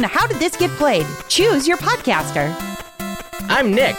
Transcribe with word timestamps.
Welcome 0.00 0.16
to 0.16 0.18
How 0.18 0.26
Did 0.28 0.38
This 0.38 0.56
Get 0.56 0.70
Played? 0.78 1.06
Choose 1.28 1.68
your 1.68 1.76
podcaster. 1.76 2.54
I'm 3.50 3.74
Nick. 3.74 3.96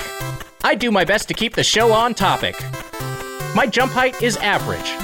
I 0.63 0.73
do 0.73 0.89
my 0.89 1.05
best 1.05 1.27
to 1.27 1.35
keep 1.35 1.53
the 1.53 1.63
show 1.63 1.93
on 1.93 2.15
topic. 2.15 2.55
My 3.53 3.67
jump 3.67 3.91
height 3.91 4.19
is 4.19 4.35
average. 4.37 4.95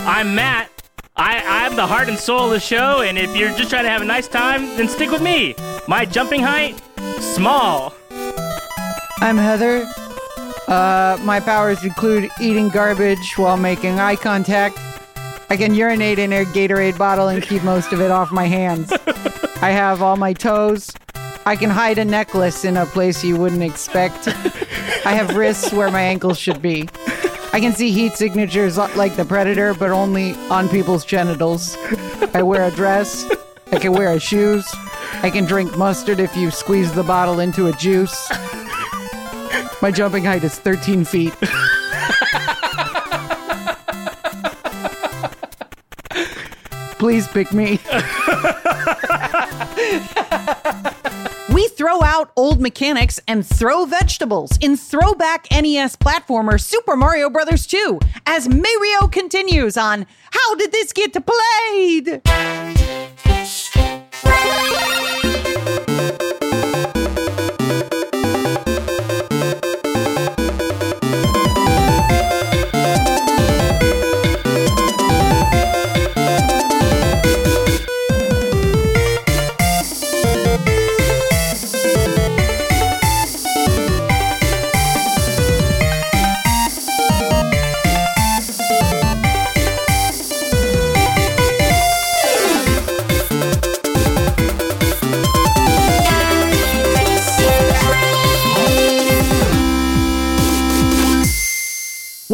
I'm 0.00 0.34
Matt. 0.34 0.70
I, 1.16 1.42
I'm 1.46 1.76
the 1.76 1.86
heart 1.86 2.10
and 2.10 2.18
soul 2.18 2.44
of 2.44 2.50
the 2.50 2.60
show, 2.60 3.00
and 3.00 3.16
if 3.16 3.34
you're 3.34 3.56
just 3.56 3.70
trying 3.70 3.84
to 3.84 3.88
have 3.88 4.02
a 4.02 4.04
nice 4.04 4.28
time, 4.28 4.66
then 4.76 4.86
stick 4.86 5.10
with 5.10 5.22
me. 5.22 5.54
My 5.88 6.04
jumping 6.04 6.42
height, 6.42 6.78
small. 7.18 7.94
I'm 9.20 9.38
Heather. 9.38 9.90
Uh, 10.68 11.16
my 11.22 11.40
powers 11.40 11.82
include 11.84 12.28
eating 12.38 12.68
garbage 12.68 13.38
while 13.38 13.56
making 13.56 13.98
eye 13.98 14.16
contact. 14.16 14.78
I 15.50 15.56
can 15.56 15.74
urinate 15.74 16.20
in 16.20 16.32
a 16.32 16.44
Gatorade 16.44 16.96
bottle 16.96 17.26
and 17.26 17.42
keep 17.42 17.64
most 17.64 17.92
of 17.92 18.00
it 18.00 18.12
off 18.12 18.30
my 18.30 18.46
hands. 18.46 18.92
I 19.60 19.70
have 19.70 20.00
all 20.00 20.16
my 20.16 20.32
toes. 20.32 20.92
I 21.44 21.56
can 21.56 21.70
hide 21.70 21.98
a 21.98 22.04
necklace 22.04 22.64
in 22.64 22.76
a 22.76 22.86
place 22.86 23.24
you 23.24 23.36
wouldn't 23.36 23.64
expect. 23.64 24.28
I 25.04 25.12
have 25.12 25.34
wrists 25.34 25.72
where 25.72 25.90
my 25.90 26.02
ankles 26.02 26.38
should 26.38 26.62
be. 26.62 26.88
I 27.52 27.58
can 27.58 27.72
see 27.72 27.90
heat 27.90 28.12
signatures 28.12 28.78
like 28.78 29.16
the 29.16 29.24
Predator, 29.24 29.74
but 29.74 29.90
only 29.90 30.34
on 30.50 30.68
people's 30.68 31.04
genitals. 31.04 31.76
I 32.32 32.42
wear 32.42 32.62
a 32.62 32.70
dress. 32.70 33.28
I 33.72 33.80
can 33.80 33.92
wear 33.92 34.20
shoes. 34.20 34.64
I 35.22 35.30
can 35.30 35.46
drink 35.46 35.76
mustard 35.76 36.20
if 36.20 36.36
you 36.36 36.52
squeeze 36.52 36.92
the 36.92 37.02
bottle 37.02 37.40
into 37.40 37.66
a 37.66 37.72
juice. 37.72 38.30
My 39.82 39.90
jumping 39.90 40.24
height 40.24 40.44
is 40.44 40.56
13 40.60 41.04
feet. 41.04 41.34
Please 47.00 47.26
pick 47.28 47.52
me. 47.52 47.80
We 51.52 51.66
throw 51.66 52.02
out 52.02 52.30
old 52.36 52.60
mechanics 52.60 53.18
and 53.26 53.44
throw 53.44 53.84
vegetables 53.84 54.56
in 54.60 54.76
throwback 54.76 55.48
NES 55.50 55.96
platformer 55.96 56.60
Super 56.60 56.94
Mario 56.94 57.28
Bros. 57.28 57.66
2 57.66 57.98
as 58.24 58.48
Mario 58.48 59.08
continues 59.08 59.76
on 59.76 60.06
How 60.30 60.54
Did 60.54 60.70
This 60.70 60.92
Get 60.92 61.12
Played? 61.26 62.22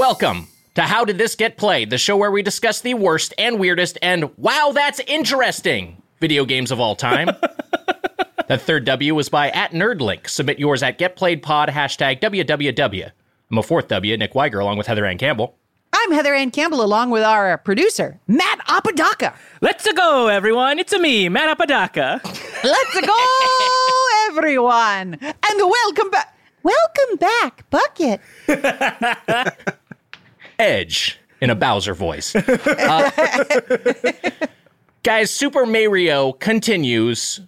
Welcome 0.09 0.47
to 0.77 0.83
How 0.83 1.05
Did 1.05 1.19
This 1.19 1.35
Get 1.35 1.57
Played, 1.57 1.91
the 1.91 1.99
show 1.99 2.17
where 2.17 2.31
we 2.31 2.41
discuss 2.41 2.81
the 2.81 2.95
worst 2.95 3.35
and 3.39 3.59
weirdest 3.59 3.99
and 4.01 4.31
wow, 4.39 4.71
that's 4.73 5.01
interesting 5.01 6.01
video 6.21 6.45
games 6.45 6.71
of 6.71 6.79
all 6.79 6.95
time. 6.95 7.27
that 8.47 8.63
third 8.63 8.85
W 8.85 9.17
was 9.17 9.29
by 9.29 9.51
at 9.51 9.73
Nerdlink. 9.73 10.29
Submit 10.29 10.61
yours 10.61 10.85
at 10.85 11.01
GetPlayedPod, 11.01 11.71
hashtag 11.71 12.21
WWW. 12.21 13.11
I'm 13.51 13.59
a 13.59 13.65
fourth 13.65 13.89
W, 13.89 14.17
Nick 14.17 14.35
Weiger, 14.35 14.61
along 14.61 14.79
with 14.79 14.87
Heather 14.87 15.05
Ann 15.05 15.19
Campbell. 15.19 15.57
I'm 15.93 16.13
Heather 16.13 16.35
Ann 16.35 16.53
Campbell, 16.53 16.83
along 16.83 17.11
with 17.11 17.25
our 17.25 17.59
producer, 17.59 18.21
Matt 18.29 18.61
Apodaca. 18.69 19.35
Let's 19.61 19.93
go, 19.93 20.29
everyone. 20.29 20.79
It's 20.79 20.93
a 20.93 21.01
me, 21.01 21.29
Matt 21.29 21.49
Apodaca. 21.49 22.21
Let's 22.65 23.01
go, 23.01 24.07
everyone. 24.29 25.19
And 25.21 25.59
welcome 25.59 26.11
back. 26.11 26.33
Welcome 26.63 27.17
back, 27.19 27.69
Bucket. 27.71 28.21
Edge 30.59 31.19
in 31.41 31.51
a 31.51 31.55
Bowser 31.55 31.95
voice. 31.95 32.35
Uh, 32.35 33.11
guys, 35.03 35.31
Super 35.31 35.67
Mario 35.67 36.33
continues. 36.33 37.41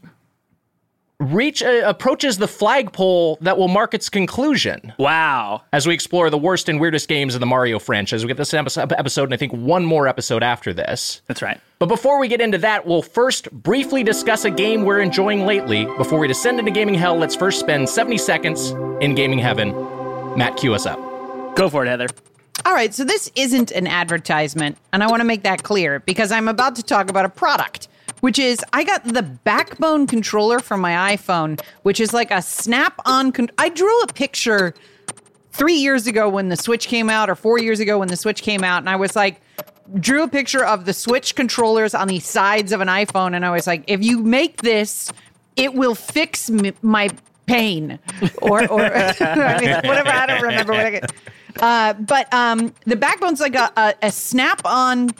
Reach 1.20 1.64
uh, 1.64 1.82
approaches 1.84 2.38
the 2.38 2.46
flagpole 2.46 3.38
that 3.40 3.58
will 3.58 3.66
mark 3.66 3.92
its 3.92 4.08
conclusion 4.08 4.92
Wow. 5.00 5.62
as 5.72 5.84
we 5.84 5.92
explore 5.92 6.30
the 6.30 6.38
worst 6.38 6.68
and 6.68 6.78
weirdest 6.80 7.08
games 7.08 7.34
of 7.34 7.40
the 7.40 7.46
Mario 7.46 7.80
franchise. 7.80 8.22
We 8.22 8.28
get 8.28 8.36
this 8.36 8.54
episode, 8.54 8.92
episode 8.92 9.24
and 9.24 9.34
I 9.34 9.36
think 9.36 9.52
one 9.52 9.84
more 9.84 10.06
episode 10.06 10.44
after 10.44 10.72
this. 10.72 11.20
That's 11.26 11.42
right. 11.42 11.60
But 11.80 11.86
before 11.86 12.20
we 12.20 12.28
get 12.28 12.40
into 12.40 12.58
that, 12.58 12.86
we'll 12.86 13.02
first 13.02 13.50
briefly 13.50 14.04
discuss 14.04 14.44
a 14.44 14.50
game 14.50 14.84
we're 14.84 15.00
enjoying 15.00 15.44
lately. 15.44 15.86
Before 15.96 16.20
we 16.20 16.28
descend 16.28 16.60
into 16.60 16.70
gaming 16.70 16.94
hell, 16.94 17.16
let's 17.16 17.34
first 17.34 17.58
spend 17.58 17.88
70 17.88 18.16
seconds 18.18 18.70
in 19.00 19.16
gaming 19.16 19.40
heaven. 19.40 19.70
Matt, 20.38 20.56
cue 20.56 20.72
us 20.72 20.86
up. 20.86 21.00
Go 21.56 21.68
for 21.68 21.84
it, 21.84 21.88
Heather. 21.88 22.06
All 22.68 22.74
right, 22.74 22.92
so 22.92 23.02
this 23.02 23.32
isn't 23.34 23.70
an 23.70 23.86
advertisement, 23.86 24.76
and 24.92 25.02
I 25.02 25.06
want 25.06 25.20
to 25.20 25.24
make 25.24 25.42
that 25.44 25.62
clear 25.62 26.00
because 26.00 26.30
I'm 26.30 26.48
about 26.48 26.76
to 26.76 26.82
talk 26.82 27.08
about 27.08 27.24
a 27.24 27.30
product, 27.30 27.88
which 28.20 28.38
is 28.38 28.58
I 28.74 28.84
got 28.84 29.04
the 29.04 29.22
Backbone 29.22 30.06
controller 30.06 30.58
for 30.58 30.76
my 30.76 31.16
iPhone, 31.16 31.58
which 31.84 31.98
is 31.98 32.12
like 32.12 32.30
a 32.30 32.42
snap-on. 32.42 33.32
Con- 33.32 33.48
I 33.56 33.70
drew 33.70 33.98
a 34.02 34.08
picture 34.08 34.74
three 35.50 35.76
years 35.76 36.06
ago 36.06 36.28
when 36.28 36.50
the 36.50 36.58
Switch 36.58 36.88
came 36.88 37.08
out, 37.08 37.30
or 37.30 37.34
four 37.34 37.58
years 37.58 37.80
ago 37.80 37.98
when 38.00 38.08
the 38.08 38.18
Switch 38.18 38.42
came 38.42 38.62
out, 38.62 38.80
and 38.80 38.90
I 38.90 38.96
was 38.96 39.16
like, 39.16 39.40
drew 39.98 40.22
a 40.24 40.28
picture 40.28 40.62
of 40.62 40.84
the 40.84 40.92
Switch 40.92 41.34
controllers 41.34 41.94
on 41.94 42.06
the 42.06 42.18
sides 42.18 42.72
of 42.72 42.82
an 42.82 42.88
iPhone, 42.88 43.34
and 43.34 43.46
I 43.46 43.50
was 43.50 43.66
like, 43.66 43.84
if 43.86 44.04
you 44.04 44.18
make 44.18 44.60
this, 44.60 45.10
it 45.56 45.72
will 45.72 45.94
fix 45.94 46.50
m- 46.50 46.74
my 46.82 47.08
pain, 47.46 47.98
or 48.42 48.70
or 48.70 48.82
I 48.84 49.58
mean, 49.58 49.74
whatever. 49.88 50.10
I 50.10 50.26
don't 50.26 50.42
remember 50.42 50.74
what 50.74 50.84
I. 50.84 50.90
Get. 50.90 51.12
Uh, 51.60 51.92
but 51.94 52.32
um, 52.32 52.72
the 52.84 52.96
Backbone's 52.96 53.40
like 53.40 53.54
a, 53.54 53.72
a, 53.76 53.94
a 54.02 54.12
snap-on 54.12 55.10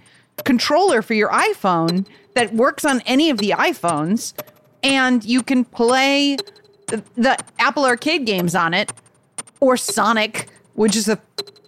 controller 0.44 1.02
for 1.02 1.14
your 1.14 1.30
iPhone 1.30 2.06
that 2.34 2.54
works 2.54 2.84
on 2.84 3.00
any 3.02 3.30
of 3.30 3.38
the 3.38 3.50
iPhones, 3.50 4.34
and 4.82 5.24
you 5.24 5.42
can 5.42 5.64
play 5.64 6.36
the, 6.86 7.02
the 7.16 7.36
Apple 7.58 7.84
Arcade 7.84 8.24
games 8.24 8.54
on 8.54 8.72
it, 8.72 8.92
or 9.60 9.76
Sonic, 9.76 10.48
which 10.74 10.94
is 10.94 11.06
the 11.06 11.18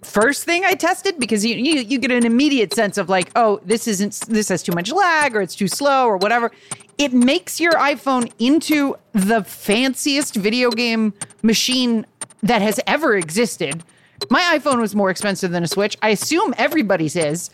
first 0.03 0.45
thing 0.45 0.65
I 0.65 0.73
tested 0.73 1.19
because 1.19 1.45
you, 1.45 1.55
you 1.55 1.81
you 1.81 1.99
get 1.99 2.11
an 2.11 2.25
immediate 2.25 2.73
sense 2.73 2.97
of 2.97 3.09
like, 3.09 3.29
oh, 3.35 3.61
this 3.65 3.87
isn't 3.87 4.21
this 4.27 4.49
has 4.49 4.63
too 4.63 4.71
much 4.71 4.91
lag 4.91 5.35
or 5.35 5.41
it's 5.41 5.55
too 5.55 5.67
slow 5.67 6.05
or 6.07 6.17
whatever. 6.17 6.51
It 6.97 7.13
makes 7.13 7.59
your 7.59 7.73
iPhone 7.73 8.31
into 8.39 8.95
the 9.13 9.43
fanciest 9.43 10.35
video 10.35 10.71
game 10.71 11.13
machine 11.41 12.05
that 12.41 12.61
has 12.61 12.79
ever 12.87 13.15
existed. 13.15 13.83
My 14.29 14.57
iPhone 14.57 14.79
was 14.79 14.95
more 14.95 15.09
expensive 15.09 15.51
than 15.51 15.63
a 15.63 15.67
Switch. 15.67 15.97
I 16.01 16.09
assume 16.09 16.53
everybody's 16.57 17.15
is. 17.15 17.49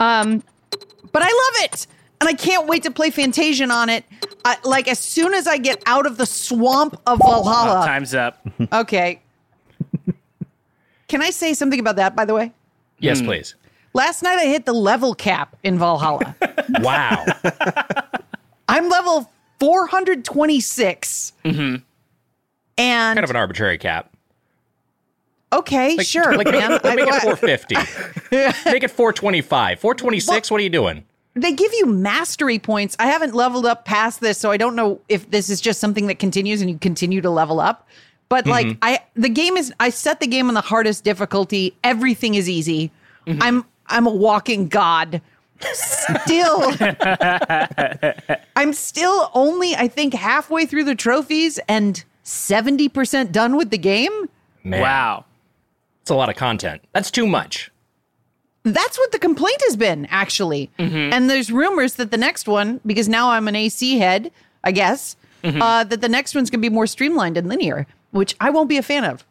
Um, 0.00 0.42
but 1.12 1.22
I 1.22 1.26
love 1.26 1.64
it. 1.70 1.86
And 2.20 2.28
I 2.28 2.34
can't 2.34 2.66
wait 2.68 2.84
to 2.84 2.90
play 2.90 3.10
Fantasian 3.10 3.70
on 3.72 3.88
it. 3.88 4.04
I, 4.44 4.56
like 4.64 4.88
as 4.88 4.98
soon 4.98 5.34
as 5.34 5.46
I 5.46 5.58
get 5.58 5.82
out 5.86 6.06
of 6.06 6.16
the 6.16 6.26
swamp 6.26 7.00
of 7.06 7.18
Valhalla. 7.18 7.84
Time's 7.86 8.14
up. 8.14 8.46
Okay. 8.72 9.20
Can 11.08 11.20
I 11.20 11.30
say 11.30 11.52
something 11.52 11.78
about 11.78 11.96
that, 11.96 12.16
by 12.16 12.24
the 12.24 12.32
way? 12.32 12.52
Yes, 12.98 13.20
please. 13.20 13.54
Last 13.92 14.22
night 14.22 14.38
I 14.38 14.46
hit 14.46 14.64
the 14.64 14.72
level 14.72 15.14
cap 15.14 15.56
in 15.62 15.78
Valhalla. 15.78 16.34
Wow. 16.80 17.26
I'm 18.68 18.88
level 18.88 19.30
426. 19.60 21.32
Mm-hmm. 21.44 21.60
And 22.78 23.16
kind 23.16 23.18
of 23.24 23.28
an 23.30 23.36
arbitrary 23.36 23.76
cap. 23.78 24.11
Okay, 25.52 25.96
sure, 25.98 26.36
Like, 26.36 26.50
man. 26.50 26.70
make 26.84 27.06
it 27.08 27.22
450. 27.22 27.74
make 28.70 28.82
it 28.82 28.90
425. 28.90 29.80
426, 29.80 30.50
what 30.50 30.60
are 30.60 30.64
you 30.64 30.70
doing? 30.70 31.04
they 31.34 31.52
give 31.52 31.72
you 31.72 31.86
mastery 31.86 32.58
points. 32.58 32.94
I 32.98 33.06
haven't 33.06 33.34
leveled 33.34 33.64
up 33.64 33.84
past 33.84 34.20
this, 34.20 34.38
so 34.38 34.50
I 34.50 34.56
don't 34.56 34.76
know 34.76 35.00
if 35.08 35.30
this 35.30 35.48
is 35.48 35.60
just 35.60 35.80
something 35.80 36.06
that 36.08 36.18
continues 36.18 36.60
and 36.60 36.70
you 36.70 36.78
continue 36.78 37.20
to 37.22 37.30
level 37.30 37.58
up. 37.60 37.88
But 38.28 38.46
like 38.46 38.66
mm-hmm. 38.66 38.78
I 38.82 39.00
the 39.14 39.28
game 39.28 39.56
is 39.56 39.72
I 39.78 39.90
set 39.90 40.20
the 40.20 40.26
game 40.26 40.48
on 40.48 40.54
the 40.54 40.62
hardest 40.62 41.04
difficulty. 41.04 41.76
Everything 41.84 42.34
is 42.34 42.48
easy. 42.48 42.90
Mm-hmm. 43.26 43.42
I'm 43.42 43.64
I'm 43.86 44.06
a 44.06 44.10
walking 44.10 44.68
god. 44.68 45.20
Still 45.60 46.72
I'm 48.56 48.72
still 48.72 49.30
only 49.34 49.74
I 49.74 49.86
think 49.86 50.14
halfway 50.14 50.66
through 50.66 50.84
the 50.84 50.94
trophies 50.94 51.58
and 51.68 52.02
70% 52.24 53.32
done 53.32 53.56
with 53.56 53.70
the 53.70 53.78
game. 53.78 54.28
Man, 54.64 54.80
Wow. 54.80 55.24
It's 56.02 56.10
a 56.10 56.14
lot 56.14 56.28
of 56.28 56.36
content. 56.36 56.82
That's 56.92 57.10
too 57.10 57.26
much. 57.26 57.70
That's 58.64 58.96
what 58.98 59.10
the 59.12 59.18
complaint 59.18 59.60
has 59.66 59.76
been, 59.76 60.06
actually. 60.06 60.70
And 60.78 61.28
there's 61.30 61.50
rumors 61.50 61.94
that 61.94 62.10
the 62.10 62.16
next 62.16 62.46
one, 62.46 62.80
because 62.86 63.08
now 63.08 63.30
I'm 63.30 63.48
an 63.48 63.56
AC 63.56 63.98
head, 63.98 64.30
I 64.62 64.70
guess. 64.72 65.16
Uh, 65.44 65.82
that 65.82 66.00
the 66.00 66.08
next 66.08 66.34
one's 66.36 66.50
gonna 66.50 66.60
be 66.60 66.68
more 66.68 66.86
streamlined 66.86 67.36
and 67.36 67.48
linear, 67.48 67.86
which 68.12 68.36
I 68.40 68.50
won't 68.50 68.68
be 68.68 68.76
a 68.78 68.82
fan 68.82 69.04
of. 69.04 69.24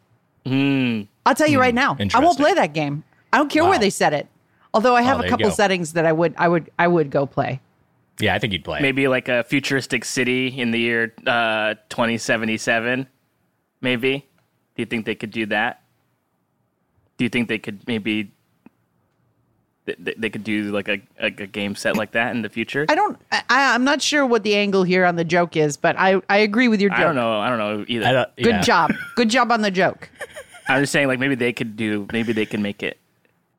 I'll 1.24 1.34
tell 1.34 1.48
you 1.48 1.58
right 1.60 1.74
now, 1.74 1.96
I 2.14 2.20
won't 2.20 2.36
play 2.38 2.52
that 2.54 2.74
game. 2.74 3.04
I 3.32 3.38
don't 3.38 3.48
care 3.50 3.64
where 3.64 3.78
they 3.78 3.90
set 3.90 4.12
it. 4.12 4.26
Although 4.74 4.94
I 4.96 5.02
have 5.02 5.18
there 5.18 5.26
a 5.26 5.30
couple 5.30 5.50
settings 5.50 5.92
that 5.94 6.04
I 6.06 6.12
would, 6.12 6.34
I 6.36 6.48
would, 6.48 6.70
I 6.78 6.88
would 6.88 7.10
go 7.10 7.26
play. 7.26 7.60
Yeah, 8.20 8.34
I 8.34 8.38
think 8.38 8.52
you'd 8.52 8.64
play. 8.64 8.80
Maybe 8.80 9.08
like 9.08 9.28
a 9.28 9.44
futuristic 9.44 10.04
city 10.04 10.48
in 10.48 10.70
the 10.70 10.78
year 10.78 11.14
uh, 11.26 11.74
2077. 11.88 13.06
Maybe. 13.80 14.18
Do 14.76 14.82
you 14.82 14.86
think 14.86 15.06
they 15.06 15.14
could 15.14 15.30
do 15.30 15.46
that? 15.46 15.81
Do 17.22 17.24
you 17.24 17.28
think 17.30 17.46
they 17.46 17.58
could 17.60 17.86
maybe 17.86 18.32
th- 19.86 19.96
th- 20.04 20.16
they 20.18 20.28
could 20.28 20.42
do 20.42 20.72
like 20.72 20.88
a, 20.88 21.00
a, 21.20 21.26
a 21.26 21.30
game 21.46 21.76
set 21.76 21.96
like 21.96 22.10
that 22.12 22.34
in 22.34 22.42
the 22.42 22.48
future? 22.48 22.84
I 22.88 22.96
don't. 22.96 23.16
I, 23.30 23.44
I'm 23.48 23.84
not 23.84 24.02
sure 24.02 24.26
what 24.26 24.42
the 24.42 24.56
angle 24.56 24.82
here 24.82 25.04
on 25.04 25.14
the 25.14 25.22
joke 25.22 25.56
is, 25.56 25.76
but 25.76 25.94
I, 25.96 26.20
I 26.28 26.38
agree 26.38 26.66
with 26.66 26.80
your 26.80 26.90
joke. 26.90 26.98
I 26.98 27.02
don't 27.04 27.14
know. 27.14 27.38
I 27.38 27.48
don't 27.48 27.58
know 27.58 27.84
either. 27.86 28.06
I 28.06 28.10
don't- 28.10 28.36
Good 28.38 28.46
yeah. 28.46 28.60
job. 28.62 28.92
Good 29.14 29.30
job 29.30 29.52
on 29.52 29.62
the 29.62 29.70
joke. 29.70 30.10
I'm 30.68 30.82
just 30.82 30.90
saying 30.90 31.06
like 31.06 31.20
maybe 31.20 31.36
they 31.36 31.52
could 31.52 31.76
do. 31.76 32.08
Maybe 32.12 32.32
they 32.32 32.44
can 32.44 32.60
make 32.60 32.82
it. 32.82 32.98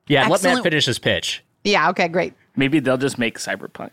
Yeah, 0.07 0.27
let 0.27 0.44
Matt 0.44 0.62
finish 0.62 0.86
his 0.86 1.00
pitch. 1.00 1.42
Yeah. 1.63 1.89
Okay. 1.92 2.09
Great. 2.09 2.33
Maybe 2.57 2.81
they'll 2.81 2.98
just 2.98 3.18
make 3.18 3.39
cyberpunk. 3.39 3.92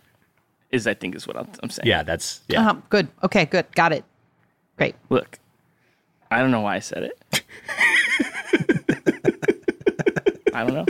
Is 0.72 0.88
I 0.88 0.94
think 0.94 1.14
is 1.14 1.28
what 1.28 1.36
I'm, 1.36 1.46
I'm 1.62 1.70
saying. 1.70 1.86
Yeah, 1.86 2.02
that's 2.02 2.40
yeah. 2.48 2.62
Uh-huh. 2.62 2.80
Good. 2.88 3.06
Okay. 3.22 3.44
Good. 3.44 3.66
Got 3.76 3.92
it. 3.92 4.04
Great. 4.76 4.96
Look, 5.10 5.38
I 6.28 6.40
don't 6.40 6.50
know 6.50 6.62
why 6.62 6.74
I 6.74 6.80
said 6.80 7.04
it. 7.04 7.44
I 10.60 10.64
don't 10.64 10.74
know. 10.74 10.86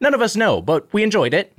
None 0.00 0.14
of 0.14 0.22
us 0.22 0.36
know, 0.36 0.62
but 0.62 0.92
we 0.92 1.02
enjoyed 1.02 1.34
it. 1.34 1.52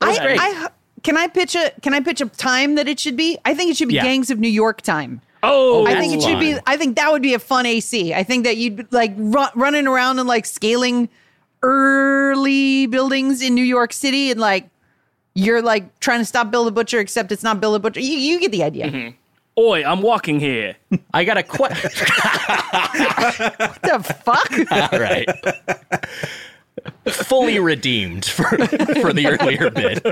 That 0.00 0.08
was 0.08 0.18
I, 0.18 0.24
great. 0.24 0.38
I 0.40 0.68
can 1.02 1.16
I 1.16 1.26
pitch 1.26 1.54
a 1.54 1.72
can 1.82 1.94
I 1.94 2.00
pitch 2.00 2.20
a 2.20 2.26
time 2.26 2.76
that 2.76 2.88
it 2.88 3.00
should 3.00 3.16
be? 3.16 3.38
I 3.44 3.54
think 3.54 3.70
it 3.70 3.76
should 3.76 3.88
be 3.88 3.94
Yeah. 3.94 4.04
Gangs 4.04 4.30
of 4.30 4.38
New 4.38 4.48
York 4.48 4.80
time. 4.82 5.20
Oh, 5.42 5.86
I 5.86 5.98
think 5.98 6.12
it 6.14 6.22
should 6.22 6.38
be. 6.38 6.52
fun. 6.52 6.62
I 6.66 6.76
think 6.76 6.96
that 6.96 7.10
would 7.10 7.22
be 7.22 7.32
a 7.34 7.38
fun 7.38 7.64
AC. 7.66 8.12
I 8.12 8.22
think 8.22 8.44
that 8.44 8.58
you'd 8.58 8.92
like 8.92 9.12
run, 9.16 9.50
running 9.54 9.86
around 9.86 10.18
and 10.18 10.28
like 10.28 10.44
scaling 10.44 11.08
early 11.62 12.86
buildings 12.86 13.40
in 13.42 13.54
New 13.54 13.64
York 13.64 13.92
City 13.92 14.30
and 14.30 14.38
like 14.40 14.68
you're 15.34 15.62
like 15.62 15.98
trying 16.00 16.18
to 16.18 16.24
stop 16.24 16.50
Bill 16.50 16.64
the 16.64 16.70
Butcher, 16.72 16.98
except 17.00 17.32
it's 17.32 17.42
not 17.42 17.60
Bill 17.60 17.72
the 17.72 17.80
Butcher. 17.80 18.00
You, 18.00 18.16
you 18.18 18.38
get 18.40 18.52
the 18.52 18.62
idea. 18.62 18.86
Mm-hmm. 18.86 19.16
Oi, 19.60 19.84
I'm 19.84 20.00
walking 20.00 20.40
here. 20.40 20.76
I 21.12 21.24
got 21.24 21.36
a 21.36 21.42
question. 21.42 21.90
What 23.60 23.82
the 23.82 24.02
fuck? 24.24 24.52
All 24.92 24.98
right. 24.98 25.28
Fully 27.06 27.58
redeemed 27.58 28.24
for, 28.24 28.44
for 28.44 29.12
the 29.12 29.26
earlier 29.26 29.70
bit. 29.70 30.02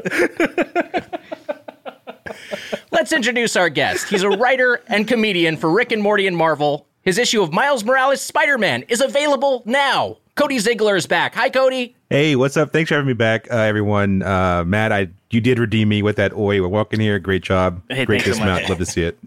Let's 2.93 3.13
introduce 3.13 3.57
our 3.57 3.71
guest. 3.71 4.09
He's 4.09 4.23
a 4.23 4.29
writer 4.29 4.83
and 4.89 5.09
comedian 5.09 5.57
for 5.57 5.71
Rick 5.71 5.93
and 5.93 6.03
Morty 6.03 6.27
and 6.27 6.37
Marvel. 6.37 6.87
His 7.03 7.17
issue 7.17 7.43
of 7.43 7.53
Miles 7.53 7.85
Morales 7.85 8.21
Spider 8.21 8.59
Man 8.59 8.83
is 8.89 9.01
available 9.01 9.63
now. 9.65 10.19
Cody 10.35 10.59
Ziglar 10.59 10.97
is 10.97 11.07
back. 11.07 11.35
Hi, 11.35 11.49
Cody. 11.49 11.97
Hey, 12.11 12.37
what's 12.37 12.57
up? 12.57 12.73
Thanks 12.73 12.89
for 12.89 12.97
having 12.97 13.09
me 13.09 13.15
back, 13.15 13.51
uh, 13.51 13.57
everyone. 13.57 14.23
Uh, 14.23 14.65
Matt, 14.67 14.93
I 14.93 15.09
you 15.31 15.41
did 15.41 15.59
redeem 15.59 15.89
me 15.89 16.03
with 16.03 16.17
that 16.17 16.33
oi. 16.35 16.61
We're 16.61 16.69
walking 16.69 17.01
here. 17.01 17.19
Great 17.19 17.43
job. 17.43 17.83
Hey, 17.89 18.05
Great 18.05 18.23
thanks 18.23 18.39
so 18.39 18.45
dismount. 18.45 18.69
Love 18.69 18.79
to 18.79 18.87
see 18.87 19.03
it. 19.03 19.19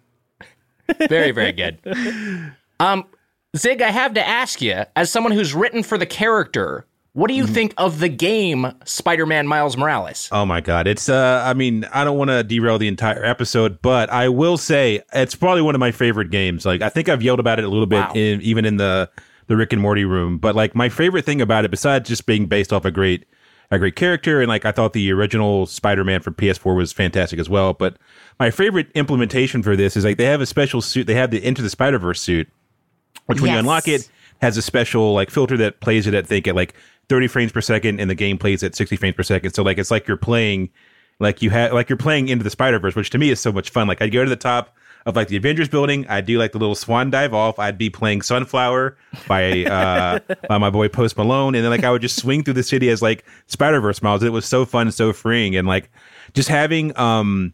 Very, 1.10 1.32
very 1.32 1.52
good. 1.52 1.78
Um, 2.80 3.06
Zig, 3.56 3.82
I 3.82 3.92
have 3.92 4.14
to 4.16 4.26
ask 4.28 4.62
you, 4.62 4.84
as 4.96 5.10
someone 5.12 5.34
who's 5.34 5.54
written 5.54 5.84
for 5.84 5.98
the 5.98 6.06
character, 6.06 6.86
what 7.14 7.28
do 7.28 7.34
you 7.34 7.46
think 7.46 7.74
of 7.78 8.00
the 8.00 8.08
game 8.08 8.72
Spider 8.86 9.26
Man 9.26 9.46
Miles 9.46 9.76
Morales? 9.76 10.30
Oh 10.32 10.46
my 10.46 10.62
god, 10.62 10.88
it's. 10.88 11.10
uh 11.10 11.44
I 11.46 11.54
mean, 11.54 11.84
I 11.94 12.04
don't 12.06 12.18
want 12.18 12.30
to 12.30 12.44
derail 12.44 12.78
the 12.78 12.88
entire 12.88 13.24
episode, 13.26 13.82
but 13.82 14.10
I 14.10 14.30
will 14.30 14.58
say 14.58 15.02
it's 15.14 15.36
probably 15.36 15.62
one 15.62 15.76
of 15.76 15.80
my 15.80 15.92
favorite 15.92 16.32
games. 16.32 16.66
Like, 16.66 16.82
I 16.82 16.88
think 16.90 17.10
I've 17.10 17.22
yelled 17.22 17.42
about 17.42 17.60
it 17.60 17.66
a 17.66 17.70
little 17.70 17.86
bit, 17.86 18.00
Wow. 18.00 18.14
in, 18.16 18.42
even 18.42 18.64
in 18.66 18.78
the 18.78 19.10
the 19.48 19.58
Rick 19.58 19.74
and 19.74 19.82
Morty 19.82 20.06
room. 20.06 20.38
But 20.38 20.56
like, 20.56 20.74
my 20.74 20.88
favorite 20.88 21.26
thing 21.26 21.42
about 21.42 21.66
it, 21.66 21.72
besides 21.72 22.08
just 22.08 22.26
being 22.26 22.46
based 22.46 22.72
off 22.72 22.86
a 22.86 22.92
great 22.92 23.26
a 23.70 23.78
great 23.80 23.98
character, 23.98 24.40
and 24.40 24.48
like 24.48 24.64
I 24.66 24.72
thought 24.72 24.94
the 24.94 25.12
original 25.12 25.66
Spider 25.66 26.06
Man 26.06 26.22
for 26.22 26.32
PS4 26.32 26.76
was 26.78 26.94
fantastic 26.94 27.40
as 27.40 27.50
well. 27.50 27.74
But 27.74 27.98
my 28.42 28.50
favorite 28.50 28.88
implementation 28.96 29.62
for 29.62 29.76
this 29.76 29.96
is 29.96 30.04
like 30.04 30.18
they 30.18 30.26
have 30.26 30.42
a 30.42 30.48
special 30.48 30.82
suit. 30.82 31.06
They 31.06 31.14
have 31.14 31.30
the 31.30 31.46
Into 31.46 31.62
the 31.62 31.70
Spider 31.70 32.00
Verse 32.00 32.20
suit, 32.20 32.50
which 33.28 33.40
when 33.40 33.52
you 33.52 33.58
unlock 33.60 33.88
it 33.88 34.10
has 34.42 34.58
a 34.58 34.64
special 34.64 35.14
like 35.14 35.30
filter 35.30 35.56
that 35.58 35.80
plays 35.80 36.08
it 36.08 36.16
at 36.16 36.26
think 36.26 36.48
at 36.48 36.56
like 36.56 36.74
30 37.08 37.28
frames 37.28 37.52
per 37.52 37.62
second 37.62 38.00
and 38.00 38.10
the 38.10 38.16
game 38.16 38.40
plays 38.40 38.64
at 38.64 38.74
60 38.74 38.96
frames 38.96 39.16
per 39.16 39.22
second. 39.22 39.54
So 39.54 39.62
like 39.62 39.78
it's 39.78 39.92
like 39.92 40.08
you're 40.08 40.18
playing 40.18 40.72
like 41.20 41.44
you 41.44 41.52
have 41.52 41.72
like 41.72 41.88
you're 41.88 41.98
playing 41.98 42.30
into 42.30 42.44
the 42.44 42.50
spider 42.50 42.80
verse 42.80 42.96
which 42.96 43.12
to 43.12 43.20
me 43.20 43.30
is 43.30 43.40
so 43.40 43.52
much 43.52 43.70
fun. 43.70 43.88
Like 43.88 44.02
i'd 44.02 44.12
go 44.12 44.24
to 44.24 44.30
the 44.30 44.36
top 44.36 44.76
of 45.06 45.16
like 45.16 45.28
the 45.28 45.38
avengers 45.38 45.70
building 45.70 46.08
i'd 46.08 46.26
do 46.26 46.38
like 46.40 46.52
the 46.52 46.60
little 46.60 46.76
swan 46.76 47.10
dive 47.10 47.34
off 47.34 47.58
i'd 47.58 47.76
be 47.76 47.90
playing 47.90 48.22
sunflower 48.22 48.96
by 49.28 49.66
uh 49.66 50.20
by 50.48 50.60
my 50.60 50.70
boy 50.70 50.88
post 50.88 51.18
malone 51.18 51.56
and 51.56 51.64
then 51.64 51.72
like 51.72 51.84
i 51.84 51.90
would 51.92 52.04
just 52.04 52.20
swing 52.20 52.44
through 52.44 52.54
the 52.54 52.62
city 52.62 52.88
as 52.90 53.02
like 53.02 53.24
spider 53.48 53.82
verse 53.82 54.02
miles. 54.02 54.24
It 54.24 54.32
was 54.32 54.46
so 54.46 54.66
fun 54.66 54.92
so 54.92 55.14
freeing 55.14 55.56
and 55.56 55.68
like 55.68 55.92
just 56.34 56.50
having 56.50 56.98
um 56.98 57.54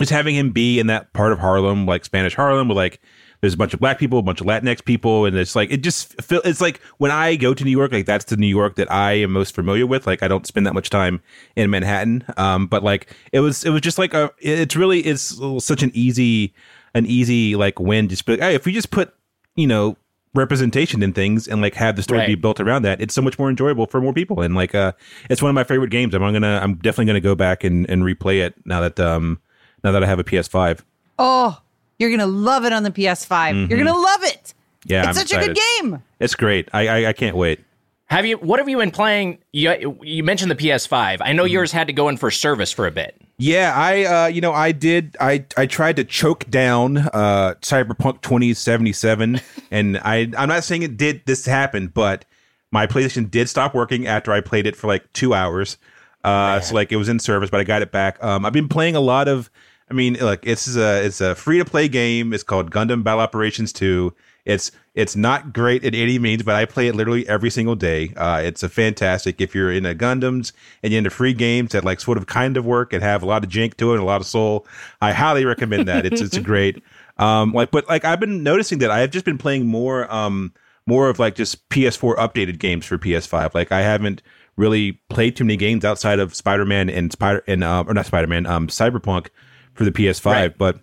just 0.00 0.10
having 0.10 0.34
him 0.34 0.50
be 0.50 0.80
in 0.80 0.86
that 0.86 1.12
part 1.12 1.30
of 1.30 1.38
Harlem, 1.38 1.84
like 1.84 2.06
Spanish 2.06 2.34
Harlem, 2.34 2.68
with 2.68 2.76
like 2.76 3.00
there's 3.42 3.52
a 3.52 3.56
bunch 3.56 3.74
of 3.74 3.80
black 3.80 3.98
people, 3.98 4.18
a 4.18 4.22
bunch 4.22 4.40
of 4.40 4.46
Latinx 4.46 4.82
people, 4.82 5.26
and 5.26 5.36
it's 5.36 5.54
like 5.54 5.70
it 5.70 5.82
just 5.82 6.20
feel 6.22 6.40
it's 6.42 6.60
like 6.60 6.80
when 6.96 7.10
I 7.10 7.36
go 7.36 7.52
to 7.52 7.64
New 7.64 7.70
York, 7.70 7.92
like 7.92 8.06
that's 8.06 8.24
the 8.24 8.38
New 8.38 8.46
York 8.46 8.76
that 8.76 8.90
I 8.90 9.12
am 9.12 9.30
most 9.30 9.54
familiar 9.54 9.86
with. 9.86 10.06
Like 10.06 10.22
I 10.22 10.28
don't 10.28 10.46
spend 10.46 10.66
that 10.66 10.72
much 10.72 10.88
time 10.88 11.20
in 11.54 11.68
Manhattan, 11.68 12.24
um, 12.38 12.66
but 12.66 12.82
like 12.82 13.14
it 13.30 13.40
was 13.40 13.62
it 13.62 13.70
was 13.70 13.82
just 13.82 13.98
like 13.98 14.14
a 14.14 14.30
it's 14.38 14.74
really 14.74 15.00
it's 15.00 15.38
such 15.62 15.82
an 15.82 15.90
easy 15.92 16.54
an 16.94 17.04
easy 17.04 17.54
like 17.54 17.78
win. 17.78 18.08
Just 18.08 18.24
be 18.24 18.32
like, 18.32 18.40
hey, 18.40 18.54
if 18.54 18.64
we 18.64 18.72
just 18.72 18.90
put 18.90 19.14
you 19.54 19.66
know 19.66 19.98
representation 20.32 21.02
in 21.02 21.12
things 21.12 21.46
and 21.46 21.60
like 21.60 21.74
have 21.74 21.96
the 21.96 22.02
story 22.02 22.24
be 22.26 22.34
built 22.36 22.58
around 22.58 22.82
that, 22.82 23.02
it's 23.02 23.14
so 23.14 23.20
much 23.20 23.38
more 23.38 23.50
enjoyable 23.50 23.86
for 23.86 24.00
more 24.00 24.14
people. 24.14 24.40
And 24.40 24.54
like 24.54 24.74
uh, 24.74 24.92
it's 25.28 25.42
one 25.42 25.50
of 25.50 25.54
my 25.54 25.64
favorite 25.64 25.90
games. 25.90 26.14
I'm 26.14 26.20
gonna 26.20 26.58
I'm 26.62 26.76
definitely 26.76 27.06
gonna 27.06 27.20
go 27.20 27.34
back 27.34 27.64
and 27.64 27.88
and 27.90 28.02
replay 28.02 28.40
it 28.40 28.54
now 28.64 28.80
that 28.80 28.98
um 28.98 29.40
now 29.84 29.92
that 29.92 30.02
I 30.02 30.06
have 30.06 30.18
a 30.18 30.24
PS5. 30.24 30.80
Oh, 31.18 31.60
you're 31.98 32.10
gonna 32.10 32.26
love 32.26 32.64
it 32.64 32.72
on 32.72 32.82
the 32.82 32.90
PS5. 32.90 33.68
You're 33.68 33.78
gonna 33.78 33.96
love 33.96 34.22
it. 34.24 34.54
Mm-hmm. 34.54 34.92
Yeah, 34.92 35.00
it's 35.00 35.08
I'm 35.18 35.26
such 35.26 35.32
a 35.32 35.46
good 35.46 35.56
game. 35.80 36.02
It's 36.18 36.34
great. 36.34 36.68
I 36.72 36.88
I, 36.88 37.08
I 37.08 37.12
can't 37.12 37.36
wait. 37.36 37.60
Have 38.06 38.26
you? 38.26 38.38
What 38.38 38.58
have 38.58 38.68
you 38.68 38.76
been 38.78 38.90
playing? 38.90 39.38
You, 39.52 39.96
you 40.02 40.24
mentioned 40.24 40.50
the 40.50 40.56
PS5. 40.56 41.18
I 41.20 41.32
know 41.32 41.44
Mm-hmm. 41.44 41.52
yours 41.52 41.70
had 41.72 41.86
to 41.86 41.92
go 41.92 42.08
in 42.08 42.16
for 42.16 42.30
service 42.30 42.72
for 42.72 42.86
a 42.86 42.90
bit. 42.90 43.14
Yeah, 43.38 43.72
I 43.76 44.04
uh 44.04 44.26
you 44.26 44.40
know 44.40 44.52
I 44.52 44.72
did 44.72 45.16
I 45.20 45.44
I 45.56 45.66
tried 45.66 45.96
to 45.96 46.04
choke 46.04 46.48
down 46.50 46.98
uh 46.98 47.54
Cyberpunk 47.62 48.20
2077 48.22 49.40
and 49.70 49.98
I 49.98 50.30
I'm 50.36 50.48
not 50.48 50.64
saying 50.64 50.82
it 50.82 50.96
did 50.96 51.22
this 51.26 51.46
happen 51.46 51.86
but 51.88 52.24
my 52.70 52.86
PlayStation 52.86 53.30
did 53.30 53.48
stop 53.48 53.74
working 53.74 54.06
after 54.06 54.32
I 54.32 54.40
played 54.40 54.66
it 54.66 54.76
for 54.76 54.86
like 54.88 55.10
2 55.14 55.32
hours. 55.34 55.78
Uh 56.22 56.60
so 56.60 56.74
like 56.74 56.92
it 56.92 56.96
was 56.96 57.08
in 57.08 57.18
service 57.18 57.48
but 57.50 57.60
I 57.60 57.64
got 57.64 57.80
it 57.82 57.92
back. 57.92 58.22
Um 58.22 58.44
I've 58.44 58.52
been 58.52 58.68
playing 58.68 58.94
a 58.96 59.00
lot 59.00 59.26
of 59.28 59.50
I 59.90 59.94
mean 59.94 60.14
look 60.14 60.46
it's 60.46 60.76
a 60.76 61.04
it's 61.04 61.20
a 61.20 61.34
free 61.34 61.58
to 61.58 61.64
play 61.64 61.88
game. 61.88 62.32
It's 62.32 62.42
called 62.42 62.70
Gundam 62.70 63.02
Battle 63.02 63.20
Operations 63.20 63.72
2. 63.72 64.14
It's 64.44 64.72
it's 64.94 65.16
not 65.16 65.52
great 65.52 65.84
at 65.84 65.94
any 65.94 66.18
means, 66.18 66.42
but 66.42 66.54
I 66.54 66.64
play 66.64 66.88
it 66.88 66.94
literally 66.94 67.28
every 67.28 67.50
single 67.50 67.74
day. 67.74 68.12
Uh, 68.16 68.40
it's 68.42 68.62
a 68.62 68.68
fantastic 68.68 69.40
if 69.40 69.54
you're 69.54 69.70
into 69.70 69.94
Gundams 69.94 70.52
and 70.82 70.92
you're 70.92 70.98
into 70.98 71.10
free 71.10 71.32
games 71.32 71.72
that 71.72 71.84
like 71.84 72.00
sort 72.00 72.18
of 72.18 72.26
kind 72.26 72.56
of 72.56 72.64
work 72.64 72.92
and 72.92 73.02
have 73.02 73.22
a 73.22 73.26
lot 73.26 73.44
of 73.44 73.50
jank 73.50 73.74
to 73.74 73.90
it 73.90 73.94
and 73.94 74.02
a 74.02 74.06
lot 74.06 74.20
of 74.20 74.26
soul. 74.26 74.66
I 75.00 75.12
highly 75.12 75.44
recommend 75.44 75.88
that. 75.88 76.06
It's 76.06 76.20
it's 76.20 76.36
a 76.36 76.40
great. 76.42 76.82
Um, 77.18 77.52
like 77.52 77.70
but 77.70 77.86
like 77.86 78.06
I've 78.06 78.18
been 78.18 78.42
noticing 78.42 78.78
that 78.78 78.90
I've 78.90 79.10
just 79.10 79.26
been 79.26 79.36
playing 79.36 79.66
more 79.66 80.10
um 80.10 80.54
more 80.86 81.10
of 81.10 81.18
like 81.18 81.34
just 81.34 81.68
PS4 81.68 82.16
updated 82.16 82.58
games 82.58 82.86
for 82.86 82.96
PS5. 82.96 83.52
Like 83.52 83.70
I 83.70 83.82
haven't 83.82 84.22
really 84.56 84.92
played 85.10 85.36
too 85.36 85.44
many 85.44 85.58
games 85.58 85.84
outside 85.84 86.18
of 86.18 86.34
Spider-Man 86.34 86.88
and 86.88 87.12
Spider 87.12 87.44
and 87.46 87.62
uh, 87.62 87.84
or 87.86 87.92
not 87.92 88.06
Spider-Man, 88.06 88.46
um 88.46 88.68
Cyberpunk 88.68 89.28
for 89.74 89.84
the 89.84 89.92
PS5, 89.92 90.24
Right. 90.26 90.58
but 90.58 90.80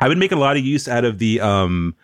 I've 0.00 0.08
been 0.10 0.18
making 0.18 0.38
a 0.38 0.40
lot 0.40 0.56
of 0.56 0.64
use 0.64 0.86
out 0.88 1.04
of 1.04 1.18
the 1.18 1.40
um 1.40 1.94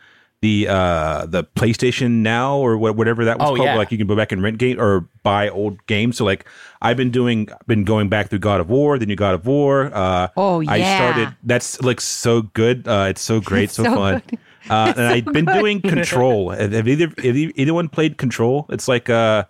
the 0.43 0.67
uh 0.69 1.25
the 1.27 1.43
PlayStation 1.45 2.11
Now 2.23 2.59
or 2.59 2.77
whatever 2.77 3.25
that 3.25 3.39
was 3.39 3.51
Oh, 3.51 3.55
called. 3.57 3.67
yeah. 3.67 3.77
Like 3.77 3.91
you 3.93 3.97
can 3.99 4.07
go 4.07 4.15
back 4.17 4.31
and 4.33 4.43
rent 4.43 4.59
game 4.59 4.79
or 4.79 5.09
buy 5.23 5.49
old 5.49 5.85
games. 5.87 6.19
So 6.19 6.25
like 6.25 6.45
I've 6.83 6.97
been 6.99 7.11
doing 7.11 7.49
been 7.67 7.85
going 7.85 8.09
back 8.11 8.29
through 8.29 8.41
God 8.41 8.61
of 8.61 8.69
War, 8.69 8.99
the 8.99 9.07
new 9.07 9.17
God 9.17 9.35
of 9.35 9.47
War. 9.47 9.91
Uh 9.95 10.29
Oh, 10.37 10.63
I 10.69 10.83
started 10.83 11.35
that's 11.45 11.81
like 11.83 12.01
so 12.01 12.43
good. 12.43 12.87
Uh 12.87 13.07
it's 13.11 13.23
so 13.23 13.41
great, 13.41 13.71
so, 13.71 13.85
so 13.85 13.95
fun. 13.95 14.23
good. 14.29 14.39
Uh 14.69 14.93
and 14.97 15.07
I've 15.07 15.25
been 15.27 15.45
doing 15.47 15.81
Control. 15.81 16.51
Have 16.51 16.89
either 16.89 17.07
have 17.07 17.25
either 17.37 17.53
anyone 17.57 17.89
played 17.89 18.19
Control? 18.19 18.67
It's 18.71 18.89
like 18.89 19.09
uh 19.09 19.45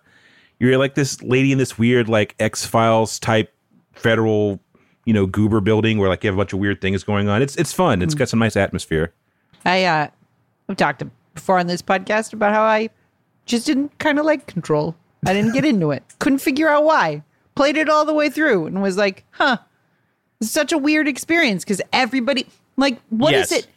you're 0.59 0.77
like 0.77 0.95
this 0.95 1.21
lady 1.21 1.51
in 1.51 1.57
this 1.57 1.77
weird 1.77 2.07
like 2.07 2.35
X 2.39 2.65
Files 2.65 3.19
type 3.19 3.53
federal 3.93 4.61
you 5.05 5.13
know 5.13 5.25
goober 5.25 5.61
building 5.61 5.97
where 5.99 6.09
like 6.09 6.23
you 6.23 6.27
have 6.27 6.35
a 6.35 6.37
bunch 6.37 6.53
of 6.53 6.59
weird 6.59 6.81
things 6.81 7.03
going 7.03 7.27
on. 7.29 7.41
It's 7.41 7.55
it's 7.55 7.71
fun. 7.73 8.01
It's 8.01 8.13
got 8.13 8.29
some 8.29 8.39
nice 8.39 8.55
atmosphere. 8.55 9.13
I 9.65 9.85
uh, 9.85 10.07
I've 10.69 10.77
talked 10.77 11.03
before 11.33 11.57
on 11.59 11.67
this 11.67 11.81
podcast 11.81 12.33
about 12.33 12.53
how 12.53 12.63
I 12.63 12.89
just 13.45 13.65
didn't 13.65 13.97
kind 13.99 14.19
of 14.19 14.25
like 14.25 14.47
Control. 14.47 14.95
I 15.27 15.33
didn't 15.33 15.53
get 15.53 15.65
into 15.65 15.91
it. 15.91 16.03
Couldn't 16.19 16.39
figure 16.39 16.67
out 16.69 16.83
why. 16.83 17.23
Played 17.55 17.77
it 17.77 17.89
all 17.89 18.05
the 18.05 18.13
way 18.13 18.29
through 18.29 18.65
and 18.67 18.81
was 18.81 18.97
like, 18.97 19.23
huh, 19.31 19.57
It's 20.41 20.51
such 20.51 20.71
a 20.71 20.77
weird 20.77 21.07
experience 21.07 21.63
because 21.63 21.81
everybody 21.93 22.47
like 22.77 22.99
what 23.09 23.33
is 23.33 23.51
Yes. 23.51 23.61
it? 23.63 23.67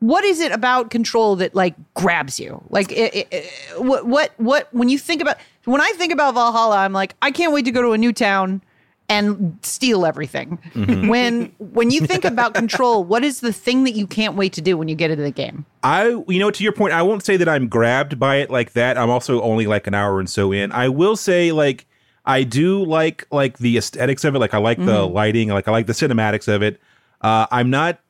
What 0.00 0.22
is 0.24 0.40
it 0.40 0.52
about 0.52 0.90
control 0.90 1.36
that 1.36 1.54
like 1.54 1.74
grabs 1.94 2.38
you? 2.38 2.62
Like 2.70 2.92
it, 2.92 3.14
it, 3.14 3.28
it- 3.30 3.50
what 3.82 4.06
what 4.06 4.32
what 4.36 4.68
when 4.74 4.88
you 4.88 4.98
think 4.98 5.22
about 5.22 5.36
when 5.64 5.80
I 5.80 5.90
think 5.96 6.12
about 6.12 6.34
Valhalla, 6.34 6.76
I'm 6.78 6.92
like 6.92 7.14
I 7.22 7.30
can't 7.30 7.52
wait 7.52 7.64
to 7.64 7.70
go 7.70 7.80
to 7.82 7.92
a 7.92 7.98
new 7.98 8.12
town 8.12 8.62
and 9.08 9.58
steal 9.62 10.06
everything. 10.06 10.58
Mm-hmm. 10.74 11.08
When 11.08 11.52
when 11.58 11.90
you 11.90 12.00
think 12.00 12.24
about 12.24 12.54
control, 12.54 13.04
what 13.04 13.22
is 13.22 13.40
the 13.40 13.52
thing 13.52 13.84
that 13.84 13.92
you 13.92 14.06
can't 14.06 14.34
wait 14.34 14.52
to 14.54 14.62
do 14.62 14.76
when 14.76 14.88
you 14.88 14.94
get 14.94 15.10
into 15.10 15.22
the 15.22 15.30
game? 15.30 15.66
I, 15.82 16.08
you 16.28 16.38
know, 16.38 16.50
to 16.50 16.64
your 16.64 16.72
point, 16.72 16.94
I 16.94 17.02
won't 17.02 17.24
say 17.24 17.36
that 17.36 17.48
I'm 17.48 17.68
grabbed 17.68 18.18
by 18.18 18.36
it 18.36 18.50
like 18.50 18.72
that. 18.72 18.96
I'm 18.96 19.10
also 19.10 19.42
only 19.42 19.66
like 19.66 19.86
an 19.86 19.94
hour 19.94 20.20
and 20.20 20.28
so 20.28 20.52
in. 20.52 20.72
I 20.72 20.88
will 20.88 21.16
say, 21.16 21.52
like, 21.52 21.86
I 22.24 22.44
do 22.44 22.82
like 22.84 23.26
like 23.30 23.58
the 23.58 23.76
aesthetics 23.76 24.24
of 24.24 24.34
it. 24.34 24.38
Like, 24.38 24.54
I 24.54 24.58
like 24.58 24.78
the 24.78 25.04
mm-hmm. 25.04 25.14
lighting. 25.14 25.48
Like, 25.48 25.68
I 25.68 25.72
like 25.72 25.86
the 25.86 25.92
cinematics 25.92 26.48
of 26.48 26.62
it. 26.62 26.80
Uh, 27.20 27.46
I'm 27.50 27.70
not 27.70 28.00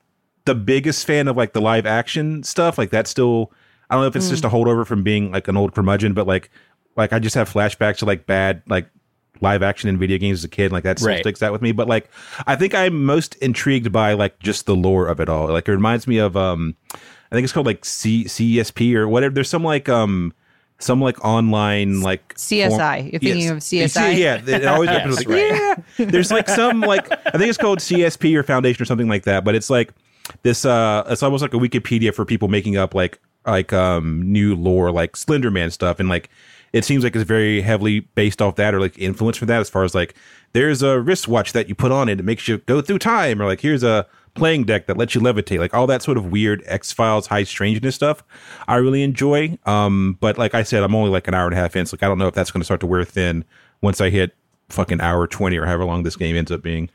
the 0.45 0.55
biggest 0.55 1.07
fan 1.07 1.27
of 1.27 1.37
like 1.37 1.55
the 1.55 1.61
live 1.61 1.87
action 1.87 2.43
stuff. 2.45 2.79
Like, 2.79 2.91
that's 2.91 3.11
still. 3.11 3.53
I 3.91 3.97
don't 3.97 4.03
know 4.03 4.09
if 4.09 4.17
it's 4.17 4.31
just 4.31 4.45
mm. 4.45 4.47
a 4.47 4.51
holdover 4.51 4.87
from 4.87 5.03
being 5.03 5.31
like 5.31 5.47
an 5.47 5.59
old 5.59 5.75
curmudgeon, 5.75 6.15
but 6.15 6.27
like, 6.27 6.51
like 6.97 7.13
I 7.13 7.19
just 7.19 7.35
have 7.35 7.53
flashbacks 7.53 7.99
to 7.99 8.07
like 8.07 8.25
bad 8.27 8.63
like 8.67 8.89
live 9.41 9.63
action 9.63 9.89
in 9.89 9.99
video 9.99 10.19
games 10.19 10.41
as 10.41 10.45
a 10.45 10.49
kid. 10.49 10.73
Like 10.73 10.85
that 10.85 10.99
still 10.99 11.11
Right. 11.13 11.21
sticks 11.21 11.43
out 11.43 11.53
with 11.53 11.63
me. 11.63 11.73
But 11.73 11.89
like, 11.89 12.09
I 12.47 12.57
think 12.57 12.75
I'm 12.75 13.05
most 13.05 13.35
intrigued 13.37 13.91
by 13.93 14.13
like 14.15 14.39
just 14.39 14.67
the 14.67 14.75
lore 14.77 15.07
of 15.09 15.21
it 15.21 15.29
all. 15.29 15.49
Like, 15.49 15.69
it 15.69 15.73
reminds 15.73 16.07
me 16.07 16.19
of 16.19 16.37
um. 16.37 16.77
I 16.93 17.35
think 17.37 17.45
it's 17.45 17.53
called 17.53 17.67
like 17.67 17.85
C 17.85 18.25
CSP 18.27 18.95
or 18.95 19.09
whatever. 19.09 19.35
There's 19.35 19.49
some 19.49 19.65
like 19.65 19.89
um 19.89 20.33
some 20.79 21.01
like 21.01 21.25
online 21.25 22.01
like 22.01 22.35
CSI. 22.35 23.11
You're 23.13 23.19
thinking 23.21 23.49
of 23.51 23.59
CSI? 23.59 24.17
Yeah, 24.19 24.41
it 24.47 24.65
always 24.67 24.89
Yes, 24.91 25.01
opens 25.01 25.17
with 25.19 25.27
right. 25.29 25.51
like, 25.51 25.85
yeah. 25.99 26.05
There's 26.07 26.31
like 26.31 26.49
some 26.49 26.81
like 26.81 27.11
I 27.11 27.33
think 27.33 27.49
it's 27.49 27.59
called 27.59 27.81
CSP 27.81 28.37
or 28.37 28.45
Foundation 28.45 28.83
or 28.83 28.85
something 28.85 29.09
like 29.09 29.25
that. 29.25 29.45
But 29.45 29.57
it's 29.57 29.69
like 29.71 29.91
this. 30.43 30.65
uh 30.65 31.03
It's 31.09 31.23
almost 31.25 31.43
like 31.43 31.55
a 31.55 31.57
Wikipedia 31.57 32.15
for 32.15 32.25
people 32.25 32.47
making 32.49 32.77
up 32.77 32.95
like 32.95 33.19
like 33.45 33.73
um 33.73 34.23
new 34.31 34.55
lore 34.55 34.93
like 34.93 35.15
Slenderman 35.15 35.73
stuff 35.73 35.99
and 35.99 36.09
like. 36.09 36.29
It 36.75 36.85
seems 36.85 37.05
like 37.05 37.15
it's 37.15 37.25
very 37.25 37.61
heavily 37.61 38.01
based 38.01 38.43
off 38.43 38.57
that 38.57 38.75
or 38.75 38.81
like 38.81 38.99
influenced 38.99 39.39
from 39.39 39.47
that 39.47 39.61
as 39.61 39.71
far 39.71 39.85
as 39.85 39.95
like 39.95 40.17
there's 40.55 40.83
a 40.83 41.01
wristwatch 41.01 41.53
that 41.53 41.69
you 41.69 41.75
put 41.77 41.93
on 41.93 42.09
it, 42.09 42.19
it 42.19 42.25
makes 42.25 42.49
you 42.49 42.59
go 42.59 42.81
through 42.81 42.99
time, 42.99 43.41
or 43.41 43.47
like 43.47 43.61
here's 43.61 43.85
a 43.85 44.07
playing 44.35 44.65
deck 44.65 44.89
that 44.89 44.97
lets 44.97 45.15
you 45.15 45.21
levitate, 45.21 45.61
like 45.61 45.73
all 45.73 45.87
that 45.87 46.03
sort 46.03 46.19
of 46.19 46.33
weird 46.33 46.65
X 46.67 46.91
Files 46.91 47.29
high 47.29 47.45
strangeness 47.45 47.95
stuff. 47.95 48.25
I 48.67 48.77
really 48.77 49.05
enjoy. 49.05 49.57
Um, 49.67 50.19
but 50.21 50.37
like 50.37 50.53
I 50.55 50.65
said, 50.65 50.83
I'm 50.83 50.97
only 50.97 51.11
like 51.11 51.29
an 51.29 51.35
hour 51.35 51.47
and 51.47 51.55
a 51.55 51.57
half 51.57 51.77
in, 51.77 51.87
so 51.87 51.95
like 51.95 52.03
I 52.03 52.09
don't 52.09 52.19
know 52.19 52.27
if 52.27 52.35
that's 52.35 52.51
going 52.51 52.61
to 52.61 52.65
start 52.65 52.81
to 52.81 52.87
wear 52.87 53.05
thin 53.05 53.45
once 53.81 54.01
I 54.01 54.11
hit 54.11 54.35
fucking 54.69 55.01
hour 55.01 55.29
twenty 55.29 55.57
or 55.57 55.67
however 55.67 55.85
long 55.85 56.03
this 56.03 56.17
game 56.17 56.35
ends 56.35 56.51
up 56.51 56.61
being. 56.61 56.91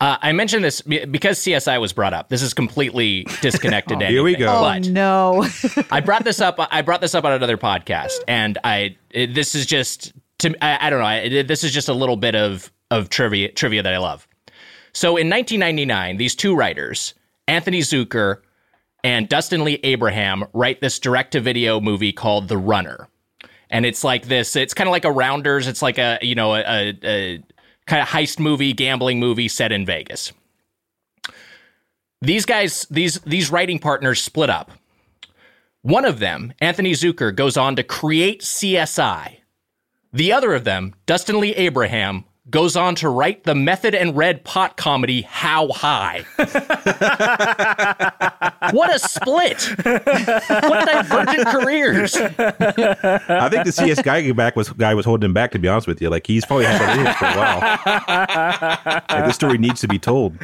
Uh, 0.00 0.16
I 0.22 0.32
mentioned 0.32 0.64
this 0.64 0.80
because 0.80 1.38
CSI 1.40 1.78
was 1.80 1.92
brought 1.92 2.14
up. 2.14 2.30
This 2.30 2.40
is 2.40 2.54
completely 2.54 3.26
disconnected. 3.42 4.00
to 4.00 4.06
Here 4.06 4.22
we 4.22 4.30
anything. 4.34 4.46
go. 4.46 4.56
Oh 4.58 4.62
But 4.62 4.88
no. 4.88 5.46
I 5.90 6.00
brought 6.00 6.24
this 6.24 6.40
up. 6.40 6.56
I 6.58 6.80
brought 6.82 7.02
this 7.02 7.14
up 7.14 7.24
on 7.24 7.32
another 7.32 7.58
podcast, 7.58 8.14
and 8.26 8.56
I 8.64 8.96
it, 9.10 9.34
this 9.34 9.54
is 9.54 9.66
just 9.66 10.12
to 10.38 10.54
I, 10.64 10.86
I 10.86 10.90
don't 10.90 11.00
know. 11.00 11.04
I, 11.06 11.42
this 11.42 11.64
is 11.64 11.72
just 11.72 11.88
a 11.88 11.94
little 11.94 12.16
bit 12.16 12.34
of 12.34 12.72
of 12.90 13.10
trivia 13.10 13.52
trivia 13.52 13.82
that 13.82 13.92
I 13.92 13.98
love. 13.98 14.26
So 14.92 15.10
in 15.18 15.28
1999, 15.28 16.16
these 16.16 16.34
two 16.34 16.54
writers, 16.56 17.14
Anthony 17.46 17.80
Zuiker 17.80 18.38
and 19.04 19.28
Dustin 19.28 19.64
Lee 19.64 19.78
Abraham, 19.84 20.44
write 20.52 20.80
this 20.80 20.98
direct 20.98 21.32
to 21.32 21.40
video 21.40 21.80
movie 21.80 22.12
called 22.12 22.48
The 22.48 22.56
Runner. 22.58 23.06
And 23.70 23.86
it's 23.86 24.02
like 24.02 24.26
this. 24.26 24.56
It's 24.56 24.74
kind 24.74 24.88
of 24.88 24.92
like 24.92 25.04
a 25.04 25.12
Rounders. 25.12 25.68
It's 25.68 25.82
like 25.82 25.98
a 25.98 26.18
you 26.22 26.34
know 26.34 26.54
a, 26.54 26.62
a, 26.62 26.98
a 27.04 27.42
kind 27.86 28.02
of 28.02 28.08
heist 28.08 28.38
movie, 28.38 28.72
gambling 28.72 29.18
movie 29.18 29.48
set 29.48 29.72
in 29.72 29.84
Vegas. 29.86 30.32
These 32.22 32.44
guys, 32.44 32.86
these 32.90 33.18
these 33.20 33.50
writing 33.50 33.78
partners 33.78 34.22
split 34.22 34.50
up. 34.50 34.70
One 35.82 36.04
of 36.04 36.18
them, 36.18 36.52
Anthony 36.60 36.92
Zuiker, 36.92 37.34
goes 37.34 37.56
on 37.56 37.76
to 37.76 37.82
create 37.82 38.42
CSI. 38.42 39.36
The 40.12 40.32
other 40.32 40.54
of 40.54 40.64
them, 40.64 40.94
Dustin 41.06 41.40
Lee 41.40 41.54
Abraham, 41.54 42.24
goes 42.48 42.76
on 42.76 42.94
to 42.96 43.08
write 43.08 43.44
the 43.44 43.54
Method 43.54 43.94
and 43.94 44.14
Red 44.16 44.42
pot 44.44 44.76
comedy 44.76 45.22
How 45.22 45.68
High. 45.68 46.24
what 48.72 48.92
a 48.94 48.98
split! 48.98 49.62
What 49.84 50.86
divergent 50.86 51.46
careers! 51.48 52.16
I 52.16 53.48
think 53.48 53.64
the 53.64 53.72
CS 53.72 54.02
guy 54.02 54.30
back 54.32 54.56
was 54.56 54.70
guy 54.70 54.94
was 54.94 55.04
holding 55.04 55.26
him 55.26 55.34
back. 55.34 55.50
To 55.52 55.58
be 55.58 55.68
honest 55.68 55.86
with 55.86 56.00
you, 56.00 56.08
like 56.08 56.26
he's 56.26 56.46
probably 56.46 56.64
had 56.66 56.80
that 56.80 56.98
in 56.98 57.04
for 57.14 57.26
a 57.26 57.36
while. 57.36 57.60
like 59.10 59.26
this 59.26 59.34
story 59.34 59.58
needs 59.58 59.80
to 59.80 59.88
be 59.88 59.98
told. 59.98 60.38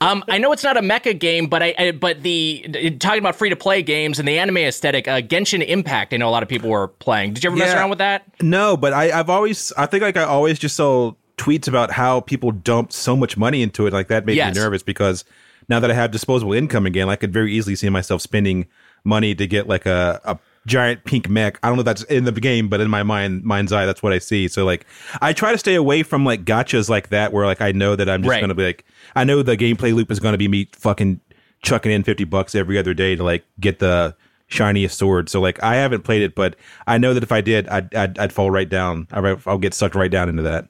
Um, 0.00 0.24
I 0.28 0.38
know 0.38 0.52
it's 0.52 0.64
not 0.64 0.76
a 0.76 0.80
mecha 0.80 1.18
game, 1.18 1.46
but 1.46 1.62
I, 1.62 1.74
I 1.78 1.92
but 1.92 2.22
the 2.22 2.96
talking 2.98 3.20
about 3.20 3.36
free 3.36 3.48
to 3.50 3.56
play 3.56 3.82
games 3.82 4.18
and 4.18 4.26
the 4.26 4.38
anime 4.38 4.56
aesthetic, 4.58 5.06
uh, 5.08 5.20
Genshin 5.20 5.64
Impact. 5.66 6.12
I 6.12 6.16
know 6.18 6.28
a 6.28 6.30
lot 6.30 6.42
of 6.42 6.48
people 6.48 6.70
were 6.70 6.88
playing. 6.88 7.34
Did 7.34 7.44
you 7.44 7.50
ever 7.50 7.56
mess 7.56 7.74
around 7.74 7.90
with 7.90 7.98
that? 7.98 8.24
No, 8.42 8.76
but 8.76 8.92
I, 8.92 9.18
I've 9.18 9.30
always, 9.30 9.72
I 9.72 9.86
think 9.86 10.01
like 10.02 10.16
I 10.16 10.24
always 10.24 10.58
just 10.58 10.76
saw 10.76 11.12
tweets 11.38 11.66
about 11.66 11.90
how 11.90 12.20
people 12.20 12.52
dumped 12.52 12.92
so 12.92 13.16
much 13.16 13.36
money 13.36 13.62
into 13.62 13.86
it. 13.86 13.92
Like 13.92 14.08
that 14.08 14.26
made 14.26 14.36
Yes. 14.36 14.54
me 14.54 14.60
nervous 14.60 14.82
because 14.82 15.24
now 15.68 15.80
that 15.80 15.90
I 15.90 15.94
have 15.94 16.10
disposable 16.10 16.52
income 16.52 16.86
again, 16.86 17.08
I 17.08 17.16
could 17.16 17.32
very 17.32 17.52
easily 17.52 17.74
see 17.76 17.88
myself 17.88 18.20
spending 18.20 18.66
money 19.04 19.34
to 19.34 19.46
get 19.46 19.66
like 19.66 19.86
a, 19.86 20.20
a 20.24 20.38
giant 20.66 21.04
pink 21.04 21.28
mech. 21.28 21.58
I 21.62 21.68
don't 21.68 21.76
know 21.76 21.80
if 21.80 21.86
that's 21.86 22.02
in 22.04 22.24
the 22.24 22.32
game, 22.32 22.68
but 22.68 22.80
in 22.80 22.88
my 22.90 23.02
mind, 23.02 23.42
mind's 23.44 23.72
eye, 23.72 23.86
that's 23.86 24.02
what 24.02 24.12
I 24.12 24.18
see. 24.18 24.46
So 24.48 24.64
like, 24.64 24.86
I 25.20 25.32
try 25.32 25.50
to 25.52 25.58
stay 25.58 25.74
away 25.74 26.02
from 26.04 26.24
like 26.24 26.44
gotchas 26.44 26.88
like 26.88 27.08
that 27.08 27.32
where 27.32 27.46
like 27.46 27.60
I 27.60 27.72
know 27.72 27.96
that 27.96 28.08
I'm 28.08 28.22
just 28.22 28.30
Right. 28.30 28.40
going 28.40 28.48
to 28.50 28.54
be 28.54 28.64
like, 28.64 28.84
I 29.16 29.24
know 29.24 29.42
the 29.42 29.56
gameplay 29.56 29.94
loop 29.94 30.10
is 30.10 30.20
going 30.20 30.32
to 30.32 30.38
be 30.38 30.48
me 30.48 30.68
fucking 30.72 31.20
chucking 31.62 31.90
in 31.92 32.02
50 32.04 32.24
bucks 32.24 32.54
every 32.54 32.76
other 32.78 32.92
day 32.94 33.16
to 33.16 33.24
like 33.24 33.44
get 33.60 33.78
the 33.78 34.14
shiniest 34.52 34.98
sword. 34.98 35.28
So 35.28 35.40
like 35.40 35.62
I 35.62 35.76
haven't 35.76 36.02
played 36.02 36.22
it, 36.22 36.34
but 36.34 36.56
I 36.86 36.98
know 36.98 37.14
that 37.14 37.22
if 37.22 37.32
I 37.32 37.40
did, 37.40 37.68
I'd 37.68 37.94
I'd, 37.94 38.18
I'd 38.18 38.32
fall 38.32 38.50
right 38.50 38.68
down. 38.68 39.08
I'll, 39.10 39.40
I'll 39.46 39.58
get 39.58 39.74
sucked 39.74 39.94
right 39.94 40.10
down 40.10 40.28
into 40.28 40.42
that. 40.42 40.68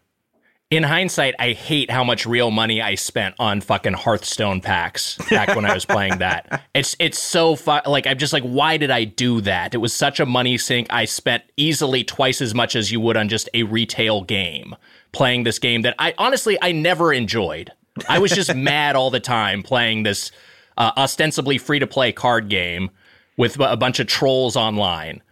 In 0.71 0.85
hindsight, 0.85 1.35
I 1.39 1.53
hate 1.53 1.91
how 1.91 2.03
much 2.03 2.25
real 2.25 2.51
money 2.51 2.81
I 2.81 2.95
spent 2.95 3.35
on 3.39 3.61
fucking 3.61 3.93
Hearthstone 3.93 4.63
packs 4.63 5.19
back 5.29 5.55
when 5.55 5.67
I 5.67 5.75
was 5.75 5.85
playing 5.85 6.19
that. 6.19 6.63
It's 6.75 6.97
it's 6.99 7.19
so 7.19 7.55
fu- 7.57 7.81
like 7.85 8.07
I'm 8.07 8.17
just 8.17 8.33
like, 8.33 8.45
why 8.45 8.79
did 8.79 8.91
I 8.91 9.05
do 9.05 9.43
that? 9.43 9.75
It 9.75 9.79
was 9.79 9.93
such 9.93 10.19
a 10.21 10.25
money 10.25 10.57
sink. 10.57 10.87
I 10.89 11.05
spent 11.05 11.43
easily 11.59 12.03
twice 12.03 12.41
as 12.41 12.55
much 12.55 12.75
as 12.75 12.91
you 12.91 12.99
would 13.01 13.19
on 13.19 13.29
just 13.29 13.51
a 13.53 13.65
retail 13.65 14.23
game 14.23 14.75
playing 15.13 15.43
this 15.45 15.59
game 15.59 15.83
that 15.83 15.95
I 15.99 16.15
honestly 16.17 16.57
I 16.63 16.73
never 16.73 17.13
enjoyed. 17.13 17.71
I 18.09 18.19
was 18.21 18.31
just 18.31 18.55
mad 18.73 18.97
all 18.97 19.11
the 19.11 19.21
time 19.21 19.63
playing 19.63 20.05
this 20.05 20.33
uh, 20.79 20.93
ostensibly 20.97 21.59
free 21.59 21.79
to 21.79 21.87
play 21.87 22.13
card 22.13 22.49
game 22.49 22.91
with 23.37 23.59
a 23.59 23.77
bunch 23.77 24.01
of 24.01 24.07
trolls 24.07 24.57
online. 24.57 25.23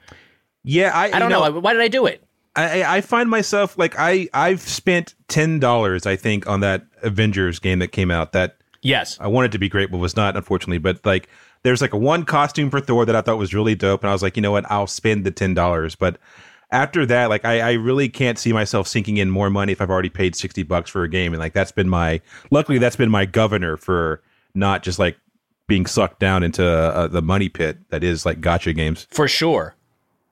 Yeah, 0.63 0.93
I 0.95 1.13
I 1.13 1.19
don't 1.19 1.31
know. 1.31 1.61
Why 1.61 1.73
did 1.73 1.83
I 1.83 1.89
do 1.89 2.07
it? 2.07 2.23
I, 2.57 2.97
I 2.97 3.01
find 3.01 3.31
myself 3.31 3.79
like 3.79 3.95
I 3.99 4.29
I've 4.35 4.61
spent 4.61 5.15
ten 5.29 5.61
dollars 5.61 6.05
I 6.05 6.17
think 6.17 6.47
on 6.49 6.61
that 6.61 6.85
Avengers 7.03 7.59
game 7.61 7.79
that 7.79 7.89
came 7.89 8.11
out 8.11 8.33
that 8.33 8.57
Yes. 8.83 9.19
I 9.21 9.29
wanted 9.29 9.53
to 9.53 9.59
be 9.59 9.69
great 9.69 9.91
but 9.91 9.99
was 9.99 10.17
not 10.17 10.37
unfortunately. 10.37 10.79
But 10.79 11.05
like 11.05 11.29
there's 11.63 11.81
like 11.81 11.93
a 11.93 11.99
one 11.99 12.25
costume 12.25 12.71
for 12.71 12.81
Thor 12.81 13.05
that 13.05 13.15
I 13.15 13.21
thought 13.21 13.39
was 13.39 13.55
really 13.55 13.75
dope, 13.75 14.03
and 14.03 14.11
I 14.11 14.13
was 14.13 14.23
like, 14.23 14.37
you 14.37 14.43
know 14.43 14.53
what, 14.53 14.71
I'll 14.71 14.87
spend 14.87 15.25
the 15.25 15.31
ten 15.31 15.55
dollars. 15.55 15.95
But 15.95 16.19
after 16.73 17.05
that, 17.07 17.29
like 17.29 17.45
I, 17.45 17.61
I 17.61 17.73
really 17.73 18.09
can't 18.09 18.39
see 18.39 18.53
myself 18.53 18.89
sinking 18.89 19.19
in 19.19 19.31
more 19.31 19.51
money 19.51 19.73
if 19.73 19.81
I've 19.81 19.91
already 19.91 20.09
paid 20.09 20.35
sixty 20.35 20.63
bucks 20.63 20.91
for 20.91 21.05
a 21.05 21.09
game, 21.09 21.33
and 21.33 21.41
like 21.41 21.53
that's 21.53 21.73
been 21.73 21.89
my 21.89 22.21
luckily 22.51 22.79
that's 22.79 22.97
been 22.97 23.11
my 23.11 23.27
governor 23.27 23.77
for 23.77 24.23
not 24.55 24.83
just 24.83 24.99
like 24.99 25.17
being 25.71 25.87
sucked 25.87 26.19
down 26.19 26.43
into 26.43 26.67
uh, 26.67 27.07
the 27.07 27.23
money 27.23 27.49
pit 27.49 27.79
that 27.91 28.03
is 28.03 28.27
like 28.27 28.41
gotcha 28.41 28.73
games. 28.73 29.07
For 29.09 29.29
sure. 29.29 29.77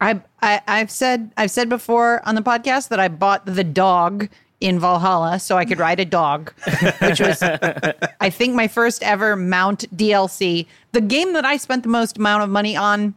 I, 0.00 0.20
I 0.42 0.60
I've 0.66 0.90
said 0.90 1.30
I've 1.36 1.52
said 1.52 1.68
before 1.68 2.20
on 2.26 2.34
the 2.34 2.42
podcast 2.42 2.88
that 2.88 2.98
I 2.98 3.06
bought 3.06 3.46
the 3.46 3.62
dog 3.62 4.28
in 4.60 4.80
Valhalla 4.80 5.38
so 5.38 5.56
I 5.56 5.64
could 5.64 5.78
ride 5.78 6.00
a 6.00 6.04
dog, 6.04 6.52
which 6.98 7.20
was 7.20 7.40
I 7.40 8.30
think 8.30 8.56
my 8.56 8.66
first 8.66 9.00
ever 9.04 9.36
mount 9.36 9.84
DLC. 9.96 10.66
The 10.90 11.00
game 11.00 11.34
that 11.34 11.44
I 11.44 11.56
spent 11.56 11.84
the 11.84 11.88
most 11.88 12.18
amount 12.18 12.42
of 12.42 12.50
money 12.50 12.76
on 12.76 13.14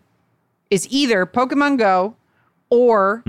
is 0.70 0.88
either 0.92 1.26
Pokemon 1.26 1.80
Go 1.80 2.16
or 2.70 3.24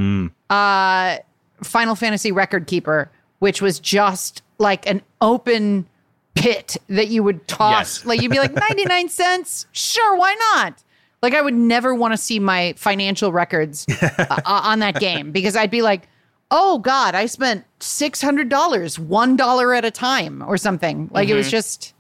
uh, 0.50 1.16
Final 1.62 1.94
Fantasy 1.94 2.30
Record 2.30 2.66
Keeper, 2.66 3.10
which 3.38 3.62
was 3.62 3.80
just 3.80 4.42
like 4.58 4.86
an 4.86 5.00
open 5.22 5.86
pit 6.34 6.76
that 6.88 7.08
you 7.08 7.22
would 7.22 7.46
toss. 7.48 7.98
Yes. 7.98 8.06
Like 8.06 8.22
you'd 8.22 8.30
be 8.30 8.38
like 8.38 8.54
99 8.54 9.08
cents, 9.10 9.66
sure, 9.72 10.16
why 10.16 10.34
not? 10.54 10.82
Like 11.22 11.34
I 11.34 11.40
would 11.42 11.54
never 11.54 11.94
want 11.94 12.12
to 12.12 12.18
see 12.18 12.38
my 12.40 12.74
financial 12.76 13.32
records 13.32 13.86
uh, 14.18 14.40
on 14.44 14.80
that 14.80 14.98
game 14.98 15.30
because 15.30 15.54
I'd 15.54 15.70
be 15.70 15.80
like, 15.80 16.08
"Oh 16.50 16.78
God, 16.78 17.14
I 17.14 17.26
spent 17.26 17.64
six 17.78 18.20
hundred 18.20 18.48
dollars, 18.48 18.98
one 18.98 19.36
dollar 19.36 19.72
at 19.72 19.84
a 19.84 19.90
time, 19.92 20.42
or 20.44 20.56
something." 20.56 21.08
Like 21.12 21.28
it 21.28 21.34
was 21.34 21.48
just. 21.50 21.94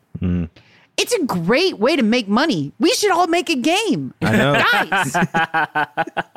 It's 0.98 1.12
a 1.14 1.24
great 1.24 1.78
way 1.78 1.96
to 1.96 2.02
make 2.02 2.28
money. 2.28 2.72
We 2.78 2.92
should 2.94 3.10
all 3.12 3.26
make 3.26 3.48
a 3.48 3.56
game, 3.56 4.12
I 4.22 4.36
know. 4.36 4.52
guys. 4.72 6.36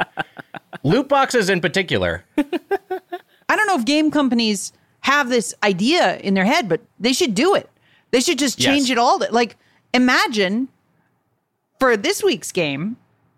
Loot 0.84 1.10
boxes 1.10 1.50
in 1.50 1.60
particular. 1.62 2.24
I 2.38 3.56
don't 3.56 3.68
know 3.68 3.76
if 3.76 3.86
game 3.86 4.12
companies 4.12 4.72
have 5.02 5.30
this 5.30 5.54
idea 5.62 6.18
in 6.18 6.36
their 6.36 6.46
head, 6.46 6.70
but 6.70 6.82
they 7.00 7.14
should 7.14 7.36
do 7.36 7.54
it. 7.54 7.70
They 8.16 8.22
should 8.22 8.40
just 8.40 8.58
change 8.58 8.84
Yes. 8.88 8.92
it 8.92 8.98
all. 8.98 9.20
Like, 9.30 9.58
imagine 9.94 10.70
for 11.82 11.98
this 11.98 12.24
week's 12.24 12.54
game 12.54 12.96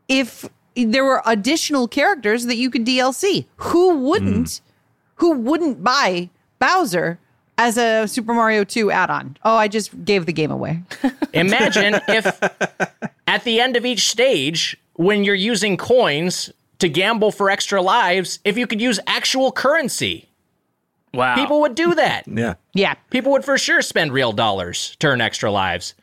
if 0.07 0.47
there 0.75 1.03
were 1.03 1.23
additional 1.25 1.87
characters 1.87 2.45
that 2.45 2.57
you 2.57 2.69
could 2.69 2.85
DLC. 2.85 3.47
Who 3.55 3.97
wouldn't? 3.97 4.61
Hmm. 4.63 4.71
Who 5.15 5.31
wouldn't 5.31 5.83
buy 5.83 6.29
Bowser 6.59 7.17
as 7.57 7.79
a 7.79 8.05
Super 8.07 8.35
Mario 8.35 8.63
2 8.63 8.91
add-on? 8.91 9.35
Oh, 9.43 9.55
I 9.55 9.67
just 9.67 10.05
gave 10.05 10.27
the 10.27 10.31
game 10.33 10.51
away. 10.51 10.83
Imagine 11.33 11.99
if 12.07 12.27
at 13.25 13.43
the 13.45 13.59
end 13.59 13.75
of 13.77 13.83
each 13.83 14.07
stage, 14.11 14.77
when 14.93 15.23
you're 15.23 15.33
using 15.33 15.75
coins 15.75 16.51
to 16.77 16.87
gamble 16.87 17.31
for 17.31 17.49
extra 17.49 17.81
lives, 17.81 18.37
if 18.43 18.59
you 18.59 18.67
could 18.67 18.79
use 18.79 18.99
actual 19.07 19.51
currency, 19.51 20.29
Wow. 21.17 21.35
people 21.35 21.61
would 21.61 21.75
do 21.75 21.95
that. 21.95 22.25
Yeah. 22.37 22.53
Yeah. 22.73 22.93
People 23.09 23.31
would 23.31 23.43
for 23.43 23.57
sure 23.57 23.81
spend 23.81 24.13
real 24.13 24.31
dollars 24.31 24.95
to 24.99 25.07
earn 25.07 25.21
extra 25.21 25.51
lives. 25.51 25.95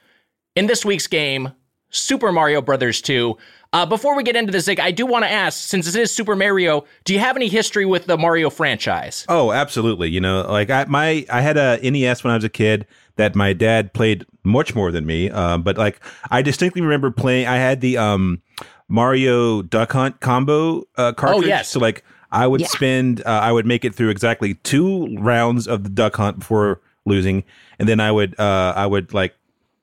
In 0.56 0.66
this 0.66 0.84
week's 0.84 1.06
game, 1.06 1.52
Super 1.90 2.32
Mario 2.32 2.60
Brothers 2.60 3.00
2. 3.00 3.36
Uh, 3.72 3.86
before 3.86 4.16
we 4.16 4.22
get 4.22 4.36
into 4.36 4.50
this, 4.52 4.64
Zig, 4.64 4.80
I 4.80 4.90
do 4.90 5.06
want 5.06 5.24
to 5.24 5.30
ask, 5.30 5.68
since 5.68 5.86
this 5.86 5.94
is 5.94 6.10
Super 6.10 6.34
Mario, 6.36 6.84
do 7.04 7.12
you 7.12 7.18
have 7.20 7.36
any 7.36 7.48
history 7.48 7.84
with 7.84 8.06
the 8.06 8.16
Mario 8.16 8.50
franchise? 8.50 9.24
Oh, 9.28 9.52
absolutely. 9.52 10.10
You 10.10 10.20
know, 10.20 10.42
like 10.48 10.70
I 10.70 10.84
my 10.88 11.24
I 11.30 11.40
had 11.40 11.56
a 11.56 11.78
NES 11.88 12.22
when 12.24 12.32
I 12.32 12.36
was 12.36 12.44
a 12.44 12.48
kid 12.48 12.86
that 13.16 13.34
my 13.34 13.52
dad 13.52 13.92
played 13.92 14.24
much 14.44 14.74
more 14.74 14.90
than 14.92 15.06
me. 15.06 15.30
Um, 15.30 15.62
but 15.62 15.76
like 15.78 16.00
I 16.30 16.42
distinctly 16.42 16.82
remember 16.82 17.10
playing. 17.10 17.46
I 17.46 17.56
had 17.56 17.80
the 17.80 17.96
um 17.96 18.42
Mario 18.88 19.62
Duck 19.62 19.92
Hunt 19.92 20.20
combo 20.20 20.84
uh, 20.96 21.12
cartridge. 21.12 21.46
yes. 21.48 21.68
So 21.68 21.80
like 21.80 22.04
I 22.34 22.46
would 22.46 22.60
Yeah. 22.62 22.66
spend, 22.68 23.20
uh, 23.24 23.30
I 23.30 23.52
would 23.52 23.64
make 23.66 23.84
it 23.84 23.94
through 23.94 24.10
exactly 24.10 24.54
two 24.54 25.16
rounds 25.18 25.66
of 25.66 25.84
the 25.84 25.90
Duck 25.90 26.16
Hunt 26.16 26.40
before 26.40 26.80
losing, 27.06 27.44
and 27.78 27.88
then 27.88 28.00
I 28.00 28.10
would, 28.12 28.38
uh, 28.38 28.72
I 28.76 28.86
would 28.86 29.14
like. 29.14 29.34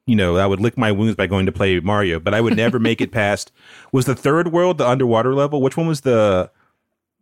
You 0.08 0.16
know, 0.16 0.36
I 0.38 0.48
would 0.48 0.60
lick 0.60 0.78
my 0.80 0.92
wounds 0.92 1.16
by 1.16 1.28
going 1.28 1.46
to 1.46 1.52
play 1.52 1.80
Mario, 1.80 2.20
but 2.20 2.34
I 2.34 2.42
would 2.42 2.58
never 2.58 2.80
make 2.80 3.02
it 3.02 3.12
past. 3.12 3.52
Was 3.94 4.06
the 4.06 4.16
third 4.16 4.52
world 4.52 4.80
the 4.80 4.88
underwater 4.88 5.34
level? 5.36 5.62
Which 5.62 5.78
one 5.78 5.86
was 5.88 6.02
the 6.02 6.50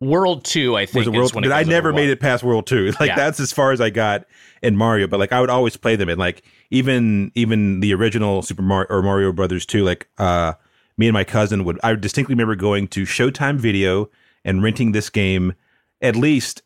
World 0.00 0.44
2, 0.46 0.76
I 0.76 0.86
think. 0.86 0.96
was 0.96 1.06
a 1.06 1.10
is 1.10 1.14
world 1.16 1.34
when 1.34 1.44
but 1.44 1.50
it 1.50 1.54
I 1.54 1.62
never 1.62 1.92
made 1.92 2.08
it 2.08 2.20
past 2.20 2.42
world 2.42 2.66
two. 2.66 2.86
Like 2.98 3.08
Yeah. 3.08 3.16
that's 3.16 3.38
as 3.38 3.52
far 3.52 3.72
as 3.72 3.82
I 3.82 3.90
got 3.90 4.24
in 4.62 4.76
Mario. 4.76 5.06
But 5.06 5.20
like 5.20 5.30
I 5.30 5.42
would 5.42 5.50
always 5.50 5.76
play 5.76 5.94
them 5.94 6.08
and 6.08 6.18
like 6.18 6.42
even 6.70 7.30
even 7.34 7.80
the 7.80 7.92
original 7.92 8.40
Super 8.40 8.62
Mario 8.62 8.86
or 8.88 9.02
Mario 9.02 9.30
Brothers 9.30 9.66
two, 9.66 9.84
like 9.84 10.08
uh 10.16 10.54
me 10.96 11.06
and 11.06 11.12
my 11.12 11.22
cousin 11.24 11.64
would 11.64 11.78
I 11.82 11.94
distinctly 11.96 12.32
remember 12.34 12.56
going 12.56 12.88
to 12.88 13.02
Showtime 13.02 13.56
Video 13.58 14.08
and 14.44 14.62
renting 14.62 14.92
this 14.92 15.10
game 15.10 15.54
at 16.02 16.16
least 16.16 16.62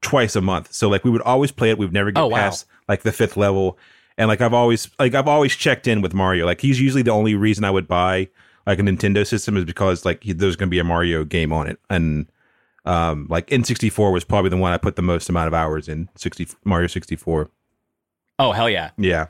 twice 0.00 0.36
a 0.36 0.40
month. 0.40 0.72
So 0.72 0.88
like 0.88 1.04
we 1.04 1.10
would 1.10 1.22
always 1.22 1.50
play 1.52 1.70
it. 1.70 1.78
We'd 1.78 1.92
never 1.92 2.10
get 2.10 2.20
Oh, 2.20 2.28
wow. 2.28 2.36
past 2.38 2.66
like 2.88 3.02
the 3.02 3.12
fifth 3.12 3.36
level. 3.36 3.78
And 4.16 4.28
like 4.28 4.40
I've 4.40 4.54
always 4.54 4.90
like 4.98 5.14
I've 5.14 5.28
always 5.28 5.54
checked 5.56 5.86
in 5.86 6.02
with 6.02 6.14
Mario. 6.14 6.46
Like 6.46 6.60
he's 6.60 6.80
usually 6.80 7.02
the 7.02 7.10
only 7.10 7.34
reason 7.34 7.64
I 7.64 7.70
would 7.70 7.88
buy 7.88 8.28
like 8.66 8.78
a 8.78 8.82
Nintendo 8.82 9.26
system 9.26 9.56
is 9.56 9.64
because 9.64 10.04
like 10.04 10.22
he, 10.22 10.32
there's 10.32 10.56
going 10.56 10.68
to 10.68 10.70
be 10.70 10.78
a 10.78 10.84
Mario 10.84 11.24
game 11.24 11.52
on 11.52 11.66
it. 11.66 11.78
And 11.90 12.30
um 12.86 13.26
like 13.28 13.46
N64 13.48 14.12
was 14.12 14.24
probably 14.24 14.50
the 14.50 14.56
one 14.56 14.72
I 14.72 14.78
put 14.78 14.96
the 14.96 15.02
most 15.02 15.28
amount 15.28 15.48
of 15.48 15.54
hours 15.54 15.88
in 15.88 16.08
60 16.16 16.48
Mario 16.64 16.86
64. 16.86 17.50
Oh, 18.38 18.52
hell 18.52 18.70
yeah. 18.70 18.90
Yeah. 18.96 19.26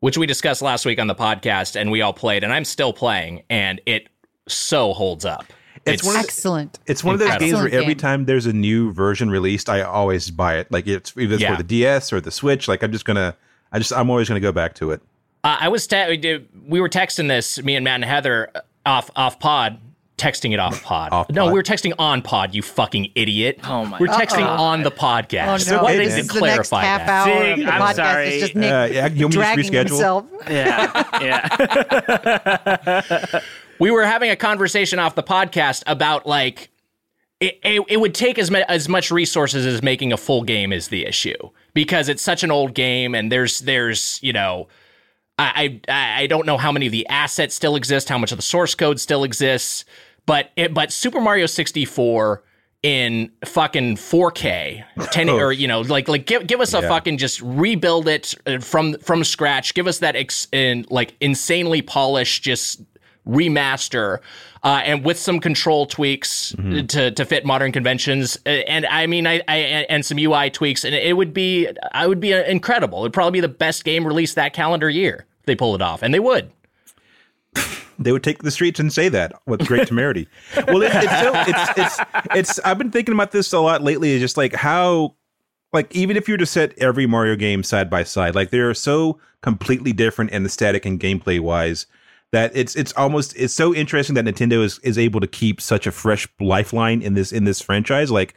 Which 0.00 0.18
we 0.18 0.26
discussed 0.26 0.60
last 0.60 0.84
week 0.84 0.98
on 0.98 1.06
the 1.06 1.14
podcast, 1.14 1.80
and 1.80 1.90
we 1.90 2.02
all 2.02 2.12
played, 2.12 2.44
and 2.44 2.52
I'm 2.52 2.66
still 2.66 2.92
playing, 2.92 3.42
and 3.48 3.80
it 3.86 4.08
so 4.46 4.92
holds 4.92 5.24
up. 5.24 5.46
It's 5.86 6.02
one 6.02 6.16
of 6.16 6.22
the- 6.22 6.28
Excellent. 6.28 6.78
It's 6.86 7.04
one 7.04 7.14
of 7.14 7.18
those 7.20 7.26
Incredible. 7.28 7.46
games 7.46 7.56
where 7.58 7.66
Excellent 7.66 7.82
every 7.84 7.94
game. 7.94 8.00
time 8.00 8.24
there's 8.24 8.46
a 8.46 8.52
new 8.52 8.92
version 8.92 9.30
released, 9.30 9.68
I 9.68 9.82
always 9.82 10.30
buy 10.30 10.56
it. 10.56 10.70
Like 10.72 10.86
it's 10.86 11.12
either 11.18 11.36
Yeah. 11.36 11.52
for 11.52 11.58
the 11.58 11.64
DS 11.68 12.12
or 12.12 12.20
the 12.20 12.30
Switch. 12.30 12.68
Like 12.68 12.82
I'm 12.82 12.92
just 12.92 13.04
gonna, 13.04 13.36
I 13.72 13.78
just 13.78 13.92
I'm 13.92 14.08
always 14.10 14.28
gonna 14.28 14.40
go 14.40 14.52
back 14.52 14.74
to 14.76 14.90
it. 14.92 15.02
Uh, 15.42 15.56
I 15.60 15.68
was 15.68 15.86
te- 15.86 16.46
we 16.66 16.80
were 16.80 16.88
texting 16.88 17.28
this 17.28 17.62
me 17.62 17.76
and 17.76 17.84
Matt 17.84 17.96
and 17.96 18.04
Heather 18.04 18.50
uh, 18.54 18.60
off 18.86 19.10
off 19.14 19.38
pod, 19.38 19.78
texting 20.16 20.54
it 20.54 20.58
off 20.58 20.82
pod. 20.82 21.12
Off 21.12 21.28
No, 21.28 21.44
pod. 21.44 21.52
we 21.52 21.58
were 21.58 21.62
texting 21.62 21.92
on 21.98 22.22
pod. 22.22 22.54
You 22.54 22.62
fucking 22.62 23.10
idiot. 23.14 23.60
Oh 23.64 23.84
my 23.84 23.98
We're 23.98 24.06
texting 24.06 24.38
God. 24.38 24.58
on 24.58 24.82
the 24.84 24.90
podcast. 24.90 25.70
Oh, 25.70 25.70
no. 25.70 25.76
why 25.82 25.92
Wanted 25.92 25.98
did 25.98 26.06
this 26.06 26.14
to 26.14 26.20
is 26.20 26.28
the 26.28 26.40
next 26.40 26.70
half 26.70 27.06
that. 27.06 27.28
hour 27.28 27.42
Zig, 27.42 27.58
of 27.58 27.66
the 27.66 27.74
I'm 27.74 27.94
sorry. 27.94 28.28
It's 28.28 28.42
just 28.44 28.54
Nick 28.56 28.72
Uh, 28.72 28.88
yeah, 28.90 29.06
you 29.08 29.26
want 29.28 29.36
me 29.36 29.42
to 29.64 29.70
reschedule? 29.70 29.88
himself. 29.88 30.24
Yeah. 30.48 31.04
Yeah. 31.20 31.48
we 33.84 33.90
were 33.90 34.04
having 34.06 34.30
a 34.30 34.36
conversation 34.36 34.98
off 34.98 35.14
the 35.14 35.22
podcast 35.22 35.82
about 35.86 36.26
like 36.26 36.70
it, 37.38 37.58
it, 37.62 37.82
it 37.88 37.96
would 38.00 38.14
take 38.14 38.38
as, 38.38 38.50
as 38.50 38.88
much 38.88 39.10
resources 39.10 39.66
as 39.66 39.82
making 39.82 40.10
a 40.10 40.16
full 40.16 40.42
game 40.42 40.72
is 40.72 40.88
the 40.88 41.04
issue 41.04 41.36
because 41.74 42.08
it's 42.08 42.22
such 42.22 42.42
an 42.42 42.50
old 42.50 42.72
game 42.72 43.14
and 43.14 43.30
there's 43.30 43.60
there's 43.60 44.18
you 44.22 44.32
know 44.32 44.68
I, 45.38 45.80
I 45.86 46.22
I 46.22 46.26
don't 46.28 46.46
know 46.46 46.56
how 46.56 46.72
many 46.72 46.86
of 46.86 46.92
the 46.92 47.06
assets 47.08 47.54
still 47.54 47.76
exist, 47.76 48.08
how 48.08 48.16
much 48.16 48.32
of 48.32 48.38
the 48.38 48.42
source 48.42 48.74
code 48.74 48.98
still 49.00 49.22
exists, 49.22 49.84
but 50.24 50.50
it, 50.56 50.72
but 50.72 50.90
Super 50.90 51.20
Mario 51.20 51.44
64 51.44 52.42
in 52.84 53.30
fucking 53.44 53.96
4K, 53.96 54.84
10 55.10 55.28
or 55.28 55.52
you 55.52 55.68
know 55.68 55.82
like 55.82 56.08
like 56.08 56.24
give 56.24 56.46
give 56.46 56.60
us 56.62 56.72
a 56.72 56.80
Yeah. 56.80 56.88
fucking 56.88 57.18
just 57.18 57.42
rebuild 57.42 58.08
it 58.08 58.34
uh, 58.46 58.60
from 58.60 58.94
from 59.00 59.24
scratch. 59.24 59.74
Give 59.74 59.86
us 59.86 59.98
that 59.98 60.16
ex, 60.16 60.48
in, 60.52 60.86
like 60.88 61.14
insanely 61.20 61.82
polished 61.82 62.42
just 62.42 62.80
remaster 63.26 64.18
uh, 64.62 64.82
and 64.84 65.04
with 65.04 65.18
some 65.18 65.40
control 65.40 65.86
tweaks 65.86 66.54
to 66.88 67.10
to 67.10 67.24
fit 67.24 67.44
modern 67.44 67.72
conventions 67.72 68.38
Uh, 68.46 68.50
and 68.50 68.84
I 68.86 69.06
mean 69.06 69.26
I, 69.26 69.40
I 69.48 69.56
and 69.88 70.04
some 70.04 70.18
UI 70.18 70.50
tweaks 70.50 70.84
and 70.84 70.94
it 70.94 71.16
would 71.16 71.32
be 71.32 71.68
I 71.92 72.06
would 72.06 72.20
be 72.20 72.34
uh, 72.34 72.42
incredible. 72.44 73.00
It'd 73.00 73.12
probably 73.12 73.32
be 73.32 73.40
the 73.40 73.48
best 73.48 73.84
game 73.84 74.06
released 74.06 74.34
that 74.34 74.52
calendar 74.52 74.90
year. 74.90 75.26
if 75.40 75.46
They 75.46 75.54
pull 75.56 75.74
it 75.74 75.82
off 75.82 76.02
and 76.02 76.12
they 76.12 76.20
would. 76.20 76.50
They 77.98 78.10
would 78.10 78.24
take 78.24 78.42
the 78.42 78.50
streets 78.50 78.80
and 78.80 78.92
say 78.92 79.08
that 79.08 79.32
with 79.46 79.66
great 79.66 79.86
temerity. 79.86 80.28
well, 80.66 80.82
it, 80.82 80.90
it's 80.94 81.20
so 81.20 81.32
it's 81.46 81.78
it's 81.78 82.26
it's. 82.34 82.58
I've 82.64 82.76
been 82.76 82.90
thinking 82.90 83.14
about 83.14 83.30
this 83.30 83.52
a 83.52 83.60
lot 83.60 83.82
lately. 83.82 84.10
Is 84.12 84.20
just 84.20 84.36
like 84.36 84.52
how, 84.52 85.14
like 85.72 85.94
even 85.94 86.16
if 86.16 86.26
you 86.26 86.34
were 86.34 86.38
to 86.38 86.46
set 86.46 86.76
every 86.78 87.06
Mario 87.06 87.36
game 87.36 87.62
side 87.62 87.88
by 87.88 88.02
side, 88.02 88.34
like 88.34 88.50
they 88.50 88.58
are 88.58 88.74
so 88.74 89.20
completely 89.42 89.92
different 89.92 90.32
in 90.32 90.44
aesthetic 90.44 90.84
and 90.84 90.98
gameplay 90.98 91.38
wise 91.38 91.86
that 92.34 92.52
it's 92.54 92.76
it's 92.76 92.92
almost 92.92 93.34
it's 93.36 93.54
so 93.54 93.74
interesting 93.74 94.14
that 94.14 94.24
Nintendo 94.26 94.62
is 94.62 94.78
is 94.80 94.98
able 94.98 95.20
to 95.20 95.26
keep 95.26 95.60
such 95.60 95.86
a 95.86 95.92
fresh 95.92 96.28
lifeline 96.40 97.00
in 97.02 97.14
this 97.14 97.32
in 97.32 97.44
this 97.44 97.60
franchise. 97.62 98.10
Like 98.10 98.34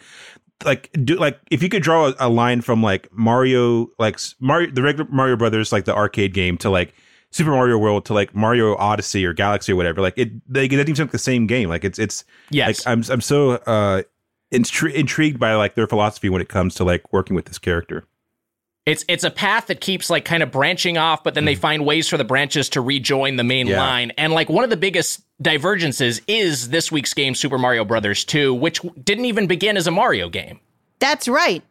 like 0.66 0.90
do 1.04 1.16
like 1.16 1.40
if 1.52 1.62
you 1.62 1.70
could 1.70 1.84
draw 1.84 2.08
a, 2.08 2.16
a 2.20 2.30
line 2.30 2.62
from 2.62 2.82
like 2.82 3.08
Mario 3.12 3.88
like 4.00 4.20
Mario 4.40 4.72
the 4.72 4.82
regular 4.82 5.10
Mario 5.12 5.36
Brothers 5.36 5.72
like 5.72 5.86
the 5.86 5.96
arcade 5.96 6.34
game 6.34 6.58
to 6.60 6.70
like 6.70 6.94
Super 7.32 7.52
Mario 7.52 7.78
World 7.78 8.06
to 8.06 8.14
like 8.14 8.34
Mario 8.34 8.76
Odyssey 8.78 9.26
or 9.26 9.34
Galaxy 9.34 9.74
or 9.74 9.76
whatever 9.76 10.02
like 10.02 10.18
it 10.18 10.32
they 10.52 10.66
it 10.66 10.70
doesn't 10.70 10.90
even 10.90 11.04
like 11.06 11.12
the 11.12 11.20
same 11.20 11.46
game 11.46 11.70
like 11.70 11.84
it's 11.84 12.00
it's 12.00 12.24
Yes. 12.50 12.86
like 12.86 12.92
I'm 12.92 13.04
I'm 13.12 13.22
so 13.22 13.52
uh 13.52 14.02
intri- 14.54 14.94
intrigued 14.94 15.40
by 15.40 15.54
like 15.56 15.76
their 15.76 15.88
philosophy 15.88 16.30
when 16.30 16.42
it 16.42 16.50
comes 16.50 16.74
to 16.76 16.84
like 16.84 17.12
working 17.14 17.36
with 17.36 17.46
this 17.46 17.60
character. 17.60 18.06
It's 18.88 19.04
it's 19.10 19.26
a 19.26 19.30
path 19.30 19.68
that 19.68 19.82
keeps 19.82 20.10
like 20.10 20.24
kind 20.24 20.42
of 20.42 20.50
branching 20.50 20.98
off, 20.98 21.22
but 21.22 21.34
then 21.34 21.44
they 21.44 21.56
mm. 21.56 21.60
find 21.60 21.86
ways 21.86 22.08
for 22.08 22.16
the 22.16 22.24
branches 22.24 22.70
to 22.70 22.80
rejoin 22.80 23.36
the 23.36 23.44
main 23.44 23.68
Yeah. 23.68 23.82
line. 23.82 24.14
And 24.18 24.32
like 24.32 24.48
one 24.48 24.64
of 24.64 24.70
the 24.70 24.78
biggest 24.78 25.22
divergences 25.42 26.22
is 26.26 26.70
this 26.70 26.90
week's 26.90 27.14
game, 27.14 27.36
Super 27.36 27.58
Mario 27.58 27.84
Brothers 27.84 28.24
2, 28.24 28.54
which 28.54 28.80
didn't 29.04 29.26
even 29.26 29.46
begin 29.46 29.76
as 29.76 29.88
a 29.88 29.92
Mario 29.92 30.30
game. 30.30 30.62
That's 31.00 31.28
right. 31.28 31.62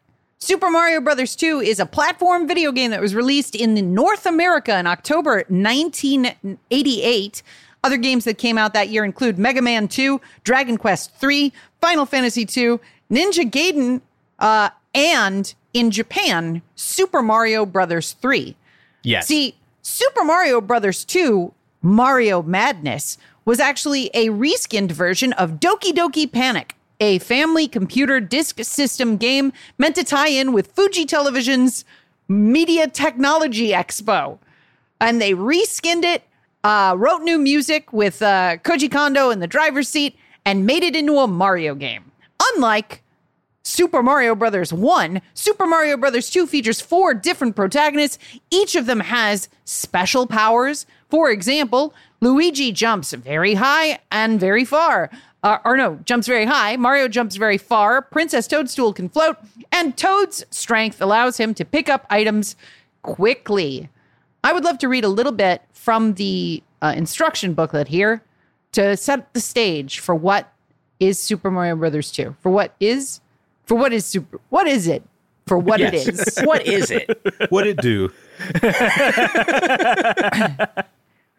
Super 0.40 0.68
Mario 0.70 1.00
Brothers 1.00 1.35
2 1.35 1.61
is 1.61 1.81
a 1.81 1.87
platform 1.87 2.46
video 2.46 2.70
game 2.70 2.90
that 2.90 3.00
was 3.00 3.14
released 3.14 3.55
in 3.55 3.94
North 3.94 4.26
America 4.26 4.79
in 4.79 4.87
October 4.87 5.46
1988. 5.48 7.42
Other 7.83 7.96
games 7.96 8.24
that 8.24 8.37
came 8.37 8.59
out 8.59 8.74
that 8.74 8.90
year 8.90 9.05
include 9.07 9.38
Mega 9.38 9.62
Man 9.62 9.88
2, 9.88 10.20
Dragon 10.44 10.76
Quest 10.76 11.14
3, 11.16 11.50
Final 11.81 12.05
Fantasy 12.05 12.44
2, 12.44 12.79
Ninja 13.11 13.50
Gaiden, 13.50 14.02
uh, 14.38 14.70
and 14.94 15.55
in 15.72 15.90
Japan, 15.90 16.62
Super 16.75 17.22
Mario 17.22 17.66
Brothers 17.66 18.12
3. 18.12 18.57
Yes. 19.03 19.27
See, 19.27 19.57
Super 19.83 20.25
Mario 20.25 20.61
Brothers 20.61 21.05
2, 21.05 21.53
Mario 21.83 22.42
Madness, 22.42 23.18
was 23.44 23.61
actually 23.61 24.11
a 24.14 24.29
reskinned 24.29 24.90
version 24.90 25.33
of 25.35 25.61
Doki 25.61 25.92
Doki 25.92 26.31
Panic, 26.31 26.75
a 26.99 27.18
family 27.20 27.68
computer 27.68 28.20
disk 28.20 28.62
system 28.64 29.16
game 29.16 29.53
meant 29.79 29.94
to 29.94 30.03
tie 30.05 30.29
in 30.29 30.53
with 30.53 30.72
Fuji 30.72 31.05
Television's 31.05 31.85
Media 32.27 32.88
Technology 32.88 33.70
Expo. 33.70 34.38
And 35.01 35.20
they 35.20 35.33
reskinned 35.33 36.05
it, 36.05 36.25
uh, 36.64 36.94
wrote 36.99 37.22
new 37.22 37.38
music 37.38 37.92
with 37.92 38.22
uh, 38.22 38.57
Koji 38.64 38.90
Kondo 38.90 39.31
in 39.31 39.38
the 39.38 39.46
driver's 39.46 39.88
seat, 39.88 40.16
and 40.44 40.66
made 40.66 40.83
it 40.83 40.96
into 40.96 41.18
a 41.18 41.27
Mario 41.27 41.75
game. 41.75 42.11
Unlike 42.55 43.03
Super 43.66 44.00
Mario 44.00 44.37
Brothers 44.37 44.72
1, 44.72 45.20
Super 45.35 45.66
Mario 45.66 45.96
Brothers 45.96 46.31
2 46.31 46.46
features 46.46 46.81
four 46.81 47.14
different 47.14 47.57
protagonists. 47.57 48.16
Each 48.48 48.76
of 48.76 48.87
them 48.87 49.00
has 49.00 49.48
special 49.64 50.29
powers. 50.29 50.87
For 51.09 51.33
example, 51.33 51.92
Luigi 52.20 52.70
jumps 52.70 53.12
very 53.12 53.55
high 53.55 53.98
and 54.12 54.38
very 54.38 54.64
far. 54.64 55.11
uh, 55.42 55.59
or 55.64 55.76
no, 55.76 55.98
jumps 56.05 56.29
very 56.29 56.44
high. 56.44 56.76
Mario 56.76 57.09
jumps 57.09 57.35
very 57.35 57.59
far. 57.59 58.02
Princess 58.02 58.46
Toadstool 58.46 58.92
can 58.92 59.09
float, 59.09 59.37
and 59.72 59.96
Toad's 59.96 60.44
strength 60.50 61.00
allows 61.00 61.37
him 61.37 61.52
to 61.55 61.64
pick 61.64 61.88
up 61.88 62.07
items 62.09 62.55
quickly. 63.02 63.88
I 64.44 64.52
would 64.52 64.62
love 64.62 64.79
to 64.79 64.88
read 64.88 65.02
a 65.02 65.09
little 65.09 65.33
bit 65.33 65.62
from 65.72 66.14
the 66.14 66.62
uh, 66.81 66.94
instruction 66.96 67.52
booklet 67.52 67.88
here 67.88 68.22
to 68.72 68.96
set 68.96 69.35
the 69.35 69.40
stage 69.40 69.98
for 69.98 70.14
what 70.14 70.52
is 71.00 71.18
Super 71.18 71.50
Mario 71.50 71.74
Brothers 71.74 72.12
2. 72.12 72.37
For 72.40 72.50
what 72.50 72.72
is 72.79 73.20
for 73.66 73.74
what 73.76 73.92
is 73.92 74.05
super 74.07 74.40
what 74.48 74.66
is 74.66 74.88
it? 74.88 75.02
For 75.46 75.59
what 75.59 75.81
it 75.81 75.92
Yes. 75.94 76.09
is. 76.09 76.38
what 76.44 76.66
is 76.66 76.90
it? 76.90 77.09
What'd 77.50 77.79
it 77.79 77.83
do? 77.83 78.11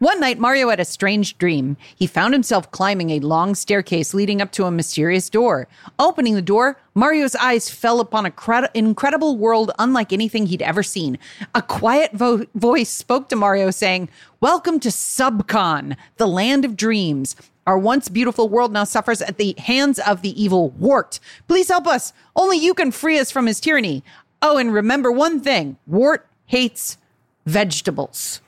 One 0.00 0.20
night, 0.20 0.38
Mario 0.38 0.68
had 0.68 0.78
a 0.78 0.84
strange 0.84 1.36
dream. 1.38 1.76
He 1.96 2.06
found 2.06 2.32
himself 2.32 2.70
climbing 2.70 3.10
a 3.10 3.18
long 3.18 3.56
staircase 3.56 4.14
leading 4.14 4.40
up 4.40 4.52
to 4.52 4.64
a 4.64 4.70
mysterious 4.70 5.28
door. 5.28 5.66
Opening 5.98 6.36
the 6.36 6.42
door, 6.42 6.76
Mario's 6.94 7.34
eyes 7.34 7.68
fell 7.68 7.98
upon 7.98 8.24
an 8.24 8.30
cred- 8.32 8.70
incredible 8.74 9.36
world 9.36 9.72
unlike 9.76 10.12
anything 10.12 10.46
he'd 10.46 10.62
ever 10.62 10.84
seen. 10.84 11.18
A 11.52 11.62
quiet 11.62 12.12
vo- 12.12 12.46
voice 12.54 12.90
spoke 12.90 13.28
to 13.30 13.36
Mario 13.36 13.72
saying, 13.72 14.08
Welcome 14.40 14.78
to 14.80 14.88
Subcon, 14.88 15.96
the 16.16 16.28
land 16.28 16.64
of 16.64 16.76
dreams. 16.76 17.34
Our 17.68 17.76
once 17.78 18.08
beautiful 18.08 18.48
world 18.48 18.72
now 18.72 18.84
suffers 18.84 19.20
at 19.20 19.36
the 19.36 19.54
hands 19.58 19.98
of 19.98 20.22
the 20.22 20.42
evil 20.42 20.70
Wart. 20.70 21.20
Please 21.48 21.68
help 21.68 21.86
us. 21.86 22.14
Only 22.34 22.56
you 22.56 22.72
can 22.72 22.90
free 22.90 23.18
us 23.18 23.30
from 23.30 23.46
his 23.46 23.60
tyranny. 23.60 24.02
Oh, 24.40 24.56
and 24.56 24.72
remember 24.72 25.12
one 25.12 25.38
thing 25.40 25.76
Wart 25.86 26.26
hates 26.46 26.96
vegetables. 27.44 28.40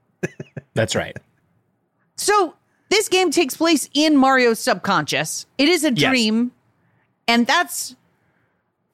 That's 0.74 0.96
right. 0.96 1.16
So 2.16 2.54
this 2.88 3.08
game 3.08 3.30
takes 3.30 3.56
place 3.56 3.88
in 3.94 4.16
Mario's 4.16 4.58
subconscious. 4.58 5.46
It 5.56 5.68
is 5.68 5.84
a 5.84 5.92
Yes. 5.92 6.10
dream, 6.10 6.50
and 7.28 7.46
that's 7.46 7.94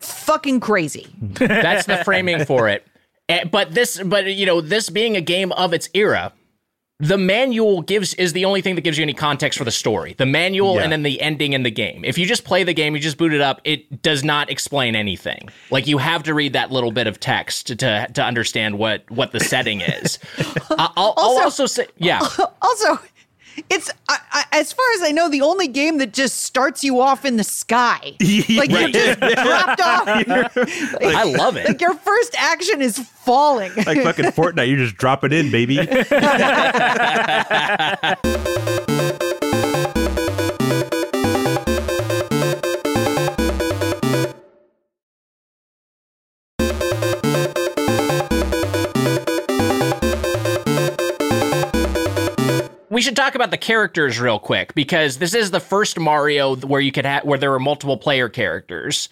fucking 0.00 0.60
crazy. 0.60 1.06
That's 1.22 1.86
the 1.86 2.04
framing 2.04 2.44
for 2.44 2.68
it. 2.68 2.86
Eh, 3.30 3.44
But 3.44 3.72
this, 3.72 4.02
but 4.02 4.26
you 4.26 4.44
know, 4.44 4.60
this 4.60 4.90
being 4.90 5.16
a 5.16 5.22
game 5.22 5.50
of 5.52 5.72
its 5.72 5.88
era, 5.94 6.34
the 6.98 7.18
manual 7.18 7.82
gives 7.82 8.14
is 8.14 8.32
the 8.32 8.46
only 8.46 8.62
thing 8.62 8.74
that 8.74 8.80
gives 8.80 8.96
you 8.96 9.02
any 9.02 9.12
context 9.12 9.58
for 9.58 9.64
the 9.64 9.70
story. 9.70 10.14
The 10.16 10.24
manual 10.24 10.76
Yeah. 10.76 10.82
and 10.84 10.92
then 10.92 11.02
the 11.02 11.20
ending 11.20 11.52
in 11.52 11.62
the 11.62 11.70
game. 11.70 12.04
If 12.06 12.16
you 12.16 12.24
just 12.24 12.44
play 12.44 12.64
the 12.64 12.72
game, 12.72 12.94
you 12.94 13.00
just 13.02 13.18
boot 13.18 13.34
it 13.34 13.40
up, 13.42 13.60
it 13.64 14.00
does 14.02 14.24
not 14.24 14.48
explain 14.50 14.96
anything. 14.96 15.48
Like 15.70 15.86
you 15.86 15.98
have 15.98 16.22
to 16.22 16.32
read 16.32 16.54
that 16.54 16.72
little 16.72 16.92
bit 16.92 17.06
of 17.06 17.20
text 17.20 17.66
to 17.66 17.76
to, 17.76 18.08
to 18.14 18.24
understand 18.24 18.78
what 18.78 19.10
what 19.10 19.32
the 19.32 19.40
setting 19.40 19.82
is. 19.82 20.18
I- 20.70 20.90
I'll, 20.96 21.12
I'll 21.18 21.24
Also- 21.24 21.42
also 21.42 21.66
say, 21.66 21.86
yeah. 21.98 22.20
Also, 22.62 22.98
it's 23.70 23.90
I, 24.08 24.18
I, 24.32 24.44
as 24.52 24.72
far 24.72 24.84
as 24.94 25.02
I 25.02 25.10
know, 25.12 25.28
the 25.28 25.42
only 25.42 25.68
game 25.68 25.98
that 25.98 26.12
just 26.12 26.42
starts 26.42 26.84
you 26.84 27.00
off 27.00 27.24
in 27.24 27.36
the 27.36 27.44
sky. 27.44 28.16
Like 28.56 28.70
you're 28.70 28.88
just 28.88 29.20
dropped 29.20 29.80
off. 29.80 30.08
I 31.02 31.24
love 31.24 31.56
it. 31.56 31.66
Like 31.66 31.80
your 31.80 31.94
first 31.94 32.34
action 32.38 32.80
is 32.80 32.98
falling. 32.98 33.72
Like 33.74 34.02
fucking 34.02 34.26
Fortnite, 34.26 34.68
you 34.68 34.76
just 34.76 34.96
drop 34.96 35.24
it 35.24 35.32
in, 35.32 35.50
baby. 35.50 35.76
We 52.96 53.02
should 53.02 53.14
talk 53.14 53.34
about 53.34 53.50
the 53.50 53.58
characters 53.58 54.18
real 54.18 54.38
quick 54.38 54.74
because 54.74 55.18
this 55.18 55.34
is 55.34 55.50
the 55.50 55.60
first 55.60 55.98
Mario 55.98 56.56
where 56.56 56.80
you 56.80 56.90
could 56.90 57.04
have 57.04 57.24
where 57.24 57.38
there 57.38 57.50
were 57.50 57.60
multiple 57.60 57.98
player 57.98 58.30
characters. 58.30 59.10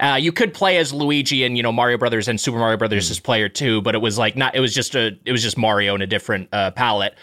Uh, 0.00 0.16
you 0.18 0.32
could 0.32 0.54
play 0.54 0.78
as 0.78 0.90
Luigi 0.90 1.44
and 1.44 1.54
you 1.54 1.62
know 1.62 1.70
Mario 1.70 1.98
Brothers 1.98 2.28
and 2.28 2.40
Super 2.40 2.56
Mario 2.56 2.78
Brothers 2.78 3.10
as 3.10 3.20
player 3.20 3.50
two, 3.50 3.82
but 3.82 3.94
it 3.94 3.98
was 3.98 4.16
like 4.16 4.36
not. 4.36 4.54
It 4.54 4.60
was 4.60 4.72
just 4.72 4.94
a. 4.94 5.18
It 5.26 5.32
was 5.32 5.42
just 5.42 5.58
Mario 5.58 5.94
in 5.94 6.00
a 6.00 6.06
different 6.06 6.48
uh, 6.50 6.70
palette. 6.70 7.14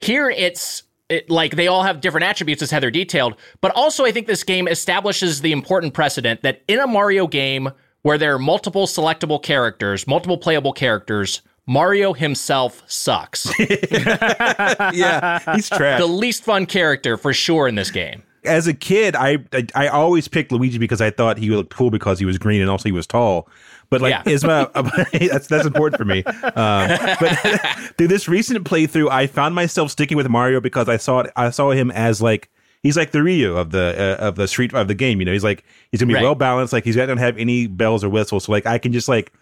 Here 0.00 0.30
it's 0.30 0.84
it, 1.10 1.28
like 1.28 1.56
they 1.56 1.66
all 1.66 1.82
have 1.82 2.00
different 2.00 2.24
attributes 2.24 2.62
as 2.62 2.70
Heather 2.70 2.90
detailed, 2.90 3.36
but 3.60 3.70
also 3.76 4.06
I 4.06 4.12
think 4.12 4.26
this 4.26 4.44
game 4.44 4.66
establishes 4.66 5.42
the 5.42 5.52
important 5.52 5.92
precedent 5.92 6.40
that 6.40 6.62
in 6.68 6.80
a 6.80 6.86
Mario 6.86 7.26
game 7.26 7.70
where 8.00 8.16
there 8.16 8.34
are 8.34 8.38
multiple 8.38 8.86
selectable 8.86 9.42
characters, 9.42 10.06
multiple 10.06 10.38
playable 10.38 10.72
characters, 10.72 11.42
Mario 11.66 12.12
himself 12.12 12.82
sucks. 12.86 13.46
yeah, 14.92 15.54
he's 15.54 15.68
trash. 15.68 16.00
the 16.00 16.06
least 16.06 16.44
fun 16.44 16.66
character 16.66 17.16
for 17.16 17.32
sure 17.32 17.68
in 17.68 17.74
this 17.74 17.90
game. 17.90 18.22
As 18.44 18.66
a 18.66 18.74
kid, 18.74 19.16
I, 19.16 19.38
I 19.54 19.66
I 19.74 19.88
always 19.88 20.28
picked 20.28 20.52
Luigi 20.52 20.76
because 20.78 21.00
I 21.00 21.10
thought 21.10 21.38
he 21.38 21.48
looked 21.50 21.74
cool 21.74 21.90
because 21.90 22.18
he 22.18 22.26
was 22.26 22.36
green 22.36 22.60
and 22.60 22.68
also 22.70 22.84
he 22.88 22.92
was 22.92 23.06
tall. 23.06 23.48
But 23.88 24.02
like, 24.02 24.10
Yeah. 24.10 24.22
is 24.30 24.44
my 24.44 24.64
that's 25.12 25.46
that's 25.46 25.64
important 25.66 25.96
for 25.98 26.04
me. 26.04 26.22
Um, 26.24 26.98
but 27.20 27.38
through 27.96 28.08
this 28.08 28.28
recent 28.28 28.62
playthrough, 28.64 29.10
I 29.10 29.26
found 29.26 29.54
myself 29.54 29.90
sticking 29.90 30.16
with 30.18 30.28
Mario 30.28 30.60
because 30.60 30.88
I 30.90 30.98
saw 30.98 31.20
it, 31.20 31.32
I 31.36 31.48
saw 31.50 31.70
him 31.70 31.90
as 31.90 32.20
like 32.20 32.50
he's 32.82 32.98
like 32.98 33.12
the 33.12 33.22
Ryu 33.22 33.56
of 33.56 33.70
the 33.70 34.16
uh, 34.20 34.22
of 34.26 34.36
the 34.36 34.46
street 34.46 34.74
of 34.74 34.88
the 34.88 34.94
game. 34.94 35.20
You 35.20 35.24
know, 35.24 35.32
he's 35.32 35.44
like 35.44 35.64
he's 35.90 36.00
gonna 36.00 36.08
be 36.08 36.14
Right. 36.16 36.22
well 36.22 36.34
balanced. 36.34 36.74
Like 36.74 36.84
he's 36.84 36.96
not 36.96 37.06
gonna 37.06 37.20
have 37.22 37.38
any 37.38 37.66
bells 37.66 38.04
or 38.04 38.10
whistles. 38.10 38.44
So 38.44 38.52
like 38.52 38.66
I 38.66 38.76
can 38.76 38.92
just 38.92 39.08
like 39.08 39.32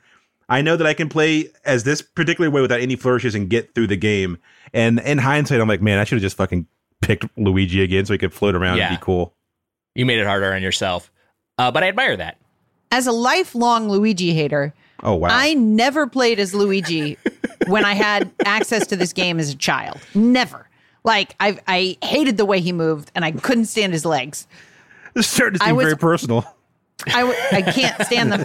I 0.49 0.61
know 0.63 0.77
that 0.77 0.87
I 0.87 0.95
can 0.95 1.09
play 1.09 1.49
as 1.65 1.85
this 1.85 2.03
particular 2.03 2.51
way 2.51 2.61
without 2.61 2.81
any 2.81 2.97
flourishes 2.97 3.35
and 3.35 3.49
get 3.49 3.75
through 3.75 3.87
the 3.87 3.97
game. 3.97 4.39
And 4.75 5.01
in 5.01 5.19
hindsight, 5.19 5.61
I'm 5.61 5.69
like, 5.69 5.81
man, 5.83 5.99
I 5.99 6.05
should 6.05 6.17
have 6.17 6.23
just 6.23 6.37
fucking 6.37 6.67
picked 7.01 7.27
Luigi 7.39 7.83
again 7.83 8.05
so 8.07 8.13
he 8.15 8.19
could 8.19 8.33
float 8.33 8.55
around 8.55 8.79
Yeah. 8.79 8.89
and 8.91 8.99
be 8.99 9.05
cool. 9.05 9.35
You 9.95 10.07
made 10.07 10.19
it 10.21 10.27
harder 10.27 10.53
on 10.53 10.63
yourself. 10.63 11.11
Uh, 11.59 11.71
but 11.71 11.83
I 11.83 11.89
admire 11.89 12.17
that. 12.17 12.39
As 12.91 13.07
a 13.07 13.13
lifelong 13.13 13.89
Luigi 13.89 14.33
hater, 14.35 14.75
Oh 15.03 15.15
wow. 15.17 15.29
I 15.31 15.55
never 15.55 16.07
played 16.07 16.39
as 16.39 16.55
Luigi 16.55 17.17
when 17.67 17.85
I 17.85 17.95
had 17.95 18.31
access 18.45 18.87
to 18.89 18.97
this 18.97 19.13
game 19.13 19.39
as 19.41 19.51
a 19.51 19.57
child. 19.57 19.99
Never. 20.15 20.69
Like 21.05 21.35
I, 21.41 21.59
I 21.67 21.97
hated 22.05 22.37
the 22.37 22.45
way 22.45 22.61
he 22.61 22.71
moved, 22.73 23.11
and 23.15 23.25
I 23.25 23.33
couldn't 23.33 23.65
stand 23.65 23.93
his 23.93 24.05
legs. 24.05 24.47
this 25.15 25.27
is 25.27 25.33
starting 25.33 25.59
to 25.59 25.65
I 25.65 25.69
seem 25.69 25.77
was- 25.77 25.85
very 25.87 25.97
personal. 25.97 26.45
I, 27.09 27.21
w- 27.21 27.39
I 27.53 27.63
can't 27.63 28.01
stand 28.07 28.33
them. 28.33 28.45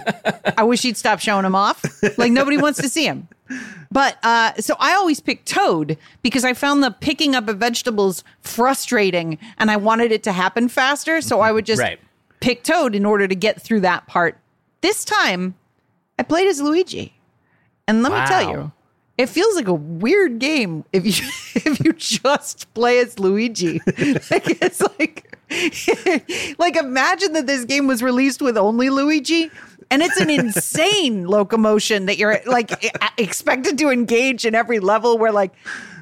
I 0.56 0.62
wish 0.64 0.82
he'd 0.82 0.96
stop 0.96 1.20
showing 1.20 1.42
them 1.44 1.54
off. 1.54 1.84
Like 2.18 2.32
nobody 2.32 2.56
wants 2.56 2.80
to 2.80 2.88
see 2.88 3.04
him. 3.04 3.28
But 3.90 4.18
uh, 4.22 4.52
so 4.56 4.74
I 4.78 4.92
always 4.94 5.20
pick 5.20 5.44
Toad 5.44 5.96
because 6.22 6.44
I 6.44 6.52
found 6.54 6.82
the 6.82 6.90
picking 6.90 7.34
up 7.34 7.48
of 7.48 7.58
vegetables 7.58 8.22
frustrating, 8.40 9.38
and 9.58 9.70
I 9.70 9.76
wanted 9.76 10.12
it 10.12 10.22
to 10.24 10.32
happen 10.32 10.68
faster. 10.68 11.20
So 11.22 11.40
I 11.40 11.52
would 11.52 11.64
just 11.66 11.80
Right. 11.80 11.98
pick 12.40 12.62
Toad 12.64 12.94
in 12.94 13.06
order 13.06 13.26
to 13.28 13.34
get 13.34 13.62
through 13.62 13.80
that 13.80 14.06
part. 14.06 14.36
This 14.82 15.04
time, 15.04 15.54
I 16.18 16.22
played 16.22 16.46
as 16.48 16.60
Luigi, 16.60 17.14
and 17.86 18.02
let 18.02 18.12
me 18.12 18.18
tell 18.26 18.50
you, 18.50 18.72
it 19.16 19.28
feels 19.28 19.56
like 19.56 19.68
a 19.68 19.74
weird 19.74 20.38
game 20.38 20.84
if 20.92 21.06
you 21.06 21.26
if 21.54 21.80
you 21.84 21.92
just 21.94 22.72
play 22.74 22.98
as 22.98 23.18
Luigi. 23.18 23.80
like 23.86 24.60
it's 24.62 24.82
like 24.98 25.37
like 26.58 26.76
imagine 26.76 27.32
that 27.34 27.46
this 27.46 27.64
game 27.64 27.86
was 27.86 28.02
released 28.02 28.40
with 28.42 28.56
only 28.56 28.90
Luigi. 28.90 29.50
And 29.90 30.02
it's 30.02 30.20
an 30.20 30.28
insane 30.28 31.26
locomotion 31.28 32.06
that 32.06 32.18
you're 32.18 32.40
like 32.44 32.70
expected 33.16 33.78
to 33.78 33.88
engage 33.88 34.44
in 34.44 34.54
every 34.54 34.80
level. 34.80 35.16
Where 35.16 35.32
like, 35.32 35.52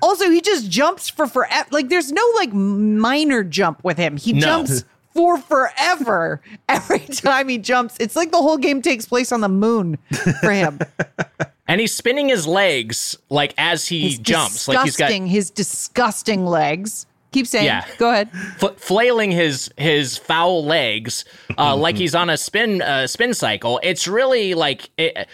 also 0.02 0.28
he 0.28 0.40
just 0.40 0.68
jumps 0.68 1.08
for 1.08 1.28
forever. 1.28 1.68
Like, 1.70 1.88
there's 1.88 2.10
no 2.10 2.22
like 2.34 2.52
minor 2.52 3.44
jump 3.44 3.84
with 3.84 3.96
him. 3.96 4.16
He 4.16 4.32
No. 4.32 4.40
jumps 4.40 4.84
for 5.14 5.38
forever 5.38 6.40
every 6.68 6.98
time 6.98 7.48
he 7.48 7.58
jumps. 7.58 7.96
It's 8.00 8.16
like 8.16 8.32
the 8.32 8.38
whole 8.38 8.58
game 8.58 8.82
takes 8.82 9.06
place 9.06 9.30
on 9.30 9.40
the 9.40 9.48
moon 9.48 9.98
for 10.40 10.50
him. 10.50 10.80
And 11.68 11.80
he's 11.80 11.94
spinning 11.94 12.28
his 12.28 12.44
legs 12.46 13.16
like 13.30 13.54
as 13.56 13.86
he 13.86 14.08
His 14.08 14.18
jumps. 14.18 14.66
Like 14.66 14.84
he's 14.84 14.96
got 14.96 15.12
his 15.12 15.50
disgusting 15.50 16.44
legs. 16.44 17.06
Keep 17.36 17.46
saying. 17.46 17.66
Yeah. 17.66 17.84
Go 17.98 18.08
ahead. 18.08 18.30
f- 18.32 18.78
flailing 18.78 19.30
his 19.30 19.70
his 19.76 20.16
foul 20.16 20.64
legs 20.64 21.26
uh, 21.58 21.76
like 21.76 21.98
he's 21.98 22.14
on 22.14 22.30
a 22.30 22.38
spin 22.38 22.80
uh, 22.80 23.06
spin 23.06 23.34
cycle. 23.34 23.78
It's 23.82 24.08
really 24.08 24.54
like 24.54 24.88
it, 24.96 25.28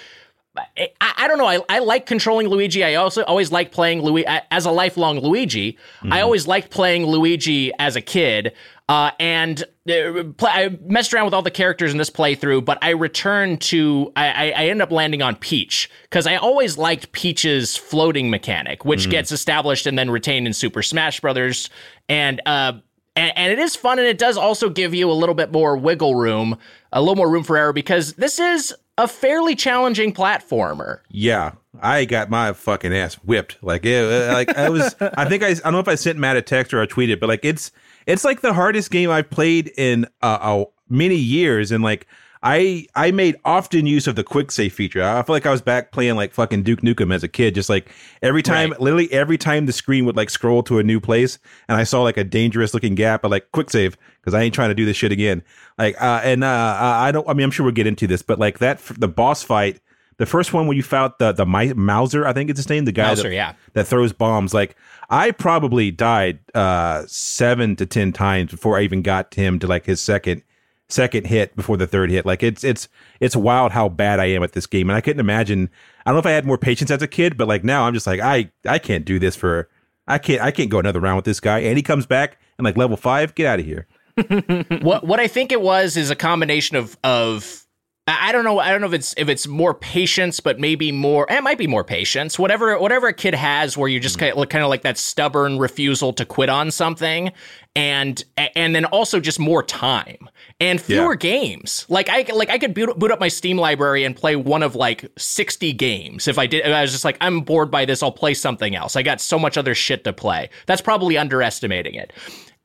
I, 0.57 0.89
I 1.01 1.29
don't 1.29 1.39
know. 1.39 1.47
I, 1.47 1.61
I 1.69 1.79
like 1.79 2.07
controlling 2.07 2.49
Luigi. 2.49 2.83
I 2.83 2.97
also 2.97 3.23
always 3.23 3.53
like 3.53 3.71
playing 3.71 4.03
Luigi 4.03 4.27
as 4.51 4.67
a 4.67 4.73
lifelong 4.73 5.21
Luigi. 5.21 5.79
I 6.11 6.23
always 6.23 6.49
liked 6.49 6.71
playing 6.71 7.07
Luigi 7.07 7.71
as 7.79 7.95
a 7.95 8.01
kid. 8.01 8.53
Uh, 8.93 9.11
and 9.19 9.63
uh, 9.89 10.23
play, 10.37 10.51
I 10.51 10.79
messed 10.85 11.15
around 11.15 11.25
with 11.25 11.33
all 11.33 11.41
the 11.41 11.51
characters 11.51 11.93
in 11.93 11.97
this 11.97 12.11
playthrough, 12.11 12.63
but 12.67 12.77
I 12.83 12.91
returned 12.91 13.63
to 13.63 14.13
I, 14.17 14.53
I, 14.53 14.67
ended 14.67 14.83
up 14.83 14.91
landing 14.91 15.23
on 15.23 15.35
Peach 15.37 15.89
because 16.03 16.27
I 16.27 16.37
always 16.37 16.77
liked 16.77 17.11
Peach's 17.13 17.75
floating 17.75 18.29
mechanic, 18.29 18.85
which 18.85 19.09
gets 19.09 19.33
established 19.33 19.87
and 19.87 19.99
then 19.99 20.11
retained 20.11 20.47
in 20.47 20.53
Super 20.53 20.83
Smash 20.83 21.21
Brothers. 21.21 21.71
And 22.11 22.43
uh, 22.45 22.75
and, 23.17 23.33
and 23.35 23.51
it 23.51 23.59
is 23.59 23.75
fun, 23.75 23.99
and 23.99 24.07
it 24.07 24.19
does 24.19 24.37
also 24.37 24.69
give 24.69 24.93
you 24.93 25.11
a 25.11 25.15
little 25.15 25.35
bit 25.35 25.53
more 25.53 25.75
wiggle 25.75 26.15
room, 26.15 26.59
a 26.93 27.01
little 27.01 27.17
more 27.17 27.31
room 27.31 27.45
for 27.45 27.57
error 27.57 27.73
because 27.73 28.13
this 28.15 28.39
is. 28.39 28.75
a 28.99 29.09
fairly 29.09 29.57
challenging 29.57 30.13
platformer. 30.13 30.99
Yeah, 31.09 31.53
I 31.81 32.05
got 32.05 32.29
my 32.29 32.53
fucking 32.53 32.93
ass 32.93 33.15
whipped. 33.15 33.57
Like, 33.63 33.87
it, 33.87 34.31
like 34.31 34.55
I 34.55 34.69
was. 34.69 34.95
I 35.01 35.25
think 35.31 35.43
I. 35.43 35.49
I 35.49 35.55
don't 35.55 35.73
know 35.73 35.79
if 35.79 35.89
I 35.89 35.95
sent 35.95 36.19
Matt 36.19 36.37
a 36.37 36.43
text 36.43 36.75
or 36.75 36.83
I 36.83 36.87
tweeted, 36.87 37.21
but 37.21 37.31
like 37.31 37.43
it's 37.43 37.73
it's 38.07 38.25
like 38.25 38.41
the 38.41 38.53
hardest 38.53 38.91
game 38.91 39.11
I've 39.11 39.31
played 39.31 39.73
in 39.77 40.07
uh, 40.23 40.39
uh, 40.41 40.65
many 40.89 41.17
years, 41.17 41.71
and 41.73 41.83
like 41.85 42.07
I 42.43 42.87
I 42.97 43.13
made 43.13 43.37
often 43.45 43.87
use 43.87 44.07
of 44.09 44.17
the 44.17 44.25
quick 44.25 44.51
save 44.51 44.73
feature. 44.73 45.03
I 45.03 45.23
feel 45.23 45.35
like 45.35 45.47
I 45.47 45.51
was 45.51 45.63
back 45.63 45.93
playing 45.93 46.17
like 46.17 46.33
fucking 46.33 46.65
Duke 46.65 46.81
Nukem 46.81 47.15
as 47.15 47.23
a 47.23 47.29
kid. 47.29 47.55
Just 47.55 47.69
like 47.69 47.91
every 48.21 48.43
time, 48.43 48.71
Right. 48.73 48.81
literally 48.81 49.13
every 49.13 49.39
time 49.39 49.67
the 49.67 49.73
screen 49.73 50.05
would 50.07 50.17
like 50.17 50.29
scroll 50.31 50.63
to 50.65 50.79
a 50.79 50.83
new 50.83 50.99
place, 51.01 51.39
and 51.69 51.77
I 51.79 51.85
saw 51.85 52.03
like 52.03 52.17
a 52.17 52.25
dangerous 52.25 52.75
looking 52.75 52.95
gap, 52.97 53.25
I 53.25 53.29
like 53.29 53.53
quick 53.53 53.71
save 53.71 53.97
because 54.21 54.35
I 54.35 54.43
ain't 54.43 54.55
trying 54.55 54.71
to 54.71 54.75
do 54.75 54.85
this 54.85 54.97
shit 54.97 55.13
again. 55.13 55.43
Like, 55.79 56.01
uh, 56.03 56.21
and 56.25 56.43
uh, 56.43 56.77
I 56.81 57.13
don't. 57.13 57.29
I 57.29 57.33
mean, 57.35 57.45
I'm 57.45 57.51
sure 57.53 57.65
we'll 57.65 57.75
get 57.75 57.87
into 57.87 58.07
this, 58.09 58.23
but 58.23 58.39
like 58.41 58.59
that 58.59 58.81
the 58.99 59.09
boss 59.09 59.43
fight. 59.43 59.81
The 60.23 60.27
first 60.27 60.53
one 60.53 60.69
when 60.69 60.77
you 60.77 60.85
fought 60.85 61.19
the 61.19 61.33
the 61.33 61.45
Mi- 61.45 61.73
Mouser, 61.73 62.25
I 62.25 62.33
think 62.33 62.49
it's 62.49 62.61
his 62.61 62.69
name, 62.69 62.85
the 62.85 62.93
guy 62.93 63.09
Mouser, 63.09 63.25
that, 63.25 63.35
yeah. 63.35 63.55
that 63.73 63.89
throws 63.89 64.13
bombs. 64.13 64.55
Like 64.55 64.77
I 65.11 65.33
probably 65.33 65.91
died 65.91 66.39
uh 66.55 67.03
seven 67.09 67.75
to 67.75 67.87
ten 67.87 68.13
times 68.13 68.53
before 68.53 68.79
I 68.79 68.83
even 68.83 69.03
got 69.03 69.35
him 69.35 69.59
to 69.59 69.67
like 69.67 69.85
his 69.85 70.01
second 70.01 70.45
second 70.89 71.27
hit 71.27 71.57
before 71.57 71.77
the 71.77 71.89
third 71.89 72.13
hit. 72.13 72.25
Like 72.25 72.45
it's 72.45 72.63
it's 72.63 72.89
it's 73.19 73.35
wild 73.35 73.73
how 73.73 73.89
bad 73.89 74.21
I 74.21 74.27
am 74.27 74.45
at 74.45 74.53
this 74.53 74.65
game. 74.65 74.89
And 74.89 74.97
I 74.97 75.01
couldn't 75.01 75.19
imagine 75.19 75.69
I 76.07 76.11
don't 76.11 76.15
know 76.15 76.21
if 76.21 76.27
I 76.27 76.31
had 76.31 76.47
more 76.47 76.57
patience 76.57 76.93
as 76.93 77.03
a 77.03 77.09
kid, 77.09 77.37
but 77.37 77.49
like 77.49 77.65
now 77.65 77.83
I'm 77.83 77.93
just 77.93 78.07
like 78.07 78.21
I 78.21 78.53
I 78.65 78.79
can't 78.79 79.05
do 79.05 79.19
this 79.19 79.35
for 79.35 79.69
I 80.07 80.19
can't 80.19 80.41
I 80.41 80.53
can't 80.53 80.71
go 80.71 80.79
another 80.79 81.01
round 81.01 81.17
with 81.17 81.25
this 81.25 81.41
guy. 81.41 81.59
And 81.59 81.77
he 81.77 81.83
comes 81.83 82.07
back 82.07 82.39
and 82.59 82.65
like 82.65 82.77
level 82.77 82.97
five, 82.97 83.35
get 83.35 83.49
out 83.49 83.59
of 83.59 83.67
here. 83.67 83.89
what 84.83 85.05
what 85.05 85.19
I 85.19 85.27
think 85.27 85.51
it 85.51 85.63
was 85.63 85.97
is 85.97 86.11
a 86.11 86.17
combination 86.17 86.77
of 86.77 86.97
of 87.03 87.62
I 88.09 88.33
don't 88.33 88.43
know 88.43 88.59
I 88.59 88.71
don't 88.73 88.81
know 88.81 88.89
if 88.89 88.95
it's 88.95 89.15
if 89.17 89.29
it's 89.29 89.47
more 89.47 89.75
patience, 89.75 90.41
but 90.41 90.59
maybe 90.59 90.91
more 90.91 91.31
eh, 91.31 91.39
it 91.39 91.43
might 91.45 91.57
be 91.59 91.69
more 91.69 91.85
patience. 91.85 92.37
Whatever 92.37 92.77
whatever 92.81 93.07
a 93.07 93.13
kid 93.13 93.33
has, 93.35 93.77
where 93.77 93.89
you're 93.89 94.01
just 94.01 94.19
kind 94.19 94.37
of, 94.37 94.49
kind 94.49 94.65
of 94.65 94.71
like 94.71 94.83
that 94.83 94.99
stubborn 94.99 95.57
refusal 95.61 96.13
to 96.15 96.25
quit 96.25 96.49
on 96.49 96.73
something, 96.73 97.31
and 97.77 98.25
and 98.57 98.75
then 98.75 98.87
also 98.87 99.21
just 99.21 99.39
more 99.39 99.63
time 99.63 100.29
and 100.59 100.81
fewer 100.81 101.13
Yeah. 101.13 101.17
games. 101.17 101.87
Like 101.89 102.09
I 102.09 102.27
like 102.35 102.51
I 102.51 102.59
could 102.59 102.75
boot, 102.75 102.99
boot 102.99 103.13
up 103.13 103.21
my 103.21 103.29
Steam 103.29 103.57
library 103.57 104.03
and 104.03 104.17
play 104.17 104.35
one 104.35 104.65
of 104.65 104.75
like 104.75 105.09
sixty 105.17 105.73
games 105.73 106.27
if 106.27 106.41
I 106.41 106.49
did. 106.49 106.67
I 106.67 106.83
was 106.83 106.91
just 106.91 107.05
like 107.05 107.17
I'm 107.21 107.43
bored 107.43 107.71
by 107.71 107.85
this. 107.85 108.03
I'll 108.03 108.11
play 108.11 108.35
something 108.35 108.75
else. 108.75 108.97
I 108.97 109.03
got 109.03 109.21
so 109.21 109.39
much 109.39 109.57
other 109.57 109.77
shit 109.77 110.03
to 110.05 110.13
play. 110.13 110.51
That's 110.67 110.83
probably 110.83 111.17
underestimating 111.17 111.95
it 111.95 112.13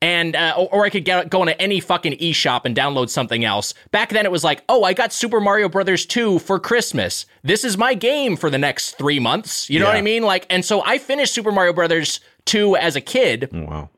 and 0.02 0.36
uh, 0.36 0.68
or, 0.72 0.86
I 0.86 0.90
could 0.90 1.06
get 1.06 1.30
go 1.30 1.42
into 1.42 1.60
any 1.60 1.80
fucking 1.80 2.14
eShop 2.14 2.62
and 2.66 2.76
download 2.76 3.10
something 3.10 3.44
else. 3.44 3.74
Back 3.92 4.10
then, 4.10 4.26
it 4.26 4.32
was 4.32 4.44
like, 4.44 4.64
oh, 4.70 4.84
I 4.84 4.94
got 4.94 5.12
Super 5.12 5.40
Mario 5.40 5.70
Brothers 5.70 6.06
2 6.06 6.40
for 6.40 6.60
Christmas. 6.60 7.26
This 7.44 7.64
is 7.64 7.78
my 7.78 7.94
game 7.96 8.36
for 8.38 8.50
the 8.50 8.58
next 8.60 8.98
three 8.98 9.20
months. 9.20 9.70
You 9.70 9.80
know 9.80 9.86
what 9.88 9.96
I 9.96 10.02
mean? 10.02 10.24
Like, 10.24 10.46
and 10.50 10.64
so 10.64 10.84
I 10.84 10.98
finished 11.00 11.34
Super 11.34 11.52
Mario 11.52 11.74
Brothers 11.74 12.20
2 12.46 12.76
as 12.78 12.96
a 12.96 13.02
kid, 13.02 13.50
Oh, 13.54 13.62
wow. 13.66 13.90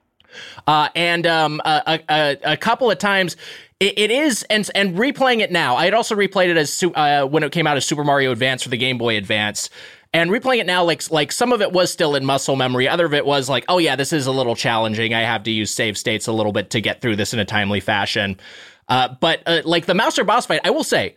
uh, 0.67 0.89
and 0.95 1.27
um, 1.27 1.61
a, 1.65 1.81
a, 1.85 1.99
a- 2.09 2.53
a 2.53 2.57
couple 2.57 2.89
of 2.89 2.97
times. 2.97 3.35
It, 3.79 3.97
it 3.97 4.11
is, 4.11 4.43
and 4.49 4.69
and 4.75 4.97
replaying 4.97 5.39
it 5.39 5.53
now. 5.53 5.77
I 5.77 5.85
had 5.85 5.93
also 5.93 6.13
replayed 6.13 6.49
it 6.49 6.57
as 6.57 6.83
uh, 6.95 7.25
when 7.25 7.43
it 7.43 7.53
came 7.53 7.65
out 7.65 7.77
as 7.77 7.85
Super 7.85 8.03
Mario 8.03 8.33
Advance 8.33 8.61
for 8.63 8.67
the 8.67 8.75
Game 8.77 8.97
Boy 8.97 9.15
Advance, 9.15 9.69
and 10.13 10.31
replaying 10.31 10.59
it 10.59 10.65
now, 10.65 10.83
like 10.83 11.09
like 11.11 11.31
some 11.31 11.51
of 11.53 11.61
it 11.61 11.71
was 11.71 11.91
still 11.91 12.15
in 12.15 12.25
muscle 12.25 12.55
memory. 12.55 12.87
Other 12.87 13.05
of 13.05 13.13
it 13.13 13.25
was 13.25 13.47
like, 13.49 13.65
oh 13.69 13.77
yeah, 13.77 13.95
this 13.95 14.11
is 14.11 14.25
a 14.27 14.31
little 14.31 14.55
challenging. 14.55 15.13
I 15.13 15.21
have 15.21 15.43
to 15.43 15.51
use 15.51 15.71
save 15.71 15.97
states 15.97 16.27
a 16.27 16.31
little 16.31 16.51
bit 16.51 16.71
to 16.71 16.81
get 16.81 17.01
through 17.01 17.15
this 17.17 17.33
in 17.33 17.39
a 17.39 17.45
timely 17.45 17.79
fashion. 17.79 18.39
Uh, 18.87 19.09
but 19.21 19.43
uh, 19.45 19.61
like 19.65 19.85
the 19.85 19.93
Mouser 19.93 20.23
boss 20.23 20.47
fight, 20.47 20.61
I 20.63 20.71
will 20.71 20.83
say, 20.83 21.15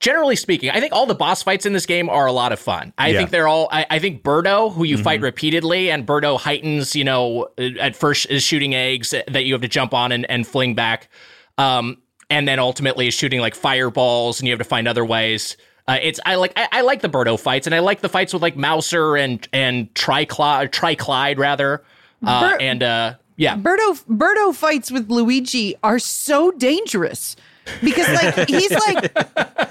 generally 0.00 0.34
speaking, 0.34 0.68
I 0.70 0.80
think 0.80 0.92
all 0.92 1.06
the 1.06 1.14
boss 1.14 1.44
fights 1.44 1.64
in 1.64 1.72
this 1.72 1.86
game 1.86 2.08
are 2.08 2.26
a 2.26 2.32
lot 2.32 2.50
of 2.50 2.58
fun. 2.58 2.92
I 2.98 3.10
Yeah. 3.10 3.18
think 3.18 3.30
they're 3.30 3.46
all. 3.46 3.68
I, 3.70 3.86
I 3.88 3.98
think 4.00 4.24
Birdo, 4.24 4.72
who 4.72 4.82
you 4.82 4.98
fight 4.98 5.20
repeatedly, 5.20 5.90
and 5.90 6.04
Birdo 6.04 6.40
heightens. 6.40 6.96
You 6.96 7.04
know, 7.04 7.48
at 7.58 7.94
first 7.94 8.26
is 8.30 8.42
shooting 8.42 8.74
eggs 8.74 9.10
that 9.10 9.44
you 9.44 9.52
have 9.54 9.62
to 9.62 9.68
jump 9.68 9.94
on 9.94 10.10
and, 10.10 10.28
and 10.28 10.44
fling 10.44 10.74
back, 10.74 11.08
um, 11.56 11.98
and 12.28 12.48
then 12.48 12.58
ultimately 12.58 13.06
is 13.06 13.14
shooting 13.14 13.38
like 13.38 13.54
fireballs, 13.54 14.40
and 14.40 14.48
you 14.48 14.52
have 14.52 14.58
to 14.58 14.64
find 14.64 14.88
other 14.88 15.04
ways. 15.04 15.56
Uh, 15.88 15.98
it's 16.00 16.20
I 16.24 16.36
like 16.36 16.52
I, 16.56 16.68
I 16.72 16.80
like 16.82 17.00
the 17.00 17.08
Birdo 17.08 17.38
fights, 17.38 17.66
and 17.66 17.74
I 17.74 17.80
like 17.80 18.00
the 18.00 18.08
fights 18.08 18.32
with 18.32 18.42
like 18.42 18.56
Mouser 18.56 19.16
and 19.16 19.46
and 19.52 19.92
Tryclyde, 19.94 20.70
Tryclyde 20.70 21.38
rather, 21.38 21.82
uh, 22.24 22.50
Bir- 22.52 22.58
and 22.60 22.82
uh, 22.82 23.14
yeah, 23.36 23.56
Birdo 23.56 24.02
Birdo 24.06 24.54
fights 24.54 24.90
with 24.92 25.10
Luigi 25.10 25.74
are 25.82 25.98
so 25.98 26.50
dangerous 26.52 27.34
because 27.82 28.08
like 28.08 28.48
he's 28.48 28.70
like 28.70 29.12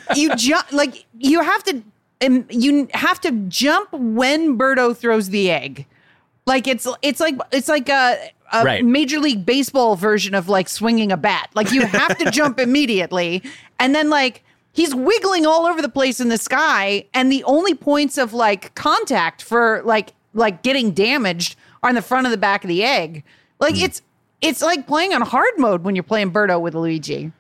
you 0.15 0.36
jump 0.36 0.69
like 0.74 1.06
you 1.17 1.41
have 1.41 1.63
to 1.63 1.82
um, 2.26 2.45
you 2.50 2.88
have 2.93 3.21
to 3.21 3.32
jump 3.47 3.91
when 3.93 4.58
Birdo 4.58 4.95
throws 4.95 5.30
the 5.30 5.50
egg. 5.50 5.86
Like 6.45 6.67
it's 6.67 6.88
it's 7.02 7.21
like 7.21 7.36
it's 7.54 7.69
like 7.69 7.88
a, 7.88 8.32
a 8.52 8.63
Right. 8.65 8.84
major 8.84 9.19
league 9.19 9.45
baseball 9.45 9.95
version 9.95 10.36
of 10.36 10.50
like 10.50 10.67
swinging 10.67 11.12
a 11.12 11.17
bat. 11.17 11.50
Like 11.54 11.71
you 11.71 11.86
have 11.86 12.17
to 12.17 12.30
jump 12.32 12.60
immediately, 12.91 13.43
and 13.80 13.95
then 13.95 14.10
like 14.10 14.43
he's 14.73 14.93
wiggling 14.95 15.45
all 15.45 15.65
over 15.65 15.81
the 15.81 15.89
place 15.89 16.19
in 16.19 16.29
the 16.29 16.38
sky, 16.38 17.05
and 17.13 17.31
the 17.31 17.43
only 17.45 17.73
points 17.73 18.17
of 18.17 18.34
like 18.34 18.73
contact 18.75 19.41
for 19.41 19.81
like 19.84 20.13
like 20.34 20.63
getting 20.63 20.91
damaged 20.91 21.55
are 21.84 21.89
in 21.89 21.95
the 21.95 22.01
front 22.01 22.25
of 22.27 22.31
the 22.31 22.38
back 22.38 22.63
of 22.63 22.67
the 22.67 22.84
egg. 22.84 23.23
Like 23.60 23.79
it's 23.81 24.01
it's 24.41 24.62
like 24.62 24.88
playing 24.88 25.13
on 25.13 25.21
hard 25.21 25.53
mode 25.57 25.84
when 25.84 25.95
you're 25.95 26.03
playing 26.03 26.31
Birdo 26.31 26.60
with 26.62 26.73
Luigi. 26.75 27.31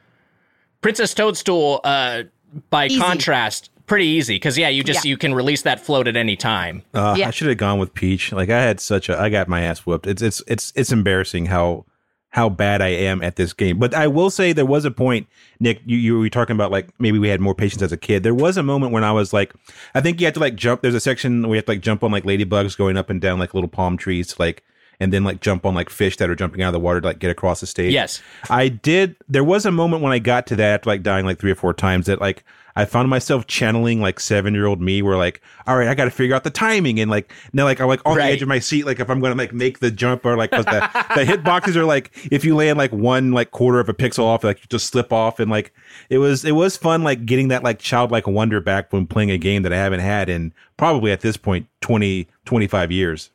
Princess 0.81 1.13
Toadstool. 1.13 1.79
Uh, 1.83 2.23
by 2.69 2.87
Easy. 2.87 2.99
contrast, 2.99 3.69
pretty 3.85 4.07
easy 4.07 4.35
because 4.35 4.57
yeah, 4.57 4.67
you 4.67 4.83
just 4.83 5.05
Yeah. 5.05 5.09
you 5.11 5.17
can 5.17 5.33
release 5.33 5.61
that 5.61 5.79
float 5.79 6.05
at 6.09 6.17
any 6.17 6.35
time. 6.35 6.81
Uh, 6.93 7.15
Yeah. 7.17 7.29
I 7.29 7.31
should 7.31 7.47
have 7.47 7.57
gone 7.57 7.79
with 7.79 7.93
Peach. 7.93 8.33
Like 8.33 8.49
I 8.49 8.61
had 8.61 8.81
such 8.81 9.07
a, 9.07 9.17
I 9.17 9.29
got 9.29 9.47
my 9.47 9.61
ass 9.61 9.85
whooped. 9.85 10.05
It's 10.05 10.21
it's 10.21 10.43
it's 10.47 10.73
it's 10.75 10.91
embarrassing 10.91 11.45
how 11.45 11.85
how 12.31 12.47
bad 12.47 12.81
I 12.81 12.87
am 12.87 13.21
at 13.21 13.35
this 13.35 13.53
game. 13.53 13.77
But 13.77 13.93
I 13.93 14.07
will 14.07 14.29
say 14.29 14.53
there 14.53 14.65
was 14.65 14.85
a 14.85 14.91
point, 14.91 15.27
Nick. 15.59 15.81
You 15.85 15.97
you 15.97 16.17
were 16.17 16.29
talking 16.29 16.55
about 16.55 16.71
like 16.71 16.89
maybe 16.99 17.19
we 17.19 17.27
had 17.27 17.41
more 17.41 17.53
patience 17.53 17.81
as 17.81 17.91
a 17.91 17.97
kid. 17.97 18.23
There 18.23 18.33
was 18.33 18.57
a 18.57 18.63
moment 18.63 18.93
when 18.93 19.03
I 19.03 19.11
was 19.11 19.33
like, 19.33 19.53
I 19.93 20.01
think 20.01 20.19
you 20.19 20.25
have 20.25 20.33
to 20.35 20.39
like 20.39 20.55
jump. 20.55 20.81
There's 20.81 20.95
a 20.95 20.99
section 20.99 21.43
where 21.43 21.51
you 21.51 21.55
have 21.57 21.65
to 21.65 21.73
like 21.73 21.81
jump 21.81 22.03
on 22.03 22.11
like 22.11 22.23
ladybugs 22.23 22.77
going 22.77 22.97
up 22.97 23.09
and 23.09 23.21
down 23.21 23.37
like 23.37 23.53
little 23.53 23.69
palm 23.69 23.97
trees, 23.97 24.29
to, 24.29 24.41
like 24.41 24.63
and 25.01 25.11
then 25.11 25.23
like 25.25 25.41
jump 25.41 25.65
on 25.65 25.73
like 25.75 25.89
fish 25.89 26.15
that 26.17 26.29
are 26.29 26.35
jumping 26.35 26.61
out 26.61 26.67
of 26.69 26.73
the 26.73 26.79
water 26.79 27.01
to 27.01 27.07
like 27.07 27.19
get 27.19 27.31
across 27.31 27.59
the 27.59 27.67
stage. 27.67 27.91
Yes. 27.91 28.21
I 28.49 28.69
did. 28.69 29.15
There 29.27 29.43
was 29.43 29.65
a 29.65 29.71
moment 29.71 30.01
when 30.03 30.13
I 30.13 30.19
got 30.19 30.47
to 30.47 30.55
that 30.55 30.73
after 30.75 30.89
like 30.89 31.03
dying 31.03 31.25
like 31.25 31.39
three 31.39 31.51
or 31.51 31.55
four 31.55 31.73
times 31.73 32.05
that 32.05 32.21
like 32.21 32.43
I 32.73 32.85
found 32.85 33.09
myself 33.09 33.47
channeling 33.47 33.99
like 33.99 34.17
seven 34.21 34.53
year 34.53 34.65
old 34.65 34.79
me, 34.79 35.01
where 35.01 35.17
like, 35.17 35.41
all 35.67 35.75
right, 35.77 35.89
I 35.89 35.93
got 35.95 36.05
to 36.05 36.11
figure 36.11 36.33
out 36.33 36.45
the 36.45 36.49
timing 36.49 37.01
and 37.01 37.11
like 37.11 37.33
now 37.51 37.65
like 37.65 37.81
I'm 37.81 37.87
like 37.89 37.99
on 38.05 38.15
Right. 38.15 38.27
the 38.27 38.31
edge 38.31 38.41
of 38.43 38.47
my 38.47 38.59
seat, 38.59 38.85
like 38.85 38.99
if 39.01 39.09
I'm 39.09 39.19
gonna 39.19 39.35
like 39.35 39.51
make 39.53 39.79
the 39.79 39.91
jump 39.91 40.25
or 40.25 40.37
like 40.37 40.51
the 40.51 40.63
the 41.15 41.25
hit 41.25 41.43
boxes 41.43 41.75
are 41.75 41.83
like 41.83 42.11
if 42.31 42.45
you 42.45 42.55
land 42.55 42.77
like 42.77 42.91
one 42.93 43.31
like 43.33 43.51
quarter 43.51 43.79
of 43.81 43.89
a 43.89 43.93
pixel 43.93 44.23
off, 44.23 44.43
like 44.45 44.59
you 44.61 44.67
just 44.69 44.85
slip 44.87 45.11
off 45.11 45.39
and 45.39 45.51
like 45.51 45.73
it 46.09 46.19
was 46.19 46.45
it 46.45 46.53
was 46.53 46.77
fun 46.77 47.03
like 47.03 47.25
getting 47.25 47.49
that 47.49 47.61
like 47.63 47.79
childlike 47.79 48.25
wonder 48.27 48.61
back 48.61 48.93
when 48.93 49.05
playing 49.05 49.31
a 49.31 49.37
game 49.37 49.63
that 49.63 49.73
I 49.73 49.77
haven't 49.77 49.99
had 49.99 50.29
in 50.29 50.53
probably 50.77 51.11
at 51.11 51.19
this 51.21 51.35
point 51.37 51.67
20 51.81 52.27
25 52.45 52.91
years. 52.91 53.31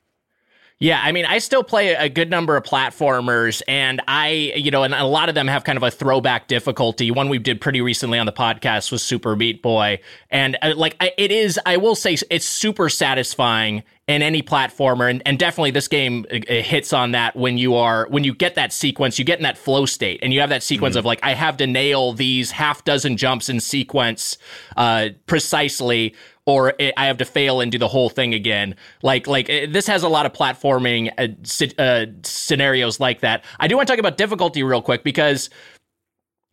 Yeah, 0.78 1.00
I 1.02 1.12
mean, 1.12 1.24
I 1.24 1.38
still 1.38 1.64
play 1.64 1.94
a 1.94 2.10
good 2.10 2.28
number 2.28 2.54
of 2.54 2.62
platformers, 2.62 3.62
and 3.66 4.02
I, 4.06 4.52
you 4.56 4.70
know, 4.70 4.82
and 4.82 4.92
a 4.92 5.04
lot 5.04 5.30
of 5.30 5.34
them 5.34 5.48
have 5.48 5.64
kind 5.64 5.78
of 5.78 5.82
a 5.82 5.90
throwback 5.90 6.48
difficulty. 6.48 7.10
One 7.10 7.30
we 7.30 7.38
did 7.38 7.62
pretty 7.62 7.80
recently 7.80 8.18
on 8.18 8.26
the 8.26 8.32
podcast 8.32 8.92
was 8.92 9.02
Super 9.02 9.34
Meat 9.34 9.62
Boy, 9.62 10.00
and 10.30 10.58
uh, 10.60 10.74
like 10.76 10.94
I, 11.00 11.12
it 11.16 11.32
is, 11.32 11.58
I 11.64 11.78
will 11.78 11.94
say, 11.94 12.18
it's 12.28 12.46
super 12.46 12.90
satisfying 12.90 13.84
in 14.06 14.20
any 14.20 14.42
platformer, 14.42 15.08
and, 15.10 15.22
and 15.24 15.38
definitely 15.38 15.70
this 15.70 15.88
game 15.88 16.26
uh, 16.30 16.36
uh, 16.36 16.60
hits 16.60 16.92
on 16.92 17.12
that 17.12 17.34
when 17.36 17.56
you 17.56 17.74
are 17.74 18.06
when 18.10 18.24
you 18.24 18.34
get 18.34 18.54
that 18.56 18.70
sequence, 18.70 19.18
you 19.18 19.24
get 19.24 19.38
in 19.38 19.44
that 19.44 19.56
flow 19.56 19.86
state, 19.86 20.20
and 20.22 20.34
you 20.34 20.40
have 20.40 20.50
that 20.50 20.62
sequence 20.62 20.94
of 20.94 21.06
like 21.06 21.20
I 21.22 21.32
have 21.32 21.56
to 21.56 21.66
nail 21.66 22.12
these 22.12 22.50
half 22.50 22.84
dozen 22.84 23.16
jumps 23.16 23.48
in 23.48 23.60
sequence 23.60 24.36
uh, 24.76 25.08
precisely 25.24 26.14
or 26.46 26.74
I 26.96 27.06
have 27.06 27.18
to 27.18 27.24
fail 27.24 27.60
and 27.60 27.70
do 27.70 27.78
the 27.78 27.88
whole 27.88 28.08
thing 28.08 28.32
again. 28.32 28.76
Like 29.02 29.26
like 29.26 29.48
it, 29.48 29.72
this 29.72 29.86
has 29.88 30.02
a 30.02 30.08
lot 30.08 30.26
of 30.26 30.32
platforming 30.32 31.12
uh, 31.18 31.82
uh, 31.82 32.06
scenarios 32.22 33.00
like 33.00 33.20
that. 33.20 33.44
I 33.60 33.68
do 33.68 33.76
want 33.76 33.88
to 33.88 33.92
talk 33.92 34.00
about 34.00 34.16
difficulty 34.16 34.62
real 34.62 34.80
quick 34.80 35.04
because 35.04 35.50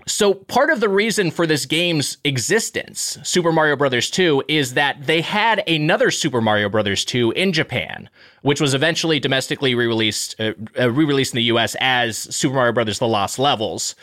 so 0.05 0.33
part 0.33 0.69
of 0.69 0.79
the 0.79 0.89
reason 0.89 1.31
for 1.31 1.47
this 1.47 1.65
game's 1.65 2.17
existence, 2.25 3.17
Super 3.23 3.51
Mario 3.51 3.75
Brothers 3.75 4.09
2, 4.09 4.43
is 4.47 4.73
that 4.73 5.05
they 5.05 5.21
had 5.21 5.63
another 5.67 6.11
Super 6.11 6.41
Mario 6.41 6.67
Brothers 6.67 7.05
2 7.05 7.31
in 7.31 7.53
Japan, 7.53 8.09
which 8.41 8.59
was 8.59 8.73
eventually 8.73 9.19
domestically 9.19 9.75
re-released, 9.75 10.35
uh, 10.41 10.53
re-released 10.77 11.33
in 11.33 11.37
the 11.37 11.43
U.S. 11.43 11.75
as 11.79 12.17
Super 12.17 12.55
Mario 12.55 12.73
Brothers: 12.73 12.99
The 12.99 13.07
Lost 13.07 13.39
Levels. 13.39 13.95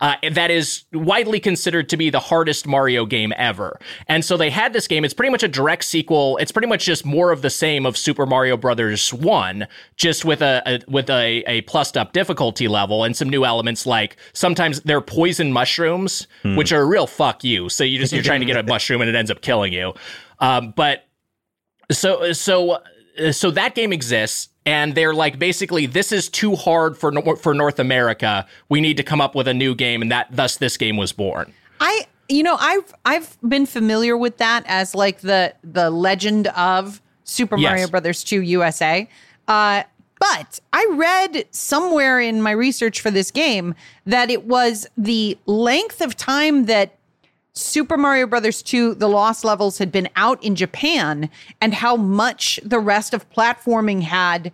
Uh, 0.00 0.14
that 0.32 0.50
is 0.50 0.84
widely 0.92 1.40
considered 1.40 1.88
to 1.88 1.96
be 1.96 2.10
the 2.10 2.20
hardest 2.20 2.66
Mario 2.66 3.06
game 3.06 3.32
ever. 3.36 3.78
And 4.08 4.24
so 4.24 4.36
they 4.36 4.50
had 4.50 4.72
this 4.72 4.86
game. 4.86 5.04
It's 5.04 5.14
pretty 5.14 5.30
much 5.30 5.42
a 5.42 5.48
direct 5.48 5.84
sequel. 5.84 6.36
It's 6.36 6.52
pretty 6.52 6.68
much 6.68 6.84
just 6.84 7.06
more 7.06 7.32
of 7.32 7.42
the 7.42 7.50
same 7.50 7.86
of 7.86 7.96
Super 7.96 8.26
Mario 8.26 8.56
Brothers 8.56 9.12
1, 9.12 9.66
just 9.96 10.24
with 10.24 10.42
a, 10.42 10.62
a 10.66 10.80
with 10.90 11.08
a, 11.08 11.42
a 11.46 11.62
plussed 11.62 11.96
up 11.96 12.12
difficulty 12.12 12.68
level 12.68 13.04
and 13.04 13.16
some 13.16 13.30
new 13.30 13.44
elements 13.44 13.86
like 13.86 14.16
sometimes 14.32 14.80
they're 14.82 15.00
poison 15.00 15.52
mushrooms, 15.52 16.26
which 16.56 16.72
are 16.72 16.82
a 16.82 16.86
real 16.86 17.06
fuck 17.06 17.42
you. 17.42 17.68
So 17.68 17.84
you 17.84 17.98
just 17.98 18.12
you're 18.12 18.22
trying 18.22 18.40
to 18.40 18.46
get 18.46 18.56
a 18.56 18.62
mushroom 18.68 19.00
and 19.00 19.08
it 19.08 19.16
ends 19.16 19.30
up 19.30 19.40
killing 19.40 19.72
you. 19.72 19.94
Um, 20.40 20.74
but 20.76 21.06
so 21.90 22.32
so 22.32 22.82
so 23.30 23.50
that 23.52 23.74
game 23.74 23.92
exists 23.92 24.50
and 24.66 24.94
they're 24.94 25.14
like 25.14 25.38
basically 25.38 25.86
this 25.86 26.12
is 26.12 26.28
too 26.28 26.56
hard 26.56 26.98
for 26.98 27.12
for 27.36 27.54
North 27.54 27.78
America. 27.78 28.46
We 28.68 28.80
need 28.80 28.96
to 28.98 29.02
come 29.02 29.20
up 29.20 29.34
with 29.34 29.48
a 29.48 29.54
new 29.54 29.74
game 29.74 30.02
and 30.02 30.10
that 30.10 30.28
thus 30.30 30.56
this 30.56 30.76
game 30.76 30.96
was 30.96 31.12
born. 31.12 31.52
I 31.80 32.06
you 32.28 32.42
know 32.42 32.56
I've 32.58 32.92
I've 33.06 33.38
been 33.48 33.64
familiar 33.64 34.16
with 34.16 34.36
that 34.38 34.64
as 34.66 34.94
like 34.94 35.20
the 35.20 35.54
the 35.62 35.88
legend 35.90 36.48
of 36.48 37.00
Super 37.24 37.56
Yes. 37.56 37.70
Mario 37.70 37.88
Brothers 37.88 38.24
2 38.24 38.42
USA. 38.42 39.08
Uh 39.48 39.84
but 40.18 40.60
I 40.72 40.86
read 40.92 41.44
somewhere 41.50 42.18
in 42.20 42.40
my 42.40 42.50
research 42.50 43.00
for 43.02 43.10
this 43.10 43.30
game 43.30 43.74
that 44.06 44.30
it 44.30 44.44
was 44.44 44.86
the 44.96 45.38
length 45.44 46.00
of 46.00 46.16
time 46.16 46.64
that 46.66 46.95
Super 47.58 47.96
Mario 47.96 48.26
Brothers 48.26 48.62
2 48.62 48.94
The 48.96 49.08
Lost 49.08 49.42
Levels 49.44 49.78
had 49.78 49.90
been 49.90 50.08
out 50.14 50.42
in 50.44 50.54
Japan 50.54 51.30
and 51.60 51.72
how 51.72 51.96
much 51.96 52.60
the 52.62 52.78
rest 52.78 53.14
of 53.14 53.28
platforming 53.30 54.02
had 54.02 54.52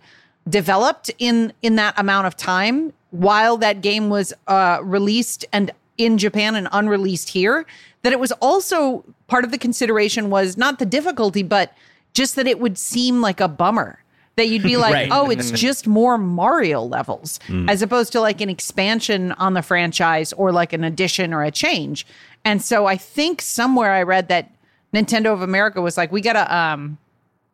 developed 0.49 1.11
in 1.19 1.51
in 1.61 1.75
that 1.75 1.93
amount 1.97 2.27
of 2.27 2.35
time 2.37 2.93
while 3.11 3.57
that 3.57 3.81
game 3.81 4.09
was 4.09 4.33
uh, 4.47 4.79
released 4.81 5.45
and 5.53 5.71
in 5.97 6.17
Japan 6.17 6.55
and 6.55 6.67
unreleased 6.71 7.29
here 7.29 7.65
that 8.01 8.11
it 8.13 8.19
was 8.19 8.31
also 8.33 9.03
part 9.27 9.43
of 9.45 9.51
the 9.51 9.57
consideration 9.57 10.29
was 10.29 10.57
not 10.57 10.79
the 10.79 10.85
difficulty 10.85 11.43
but 11.43 11.73
just 12.13 12.35
that 12.35 12.47
it 12.47 12.59
would 12.59 12.77
seem 12.77 13.21
like 13.21 13.39
a 13.39 13.47
bummer 13.47 13.99
that 14.35 14.47
you'd 14.49 14.63
be 14.63 14.75
like 14.85 14.93
Right. 14.93 15.09
oh 15.11 15.29
it's 15.29 15.51
just 15.51 15.87
more 15.87 16.17
Mario 16.17 16.81
levels 16.81 17.39
as 17.67 17.81
opposed 17.81 18.11
to 18.13 18.19
like 18.21 18.41
an 18.41 18.49
expansion 18.49 19.31
on 19.33 19.53
the 19.53 19.61
franchise 19.61 20.33
or 20.33 20.51
like 20.51 20.73
an 20.73 20.83
addition 20.83 21.33
or 21.33 21.43
a 21.43 21.51
change 21.51 22.05
and 22.45 22.61
so 22.61 22.85
I 22.85 22.97
think 22.97 23.41
somewhere 23.41 23.91
I 23.91 24.03
read 24.03 24.27
that 24.29 24.51
Nintendo 24.93 25.33
of 25.33 25.41
America 25.41 25.81
was 25.81 25.97
like 25.97 26.11
we 26.11 26.21
got 26.21 26.33
to 26.33 26.55
um 26.55 26.97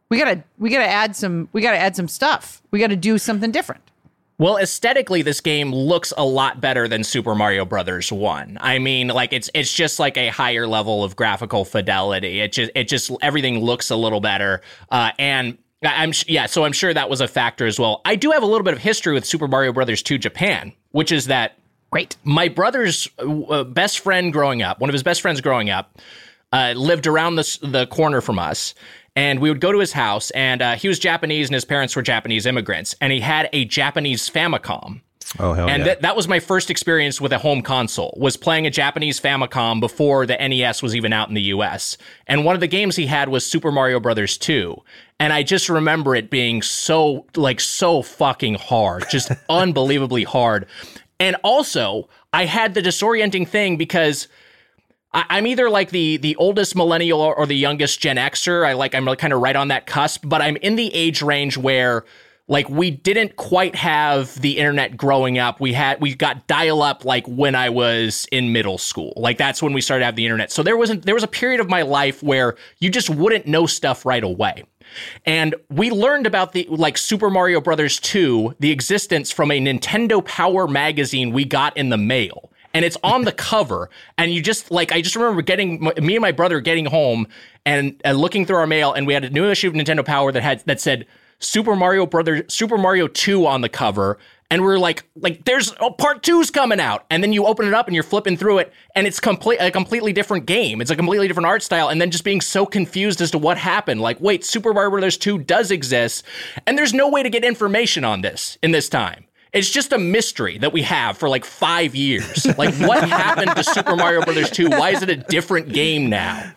we 0.09 0.17
gotta 0.17 0.43
we 0.57 0.69
gotta 0.69 0.89
add 0.89 1.15
some 1.15 1.47
we 1.53 1.61
gotta 1.61 1.77
add 1.77 1.95
some 1.95 2.07
stuff 2.07 2.61
we 2.71 2.79
gotta 2.79 2.95
do 2.95 3.17
something 3.17 3.51
different 3.51 3.83
Well, 4.39 4.57
aesthetically, 4.57 5.21
this 5.21 5.41
game 5.41 5.71
looks 5.73 6.13
a 6.17 6.23
lot 6.25 6.61
better 6.61 6.87
than 6.87 7.03
Super 7.03 7.35
Mario 7.35 7.65
Brothers 7.65 8.09
One. 8.09 8.57
I 8.61 8.79
mean, 8.79 9.09
like 9.09 9.33
it's 9.33 9.49
it's 9.53 9.71
just 9.71 9.99
like 9.99 10.17
a 10.17 10.29
higher 10.29 10.65
level 10.65 11.03
of 11.03 11.15
graphical 11.17 11.65
fidelity. 11.65 12.39
It 12.39 12.53
just 12.53 12.71
it 12.73 12.87
just 12.87 13.11
everything 13.21 13.59
looks 13.59 13.91
a 13.91 13.97
little 13.97 14.21
better. 14.21 14.61
Uh, 14.89 15.11
and 15.19 15.57
I'm 15.83 16.13
yeah, 16.25 16.45
so 16.47 16.63
I'm 16.63 16.71
sure 16.71 16.93
that 16.93 17.09
was 17.09 17.19
a 17.21 17.27
factor 17.27 17.67
as 17.67 17.77
well. 17.79 18.01
I 18.05 18.15
do 18.15 18.31
have 18.31 18.41
a 18.41 18.45
little 18.45 18.63
bit 18.63 18.73
of 18.73 18.79
history 18.79 19.13
with 19.13 19.25
Super 19.25 19.47
Mario 19.47 19.73
Brothers 19.73 20.01
Two 20.01 20.17
Japan, 20.17 20.71
which 20.91 21.11
is 21.11 21.25
that 21.27 21.58
great 21.91 22.17
my 22.23 22.47
brother's 22.47 23.09
uh, 23.19 23.63
best 23.63 23.99
friend 23.99 24.31
growing 24.33 24.61
up, 24.61 24.79
one 24.79 24.89
of 24.89 24.93
his 24.93 25.03
best 25.03 25.21
friends 25.21 25.41
growing 25.41 25.69
up, 25.69 25.99
uh, 26.51 26.73
lived 26.75 27.07
around 27.07 27.35
the 27.35 27.59
the 27.61 27.87
corner 27.87 28.21
from 28.21 28.39
us, 28.39 28.73
and 29.15 29.39
we 29.39 29.49
would 29.49 29.61
go 29.61 29.71
to 29.71 29.79
his 29.79 29.93
house. 29.93 30.31
And 30.31 30.61
uh, 30.61 30.75
he 30.75 30.87
was 30.87 30.99
Japanese, 30.99 31.47
and 31.47 31.53
his 31.53 31.65
parents 31.65 31.95
were 31.95 32.01
Japanese 32.01 32.45
immigrants, 32.45 32.95
and 33.01 33.11
he 33.11 33.19
had 33.19 33.49
a 33.53 33.65
Japanese 33.65 34.29
Famicom. 34.29 35.01
Oh 35.37 35.53
hell 35.53 35.69
And 35.69 35.81
yeah! 35.81 35.85
that 35.89 36.01
that 36.01 36.15
was 36.15 36.27
my 36.27 36.39
first 36.39 36.71
experience 36.71 37.21
with 37.21 37.31
a 37.31 37.37
home 37.37 37.61
console. 37.61 38.17
Was 38.17 38.35
playing 38.35 38.65
a 38.65 38.71
Japanese 38.71 39.19
Famicom 39.19 39.79
before 39.79 40.25
the 40.25 40.35
NES 40.35 40.81
was 40.81 40.95
even 40.95 41.13
out 41.13 41.29
in 41.29 41.35
the 41.35 41.41
US. 41.43 41.97
And 42.25 42.45
one 42.45 42.55
of 42.55 42.61
the 42.61 42.67
games 42.67 42.95
he 42.95 43.05
had 43.05 43.29
was 43.29 43.45
Super 43.45 43.71
Mario 43.71 43.99
Brothers 43.99 44.39
2. 44.39 44.75
And 45.19 45.31
I 45.31 45.43
just 45.43 45.69
remember 45.69 46.15
it 46.15 46.31
being 46.31 46.63
so 46.63 47.27
like 47.35 47.59
so 47.59 48.01
fucking 48.01 48.55
hard, 48.55 49.05
just 49.11 49.31
unbelievably 49.49 50.23
hard. 50.23 50.65
And 51.19 51.35
also, 51.43 52.09
I 52.31 52.45
had 52.45 52.73
the 52.73 52.81
disorienting 52.81 53.47
thing 53.47 53.75
because 53.75 54.27
I, 55.13 55.25
I'm 55.29 55.47
either 55.47 55.69
like 55.69 55.89
the 55.89 56.17
the 56.17 56.35
oldest 56.37 56.75
millennial 56.75 57.21
or, 57.21 57.35
or 57.35 57.45
the 57.45 57.57
youngest 57.57 57.99
Gen 57.99 58.17
Xer. 58.17 58.65
I 58.65 58.73
like 58.73 58.95
I'm 58.95 59.05
like 59.05 59.19
kind 59.19 59.33
of 59.33 59.41
right 59.41 59.55
on 59.55 59.69
that 59.69 59.85
cusp, 59.85 60.23
but 60.25 60.41
I'm 60.41 60.55
in 60.57 60.75
the 60.75 60.93
age 60.93 61.21
range 61.21 61.57
where 61.57 62.05
like 62.47 62.67
we 62.67 62.89
didn't 62.89 63.35
quite 63.35 63.75
have 63.75 64.33
the 64.41 64.57
internet 64.57 64.97
growing 64.97 65.37
up. 65.37 65.59
We 65.59 65.73
had 65.73 66.01
we 66.01 66.15
got 66.15 66.47
dial 66.47 66.81
up 66.81 67.05
like 67.05 67.27
when 67.27 67.53
I 67.53 67.69
was 67.69 68.27
in 68.31 68.51
middle 68.51 68.77
school. 68.77 69.13
Like 69.15 69.37
that's 69.37 69.61
when 69.61 69.73
we 69.73 69.81
started 69.81 70.01
to 70.01 70.05
have 70.05 70.15
the 70.15 70.25
internet. 70.25 70.51
So 70.51 70.63
there 70.63 70.77
wasn't 70.77 71.05
there 71.05 71.15
was 71.15 71.23
a 71.23 71.27
period 71.27 71.59
of 71.59 71.69
my 71.69 71.83
life 71.83 72.23
where 72.23 72.55
you 72.79 72.89
just 72.89 73.09
wouldn't 73.09 73.45
know 73.45 73.67
stuff 73.67 74.05
right 74.05 74.23
away. 74.23 74.63
And 75.25 75.55
we 75.69 75.91
learned 75.91 76.25
about 76.25 76.53
the 76.53 76.67
like 76.69 76.97
Super 76.97 77.29
Mario 77.29 77.61
Brothers 77.61 77.99
2, 77.99 78.55
the 78.59 78.71
existence 78.71 79.31
from 79.31 79.51
a 79.51 79.59
Nintendo 79.59 80.23
Power 80.23 80.67
magazine 80.67 81.31
we 81.31 81.45
got 81.45 81.75
in 81.77 81.89
the 81.89 81.97
mail. 81.97 82.51
And 82.73 82.85
it's 82.85 82.97
on 83.03 83.23
the 83.23 83.31
cover. 83.49 83.89
And 84.17 84.33
you 84.33 84.41
just 84.41 84.71
like, 84.71 84.91
I 84.91 85.01
just 85.01 85.15
remember 85.15 85.41
getting 85.41 85.91
me 86.01 86.15
and 86.15 86.21
my 86.21 86.31
brother 86.31 86.59
getting 86.59 86.85
home 86.85 87.27
and, 87.65 87.99
and 88.03 88.17
looking 88.17 88.45
through 88.45 88.57
our 88.57 88.67
mail, 88.67 88.93
and 88.93 89.05
we 89.05 89.13
had 89.13 89.23
a 89.23 89.29
new 89.29 89.49
issue 89.49 89.67
of 89.67 89.73
Nintendo 89.73 90.05
Power 90.05 90.31
that 90.31 90.41
had 90.41 90.63
that 90.65 90.79
said 90.79 91.05
Super 91.39 91.75
Mario 91.75 92.05
Brothers, 92.05 92.53
Super 92.53 92.77
Mario 92.77 93.07
2 93.07 93.45
on 93.45 93.61
the 93.61 93.69
cover. 93.69 94.17
And 94.51 94.63
we're 94.63 94.79
like, 94.79 95.03
like, 95.15 95.45
there's 95.45 95.73
oh, 95.79 95.91
part 95.91 96.23
two's 96.23 96.49
coming 96.49 96.79
out, 96.79 97.05
and 97.11 97.21
then 97.21 97.33
you 97.33 97.45
open 97.45 97.67
it 97.67 97.73
up 97.73 97.87
and 97.87 97.93
you're 97.93 98.03
flipping 98.03 98.35
through 98.35 98.59
it, 98.59 98.73
and 98.95 99.05
it's 99.05 99.19
complete 99.19 99.57
a 99.59 99.69
completely 99.69 100.11
different 100.11 100.47
game. 100.47 100.81
It's 100.81 100.89
a 100.89 100.95
completely 100.95 101.27
different 101.27 101.45
art 101.45 101.61
style, 101.61 101.89
and 101.89 102.01
then 102.01 102.09
just 102.09 102.23
being 102.23 102.41
so 102.41 102.65
confused 102.65 103.21
as 103.21 103.29
to 103.31 103.37
what 103.37 103.59
happened. 103.59 104.01
Like, 104.01 104.19
wait, 104.19 104.43
Super 104.43 104.73
Mario 104.73 104.89
Brothers 104.89 105.17
2 105.17 105.39
does 105.39 105.69
exist, 105.69 106.23
and 106.65 106.77
there's 106.77 106.93
no 106.93 107.09
way 107.09 107.21
to 107.21 107.29
get 107.29 107.43
information 107.43 108.03
on 108.03 108.21
this 108.21 108.57
in 108.63 108.71
this 108.71 108.89
time. 108.89 109.25
It's 109.53 109.69
just 109.69 109.93
a 109.93 109.97
mystery 109.97 110.59
that 110.59 110.73
we 110.73 110.83
have 110.83 111.17
for 111.17 111.27
like 111.27 111.45
five 111.45 111.95
years. 111.95 112.45
Like, 112.57 112.73
what 112.75 113.07
happened 113.07 113.55
to 113.55 113.63
Super 113.63 113.95
Mario 113.95 114.23
Brothers 114.23 114.49
2? 114.51 114.69
Why 114.69 114.91
is 114.91 115.01
it 115.01 115.09
a 115.09 115.15
different 115.15 115.73
game 115.73 116.09
now? 116.09 116.53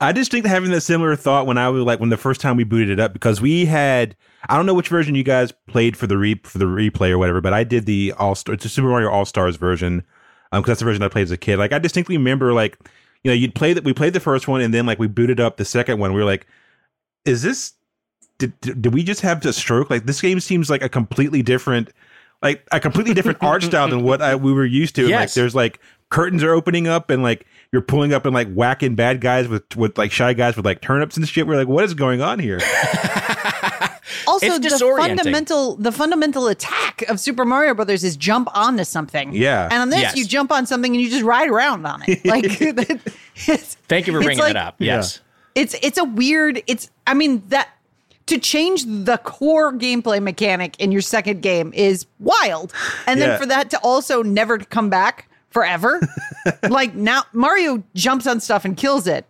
I 0.00 0.12
just 0.12 0.30
think 0.30 0.46
having 0.46 0.70
that 0.70 0.82
similar 0.82 1.16
thought 1.16 1.46
when 1.46 1.58
I 1.58 1.68
was 1.68 1.84
like 1.84 2.00
when 2.00 2.10
the 2.10 2.16
first 2.16 2.40
time 2.40 2.56
we 2.56 2.64
booted 2.64 2.90
it 2.90 3.00
up 3.00 3.12
because 3.12 3.40
we 3.40 3.66
had 3.66 4.16
I 4.48 4.56
don't 4.56 4.66
know 4.66 4.74
which 4.74 4.88
version 4.88 5.14
you 5.14 5.22
guys 5.22 5.52
played 5.66 5.96
for 5.96 6.06
the 6.06 6.18
re 6.18 6.40
for 6.44 6.58
the 6.58 6.64
replay 6.64 7.10
or 7.10 7.18
whatever, 7.18 7.40
but 7.40 7.52
I 7.52 7.64
did 7.64 7.86
the 7.86 8.12
All 8.18 8.34
Star 8.34 8.54
it's 8.54 8.64
a 8.64 8.68
Super 8.68 8.88
Mario 8.88 9.10
All 9.10 9.24
Stars 9.24 9.56
version 9.56 10.04
um, 10.52 10.62
because 10.62 10.72
that's 10.72 10.80
the 10.80 10.84
version 10.84 11.02
I 11.02 11.08
played 11.08 11.22
as 11.22 11.30
a 11.30 11.36
kid. 11.36 11.58
Like 11.58 11.72
I 11.72 11.78
distinctly 11.78 12.16
remember 12.16 12.52
like 12.52 12.78
you 13.22 13.30
know 13.30 13.34
you'd 13.34 13.54
play 13.54 13.72
that 13.72 13.84
we 13.84 13.92
played 13.92 14.12
the 14.12 14.20
first 14.20 14.48
one 14.48 14.60
and 14.60 14.72
then 14.72 14.86
like 14.86 14.98
we 14.98 15.06
booted 15.06 15.40
up 15.40 15.56
the 15.56 15.64
second 15.64 15.98
one. 15.98 16.12
We 16.12 16.20
were 16.20 16.26
like, 16.26 16.46
is 17.24 17.42
this 17.42 17.74
did, 18.38 18.58
did 18.60 18.92
we 18.92 19.02
just 19.02 19.20
have 19.20 19.44
a 19.46 19.52
stroke? 19.52 19.90
Like 19.90 20.06
this 20.06 20.20
game 20.20 20.40
seems 20.40 20.68
like 20.68 20.82
a 20.82 20.88
completely 20.88 21.42
different 21.42 21.90
like 22.42 22.66
a 22.72 22.78
completely 22.78 23.14
different 23.14 23.38
art 23.42 23.62
style 23.62 23.88
than 23.88 24.02
what 24.02 24.20
I, 24.20 24.36
we 24.36 24.52
were 24.52 24.66
used 24.66 24.94
to. 24.96 25.02
And, 25.02 25.10
Like 25.20 25.32
there's 25.32 25.54
like 25.54 25.80
curtains 26.10 26.42
are 26.42 26.52
opening 26.52 26.86
up 26.86 27.10
and 27.10 27.22
like 27.22 27.46
you're 27.74 27.82
pulling 27.82 28.12
up 28.14 28.24
and 28.24 28.32
like 28.32 28.50
whacking 28.54 28.94
bad 28.94 29.20
guys 29.20 29.48
with 29.48 29.76
with 29.76 29.98
like 29.98 30.12
shy 30.12 30.32
guys 30.32 30.54
with 30.56 30.64
like 30.64 30.80
turnips 30.80 31.16
and 31.16 31.28
shit. 31.28 31.44
We're 31.46 31.56
like, 31.56 31.66
what 31.66 31.82
is 31.84 31.92
going 31.92 32.22
on 32.22 32.38
here? 32.38 32.60
also 34.26 34.46
It's 34.46 34.78
the 34.78 34.94
fundamental 34.96 35.76
the 35.76 35.90
fundamental 35.92 36.46
attack 36.48 37.02
of 37.08 37.18
super 37.18 37.44
mario 37.44 37.74
brothers 37.74 38.04
is 38.04 38.16
jump 38.16 38.48
onto 38.56 38.84
something 38.84 39.32
Yeah. 39.34 39.64
and 39.70 39.74
on 39.82 39.90
this 39.90 40.00
Yes. 40.00 40.16
you 40.16 40.24
jump 40.24 40.52
on 40.52 40.66
something 40.66 40.92
and 40.94 41.02
you 41.02 41.10
just 41.10 41.24
ride 41.24 41.48
around 41.50 41.84
on 41.86 42.02
it 42.06 42.24
like 42.24 42.44
it's, 43.48 43.74
Thank 43.88 44.06
you 44.06 44.12
for 44.12 44.18
it's 44.20 44.24
bringing 44.26 44.38
like- 44.42 44.50
it 44.50 44.56
up. 44.56 44.76
Yes. 44.78 45.20
it's 45.54 45.74
it's 45.82 45.98
a 45.98 46.04
weird 46.04 46.62
it's 46.66 46.90
i 47.06 47.14
mean 47.14 47.42
that 47.48 47.68
to 48.26 48.38
change 48.38 48.84
the 48.86 49.18
core 49.24 49.72
gameplay 49.72 50.22
mechanic 50.22 50.78
in 50.80 50.92
your 50.92 51.02
second 51.02 51.42
game 51.42 51.72
is 51.74 52.06
wild 52.20 52.72
and 53.06 53.20
then 53.20 53.30
Yeah. 53.30 53.36
for 53.38 53.46
that 53.46 53.70
to 53.70 53.78
also 53.78 54.22
never 54.22 54.58
come 54.58 54.90
back 54.90 55.28
forever 55.54 56.00
like 56.68 56.94
now 56.94 57.22
mario 57.32 57.82
jumps 57.94 58.26
on 58.26 58.40
stuff 58.40 58.64
and 58.66 58.76
kills 58.76 59.06
it 59.06 59.24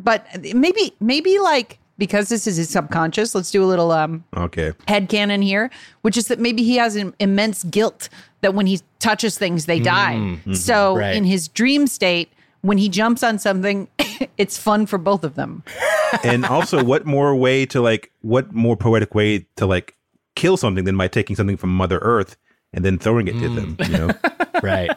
but 0.00 0.26
maybe 0.54 0.92
maybe 1.00 1.38
like 1.38 1.78
because 1.98 2.28
this 2.28 2.46
is 2.46 2.56
his 2.56 2.68
subconscious 2.68 3.34
let's 3.34 3.50
do 3.50 3.62
a 3.62 3.66
little 3.66 3.92
um 3.92 4.24
Okay. 4.36 4.72
headcanon 4.88 5.42
here, 5.42 5.70
which 6.02 6.16
is 6.16 6.28
that 6.28 6.38
maybe 6.38 6.62
he 6.62 6.76
has 6.76 6.96
an 6.96 7.14
immense 7.18 7.64
guilt 7.64 8.08
that 8.42 8.54
when 8.54 8.66
he 8.66 8.80
touches 8.98 9.38
things, 9.38 9.66
they 9.66 9.78
mm-hmm, 9.78 9.84
die. 9.84 10.14
Mm-hmm, 10.14 10.52
so 10.52 10.96
right. 10.96 11.16
in 11.16 11.24
his 11.24 11.48
dream 11.48 11.86
state, 11.86 12.30
when 12.60 12.78
he 12.78 12.88
jumps 12.88 13.22
on 13.22 13.38
something, 13.38 13.88
it's 14.38 14.58
fun 14.58 14.86
for 14.86 14.98
both 14.98 15.24
of 15.24 15.34
them. 15.36 15.62
And 16.22 16.44
also, 16.44 16.84
what 16.84 17.04
more 17.04 17.34
way 17.34 17.66
to 17.66 17.80
like 17.80 18.12
what 18.22 18.52
more 18.52 18.76
poetic 18.76 19.14
way 19.14 19.46
to 19.56 19.66
like 19.66 19.96
kill 20.36 20.56
something 20.56 20.84
than 20.84 20.96
by 20.96 21.08
taking 21.08 21.34
something 21.34 21.56
from 21.56 21.74
Mother 21.74 21.98
Earth 21.98 22.36
and 22.72 22.84
then 22.84 22.96
throwing 22.98 23.26
it 23.26 23.32
to 23.40 23.48
them? 23.48 23.76
Mm. 23.76 23.88
You 23.88 23.98
know. 23.98 24.60
Right. 24.62 24.90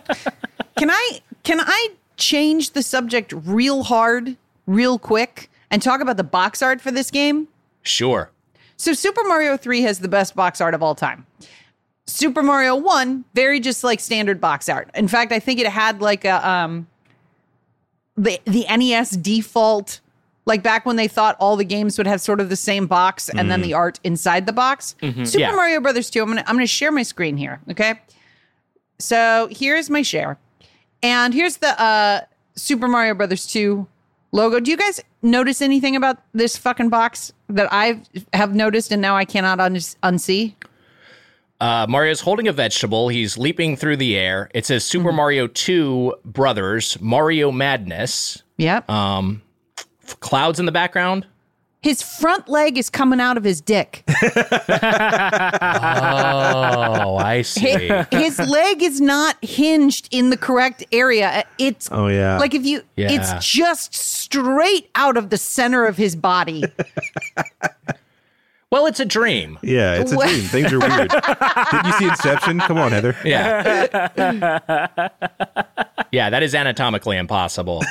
Can 2.19 2.37
I 2.37 2.41
can 2.41 2.57
I 2.57 2.57
change 2.59 2.71
the 2.71 2.83
subject 2.83 3.33
real 3.35 3.83
hard, 3.83 4.37
real 4.67 4.99
quick, 4.99 5.49
and 5.71 5.81
talk 5.81 6.01
about 6.01 6.17
the 6.17 6.23
box 6.23 6.61
art 6.61 6.81
for 6.81 6.91
this 6.91 7.11
game? 7.11 7.47
Sure. 7.81 8.31
So 8.77 8.93
Super 8.93 9.23
Mario 9.23 9.57
3 9.57 9.81
has 9.81 9.99
the 9.99 10.07
best 10.07 10.35
box 10.35 10.61
art 10.61 10.73
of 10.73 10.83
all 10.83 10.95
time. 10.95 11.25
Super 12.05 12.41
Mario 12.41 12.75
1, 12.75 13.25
very 13.33 13.59
just 13.59 13.83
like 13.83 13.99
standard 13.99 14.41
box 14.41 14.69
art. 14.69 14.89
In 14.93 15.07
fact, 15.07 15.31
I 15.31 15.39
think 15.39 15.59
it 15.59 15.67
had 15.67 16.01
like 16.01 16.25
a 16.25 16.47
um 16.47 16.87
the 18.17 18.39
the 18.45 18.65
NES 18.69 19.11
default 19.11 20.01
like 20.45 20.63
back 20.63 20.85
when 20.85 20.95
they 20.95 21.07
thought 21.07 21.35
all 21.39 21.55
the 21.55 21.63
games 21.63 21.97
would 21.97 22.07
have 22.07 22.21
sort 22.21 22.41
of 22.41 22.49
the 22.49 22.55
same 22.55 22.87
box 22.87 23.29
and 23.29 23.51
then 23.51 23.61
the 23.61 23.73
art 23.73 23.99
inside 24.03 24.45
the 24.47 24.53
box. 24.53 24.95
Super 24.99 25.39
yeah. 25.39 25.51
Mario 25.51 25.79
Brothers 25.79 26.09
2, 26.09 26.21
I'm 26.21 26.25
going 26.27 26.37
to 26.39 26.49
I'm 26.49 26.55
going 26.55 26.63
to 26.63 26.67
share 26.67 26.91
my 26.91 27.03
screen 27.03 27.37
here, 27.37 27.61
okay? 27.69 28.01
So, 28.97 29.47
here's 29.51 29.89
my 29.89 30.01
share. 30.01 30.37
And 31.01 31.33
here's 31.33 31.57
the 31.57 31.79
uh 31.81 32.21
Super 32.55 32.87
Mario 32.87 33.13
Brothers 33.13 33.47
2 33.47 33.87
logo. 34.31 34.59
Do 34.59 34.69
you 34.71 34.77
guys 34.77 35.01
notice 35.21 35.61
anything 35.61 35.95
about 35.95 36.17
this 36.33 36.57
fucking 36.57 36.89
box 36.89 37.31
that 37.47 37.67
I 37.71 38.01
have 38.33 38.53
noticed 38.53 38.91
and 38.91 39.01
now 39.01 39.15
I 39.15 39.25
cannot 39.25 39.59
un- 39.59 39.75
unsee? 39.75 40.55
Uh, 41.61 41.85
Mario's 41.89 42.21
holding 42.21 42.47
a 42.47 42.53
vegetable. 42.53 43.09
He's 43.09 43.37
leaping 43.37 43.75
through 43.75 43.97
the 43.97 44.15
air. 44.17 44.49
It 44.53 44.65
says 44.65 44.85
Super 44.85 45.11
Mario 45.11 45.47
2 45.47 46.15
Brothers, 46.23 46.99
Mario 47.01 47.51
Madness. 47.51 48.43
Yep. 48.57 48.89
Um, 48.89 49.41
clouds 50.21 50.59
in 50.59 50.65
the 50.65 50.71
background. 50.71 51.25
His 51.81 52.01
front 52.01 52.49
leg 52.49 52.77
is 52.77 52.89
coming 52.89 53.19
out 53.21 53.37
of 53.37 53.43
his 53.43 53.61
dick. 53.61 54.03
Oh, 55.61 57.17
I 57.17 57.41
see. 57.43 57.87
Hi- 57.87 58.07
his 58.11 58.39
leg 58.39 58.81
is 58.83 58.99
not 59.01 59.37
hinged 59.43 60.07
in 60.11 60.29
the 60.29 60.37
correct 60.37 60.83
area. 60.91 61.43
It's 61.57 61.89
Oh, 61.91 62.07
yeah. 62.07 62.37
like 62.37 62.53
if 62.53 62.65
you 62.65 62.81
Yeah. 62.95 63.11
it's 63.11 63.45
just 63.47 63.93
straight 63.93 64.89
out 64.95 65.17
of 65.17 65.29
the 65.29 65.37
center 65.37 65.85
of 65.85 65.97
his 65.97 66.15
body. 66.15 66.63
well, 68.71 68.85
it's 68.85 68.99
a 68.99 69.05
dream. 69.05 69.57
Yeah, 69.63 69.95
it's 69.95 70.11
a 70.11 70.15
What? 70.15 70.29
dream. 70.29 70.41
Things 70.43 70.73
are 70.73 70.79
weird. 70.79 71.09
Did 71.09 71.85
you 71.85 71.91
see 71.93 72.07
Inception? 72.09 72.59
Come 72.59 72.77
on, 72.77 72.91
Heather. 72.91 73.15
Yeah. 73.23 74.09
yeah, 76.11 76.29
that 76.29 76.43
is 76.43 76.53
anatomically 76.55 77.17
impossible. 77.17 77.83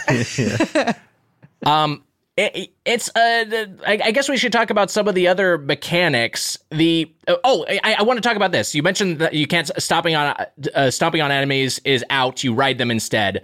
um, 1.67 2.03
it, 2.39 2.71
it's 2.85 3.09
uh, 3.11 3.45
the- 3.45 3.79
I, 3.87 4.01
I 4.07 4.11
guess 4.13 4.29
we 4.29 4.37
should 4.37 4.53
talk 4.53 4.71
about 4.71 4.91
some 4.91 5.09
of 5.09 5.15
the 5.15 5.27
other 5.29 5.59
mechanics. 5.59 6.59
The 6.71 7.13
oh, 7.27 7.67
I, 7.69 7.97
I 7.99 8.03
want 8.03 8.17
to 8.19 8.27
talk 8.27 8.37
about 8.37 8.53
this. 8.53 8.75
You 8.75 8.83
mentioned 8.83 9.19
that 9.19 9.35
you 9.35 9.47
can't 9.47 9.71
stopping 9.81 10.15
on 10.15 10.35
uh, 10.75 10.91
stomping 10.91 11.21
on 11.21 11.31
enemies 11.31 11.81
is 11.85 12.05
out. 12.11 12.45
You 12.45 12.55
ride 12.55 12.79
them 12.79 12.91
instead. 12.91 13.43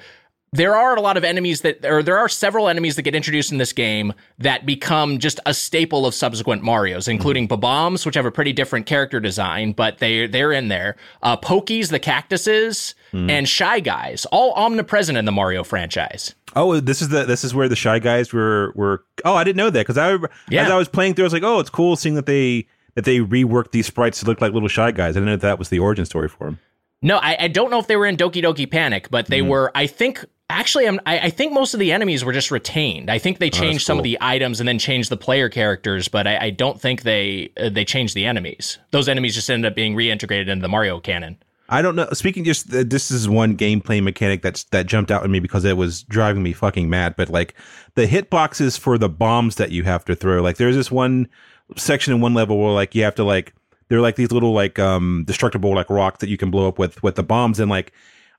There 0.53 0.77
are 0.77 0.95
a 0.95 1.01
lot 1.01 1.17
of 1.17 1.25
enemies 1.25 1.63
that, 1.63 1.85
or 1.85 2.01
there 2.01 2.17
are 2.17 2.29
several 2.29 2.69
enemies 2.69 2.95
that 2.95 3.03
get 3.03 3.17
introduced 3.17 3.51
in 3.51 3.59
this 3.59 3.73
game 3.73 4.13
that 4.39 4.65
become 4.65 5.19
just 5.19 5.41
a 5.47 5.53
staple 5.53 6.07
of 6.07 6.15
subsequent 6.15 6.63
Mario's, 6.63 7.09
including 7.09 7.49
Bombs, 7.49 8.07
which 8.07 8.15
have 8.15 8.25
a 8.25 8.31
pretty 8.31 8.53
different 8.53 8.87
character 8.87 9.19
design, 9.19 9.73
but 9.73 9.99
they 9.99 10.29
they're 10.29 10.53
in 10.53 10.69
there. 10.69 10.95
Uh, 11.25 11.37
Pokies, 11.37 11.91
the 11.91 11.99
cactuses, 11.99 12.95
and 13.13 13.49
Shy 13.49 13.81
Guys, 13.81 14.27
all 14.27 14.53
omnipresent 14.53 15.19
in 15.19 15.25
the 15.25 15.33
Mario 15.33 15.65
franchise. 15.65 16.35
Oh, 16.57 16.79
this 16.81 17.03
is 17.03 17.09
the 17.09 17.25
this 17.25 17.45
is 17.45 17.55
where 17.55 17.69
the 17.69 17.77
shy 17.77 17.99
guys 17.99 18.33
were 18.33 18.73
were. 18.75 19.05
Oh, 19.25 19.35
I 19.35 19.45
didn't 19.45 19.57
know 19.57 19.71
that 19.71 19.81
because 19.87 19.99
I 19.99 20.17
Yeah. 20.49 20.65
as 20.65 20.71
I 20.71 20.77
was 20.77 20.89
playing 20.89 21.15
through, 21.15 21.25
I 21.25 21.27
was 21.27 21.33
like, 21.33 21.43
oh, 21.43 21.61
it's 21.61 21.71
cool 21.71 21.97
seeing 21.97 22.15
that 22.15 22.27
they 22.27 22.67
that 22.95 23.05
they 23.05 23.19
reworked 23.19 23.73
these 23.73 23.87
sprites 23.87 24.21
to 24.21 24.27
look 24.27 24.41
like 24.41 24.53
little 24.53 24.69
shy 24.69 24.91
guys. 24.93 25.17
I 25.17 25.21
didn't 25.21 25.27
know 25.27 25.37
that 25.37 25.59
was 25.59 25.69
the 25.69 25.81
origin 25.81 26.05
story 26.05 26.29
for 26.29 26.45
them. 26.45 26.59
No, 27.03 27.19
I, 27.19 27.37
I 27.39 27.49
don't 27.49 27.71
know 27.71 27.79
if 27.79 27.87
they 27.87 27.97
were 27.97 28.07
in 28.07 28.17
Doki 28.17 28.43
Doki 28.43 28.71
Panic, 28.71 29.11
but 29.11 29.27
they 29.27 29.43
were. 29.43 29.71
I 29.75 29.87
think 29.87 30.25
actually, 30.49 30.87
I'm, 30.87 31.01
I, 31.05 31.19
I 31.19 31.31
think 31.31 31.53
most 31.53 31.75
of 31.75 31.81
the 31.81 31.93
enemies 31.93 32.25
were 32.25 32.33
just 32.33 32.51
retained. 32.51 33.11
I 33.11 33.19
think 33.19 33.41
they 33.41 33.51
changed 33.51 33.85
some 33.85 33.99
of 33.99 34.05
the 34.05 34.17
items 34.23 34.61
and 34.61 34.67
then 34.69 34.79
changed 34.79 35.11
the 35.11 35.17
player 35.19 35.49
characters, 35.51 36.09
but 36.09 36.27
I, 36.27 36.47
I 36.47 36.51
don't 36.51 36.81
think 36.81 37.03
they 37.03 37.51
uh, 37.61 37.69
they 37.69 37.85
changed 37.85 38.15
the 38.15 38.25
enemies. 38.25 38.79
Those 38.91 39.09
enemies 39.09 39.35
just 39.35 39.51
ended 39.51 39.71
up 39.71 39.77
being 39.77 39.95
reintegrated 39.95 40.49
into 40.49 40.63
the 40.63 40.69
Mario 40.69 40.99
canon. 41.01 41.37
I 41.69 41.81
don't 41.83 41.97
know. 41.97 42.09
Speaking 42.13 42.45
just 42.45 42.73
uh, 42.75 42.85
this 42.87 43.11
is 43.11 43.29
one 43.29 43.57
gameplay 43.57 44.03
mechanic 44.03 44.43
that's 44.43 44.65
that 44.65 44.87
jumped 44.87 45.11
out 45.11 45.25
at 45.25 45.31
me 45.31 45.41
because 45.41 45.65
it 45.65 45.77
was 45.77 46.03
driving 46.05 46.43
me 46.43 46.53
fucking 46.53 46.91
mad. 46.91 47.15
But 47.17 47.31
like 47.31 47.55
the 47.95 48.07
hitboxes 48.07 48.79
for 48.79 48.99
the 48.99 49.09
bombs 49.09 49.57
that 49.57 49.71
you 49.71 49.83
have 49.85 50.05
to 50.07 50.15
throw, 50.15 50.43
like 50.43 50.57
there's 50.59 50.77
this 50.77 50.91
one 50.91 51.29
section 51.77 52.13
in 52.15 52.21
one 52.21 52.35
level 52.35 52.59
where 52.59 52.73
like 52.73 52.95
you 52.95 53.03
have 53.03 53.15
to 53.15 53.25
like 53.25 53.55
they're 53.89 54.01
like 54.03 54.17
these 54.17 54.31
little 54.31 54.53
like 54.53 54.79
um 54.79 55.25
destructible 55.27 55.75
like 55.75 55.89
rocks 55.89 56.19
that 56.19 56.29
you 56.29 56.37
can 56.37 56.51
blow 56.51 56.69
up 56.69 56.79
with 56.79 57.03
with 57.03 57.15
the 57.15 57.23
bombs 57.23 57.59
and 57.59 57.71
like 57.71 57.93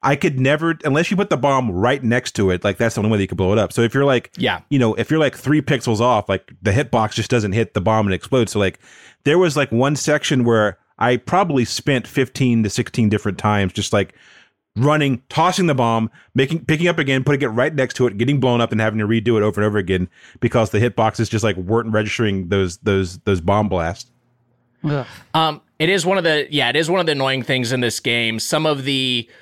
I 0.04 0.16
could 0.16 0.40
never 0.40 0.78
unless 0.84 1.10
you 1.10 1.18
put 1.18 1.32
the 1.32 1.38
bomb 1.38 1.72
right 1.72 2.04
next 2.04 2.34
to 2.34 2.52
it 2.52 2.64
like 2.64 2.78
that's 2.78 2.94
the 2.94 3.02
only 3.02 3.10
way 3.12 3.18
that 3.18 3.24
you 3.24 3.28
could 3.28 3.38
blow 3.38 3.52
it 3.54 3.58
up. 3.58 3.74
So 3.74 3.82
if 3.82 3.96
you're 3.96 4.06
like 4.06 4.32
Yeah. 4.38 4.62
you 4.70 4.78
know 4.78 4.94
if 4.94 5.10
you're 5.10 5.20
like 5.20 5.36
three 5.36 5.62
pixels 5.64 6.00
off 6.00 6.30
like 6.30 6.54
the 6.62 6.72
hitbox 6.72 7.14
just 7.14 7.32
doesn't 7.32 7.54
hit 7.54 7.74
the 7.74 7.82
bomb 7.82 8.06
and 8.06 8.14
explodes. 8.14 8.52
So 8.52 8.60
like 8.60 8.80
there 9.24 9.40
was 9.40 9.58
like 9.58 9.72
one 9.72 9.96
section 9.96 10.44
where 10.44 10.78
I 10.98 11.18
probably 11.18 11.66
spent 11.66 12.08
15 12.08 12.64
to 12.64 12.70
16 12.70 13.10
different 13.10 13.38
times 13.38 13.74
just 13.74 13.92
like 13.94 14.16
running, 14.78 15.22
tossing 15.30 15.68
the 15.68 15.76
bomb, 15.76 16.10
making 16.34 16.66
picking 16.66 16.88
up 16.88 17.00
again, 17.00 17.24
putting 17.24 17.42
it 17.42 17.48
right 17.48 17.74
next 17.74 17.96
to 17.96 18.08
it, 18.08 18.18
getting 18.18 18.40
blown 18.40 18.62
up 18.62 18.72
and 18.72 18.82
having 18.82 19.00
to 19.00 19.08
redo 19.08 19.38
it 19.38 19.44
over 19.44 19.62
and 19.62 19.68
over 19.68 19.78
again 19.78 20.10
because 20.40 20.70
the 20.70 20.80
hitboxes 20.80 21.30
just 21.30 21.44
like 21.44 21.58
weren't 21.58 21.92
registering 21.92 22.50
those 22.50 22.78
those 22.78 23.18
those 23.20 23.42
bomb 23.42 23.70
blasts. 23.70 24.10
Um, 25.34 25.62
it 25.80 25.90
is 25.90 26.06
one 26.06 26.18
of 26.18 26.24
the 26.24 26.48
yeah, 26.50 26.70
it 26.70 26.76
is 26.76 26.90
one 26.90 27.00
of 27.00 27.06
the 27.06 27.14
annoying 27.14 27.44
things 27.44 27.72
in 27.72 27.80
this 27.82 28.00
game. 28.00 28.40
Some 28.40 28.66
of 28.66 28.84
the 28.84 29.28
a- 29.28 29.34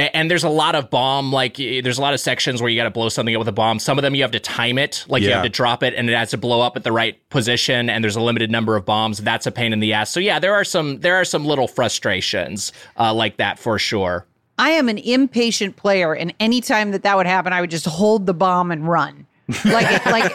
and 0.00 0.30
there's 0.30 0.44
a 0.44 0.48
lot 0.48 0.74
of 0.74 0.88
bomb 0.90 1.32
like 1.32 1.56
there's 1.56 1.98
a 1.98 2.02
lot 2.02 2.14
of 2.14 2.20
sections 2.20 2.60
where 2.60 2.70
you 2.70 2.78
got 2.78 2.84
to 2.84 2.90
blow 2.90 3.08
something 3.08 3.34
up 3.34 3.38
with 3.40 3.48
a 3.48 3.52
bomb. 3.52 3.78
Some 3.78 3.98
of 3.98 4.02
them 4.02 4.14
you 4.14 4.22
have 4.22 4.30
to 4.32 4.40
time 4.40 4.78
it, 4.78 5.04
like 5.08 5.22
you 5.22 5.30
have 5.30 5.42
to 5.44 5.48
drop 5.48 5.82
it 5.82 5.94
and 5.94 6.08
it 6.08 6.14
has 6.16 6.30
to 6.30 6.38
blow 6.38 6.60
up 6.60 6.76
at 6.76 6.84
the 6.84 6.92
right 6.92 7.16
position. 7.30 7.90
And 7.90 8.02
there's 8.04 8.16
a 8.16 8.20
limited 8.20 8.50
number 8.50 8.76
of 8.76 8.84
bombs. 8.84 9.18
That's 9.18 9.46
a 9.46 9.50
pain 9.52 9.72
in 9.72 9.80
the 9.80 9.92
ass. 9.92 10.10
So 10.10 10.20
yeah, 10.20 10.38
there 10.38 10.54
are 10.54 10.64
some 10.64 11.00
there 11.00 11.16
are 11.16 11.24
some 11.24 11.44
little 11.44 11.68
frustrations 11.68 12.72
uh, 12.98 13.12
like 13.14 13.36
that 13.38 13.58
for 13.58 13.78
sure. 13.78 14.26
I 14.58 14.70
am 14.72 14.88
an 14.90 14.98
impatient 14.98 15.76
player, 15.76 16.14
and 16.14 16.34
anytime 16.38 16.90
that 16.90 17.02
that 17.04 17.16
would 17.16 17.26
happen, 17.26 17.52
I 17.52 17.62
would 17.62 17.70
just 17.70 17.86
hold 17.86 18.26
the 18.26 18.34
bomb 18.34 18.70
and 18.70 18.86
run. 18.86 19.26
like, 19.64 20.04
like, 20.06 20.30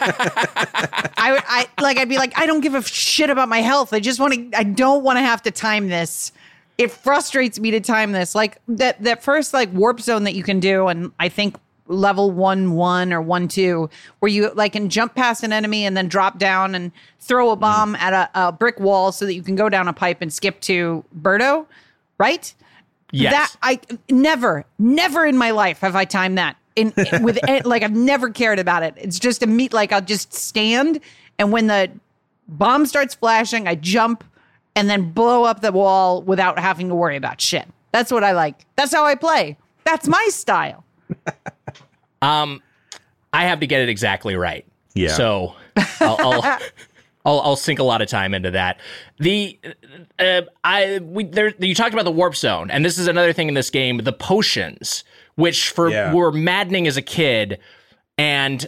I, 1.16 1.30
would- 1.32 1.44
I, 1.46 1.66
like, 1.80 1.96
I'd 1.96 2.08
be 2.08 2.18
like, 2.18 2.36
I 2.38 2.44
don't 2.46 2.60
give 2.60 2.74
a 2.74 2.82
shit 2.82 3.30
about 3.30 3.48
my 3.48 3.60
health. 3.60 3.92
I 3.92 4.00
just 4.00 4.18
want 4.20 4.34
to. 4.34 4.58
I 4.58 4.64
don't 4.64 5.04
want 5.04 5.16
to 5.18 5.22
have 5.22 5.42
to 5.42 5.50
time 5.52 5.88
this. 5.88 6.32
It 6.78 6.90
frustrates 6.90 7.58
me 7.58 7.70
to 7.70 7.80
time 7.80 8.12
this. 8.12 8.34
Like 8.34 8.60
that, 8.68 9.02
that 9.02 9.22
first 9.22 9.54
like 9.54 9.72
warp 9.72 10.00
zone 10.00 10.24
that 10.24 10.34
you 10.34 10.42
can 10.42 10.60
do, 10.60 10.88
and 10.88 11.12
I 11.18 11.28
think 11.28 11.56
level 11.88 12.30
one 12.30 12.72
one 12.72 13.12
or 13.12 13.22
one 13.22 13.48
two, 13.48 13.88
where 14.18 14.28
you 14.28 14.50
like 14.54 14.72
can 14.72 14.88
jump 14.88 15.14
past 15.14 15.42
an 15.42 15.52
enemy 15.52 15.86
and 15.86 15.96
then 15.96 16.08
drop 16.08 16.38
down 16.38 16.74
and 16.74 16.92
throw 17.20 17.50
a 17.50 17.56
mm. 17.56 17.60
bomb 17.60 17.94
at 17.96 18.12
a, 18.12 18.48
a 18.48 18.52
brick 18.52 18.78
wall 18.78 19.12
so 19.12 19.24
that 19.24 19.34
you 19.34 19.42
can 19.42 19.56
go 19.56 19.68
down 19.68 19.88
a 19.88 19.92
pipe 19.92 20.20
and 20.20 20.32
skip 20.32 20.60
to 20.62 21.04
Birdo, 21.18 21.66
right? 22.18 22.52
Yes. 23.12 23.32
That 23.32 23.56
I 23.62 23.80
never, 24.10 24.64
never 24.78 25.24
in 25.24 25.36
my 25.36 25.52
life 25.52 25.78
have 25.78 25.96
I 25.96 26.04
timed 26.04 26.38
that. 26.38 26.56
In 26.74 26.92
with 27.22 27.38
like 27.64 27.82
I've 27.82 27.96
never 27.96 28.28
cared 28.28 28.58
about 28.58 28.82
it. 28.82 28.92
It's 28.98 29.18
just 29.18 29.42
a 29.42 29.46
meet 29.46 29.72
like 29.72 29.92
I'll 29.92 30.02
just 30.02 30.34
stand 30.34 31.00
and 31.38 31.52
when 31.52 31.66
the 31.66 31.90
bomb 32.48 32.86
starts 32.86 33.14
flashing, 33.14 33.66
I 33.66 33.74
jump 33.74 34.24
and 34.76 34.88
then 34.88 35.10
blow 35.10 35.42
up 35.44 35.60
the 35.62 35.72
wall 35.72 36.22
without 36.22 36.58
having 36.58 36.88
to 36.88 36.94
worry 36.94 37.16
about 37.16 37.40
shit. 37.40 37.66
That's 37.92 38.12
what 38.12 38.22
I 38.22 38.32
like. 38.32 38.64
That's 38.76 38.94
how 38.94 39.04
I 39.04 39.14
play. 39.16 39.56
That's 39.84 40.06
my 40.06 40.28
style. 40.30 40.84
Um, 42.22 42.62
I 43.32 43.44
have 43.44 43.60
to 43.60 43.66
get 43.66 43.82
it 43.82 43.88
exactly 43.88 44.36
right. 44.36 44.64
Yeah. 44.94 45.08
So 45.10 45.54
I'll, 46.00 46.16
I'll, 46.18 46.42
I'll, 47.26 47.40
I'll 47.40 47.56
sink 47.56 47.78
a 47.78 47.82
lot 47.84 48.00
of 48.00 48.08
time 48.08 48.32
into 48.34 48.50
that. 48.52 48.80
The 49.18 49.58
uh, 50.18 50.42
I 50.64 51.00
we 51.02 51.24
there 51.24 51.52
you 51.58 51.74
talked 51.74 51.92
about 51.92 52.04
the 52.06 52.10
warp 52.10 52.34
zone, 52.34 52.70
and 52.70 52.84
this 52.84 52.96
is 52.98 53.06
another 53.06 53.32
thing 53.34 53.48
in 53.48 53.54
this 53.54 53.68
game: 53.68 53.98
the 53.98 54.12
potions, 54.14 55.04
which 55.34 55.68
for 55.70 55.90
Yeah. 55.90 56.14
were 56.14 56.32
maddening 56.32 56.86
as 56.86 56.96
a 56.96 57.02
kid, 57.02 57.58
and 58.16 58.66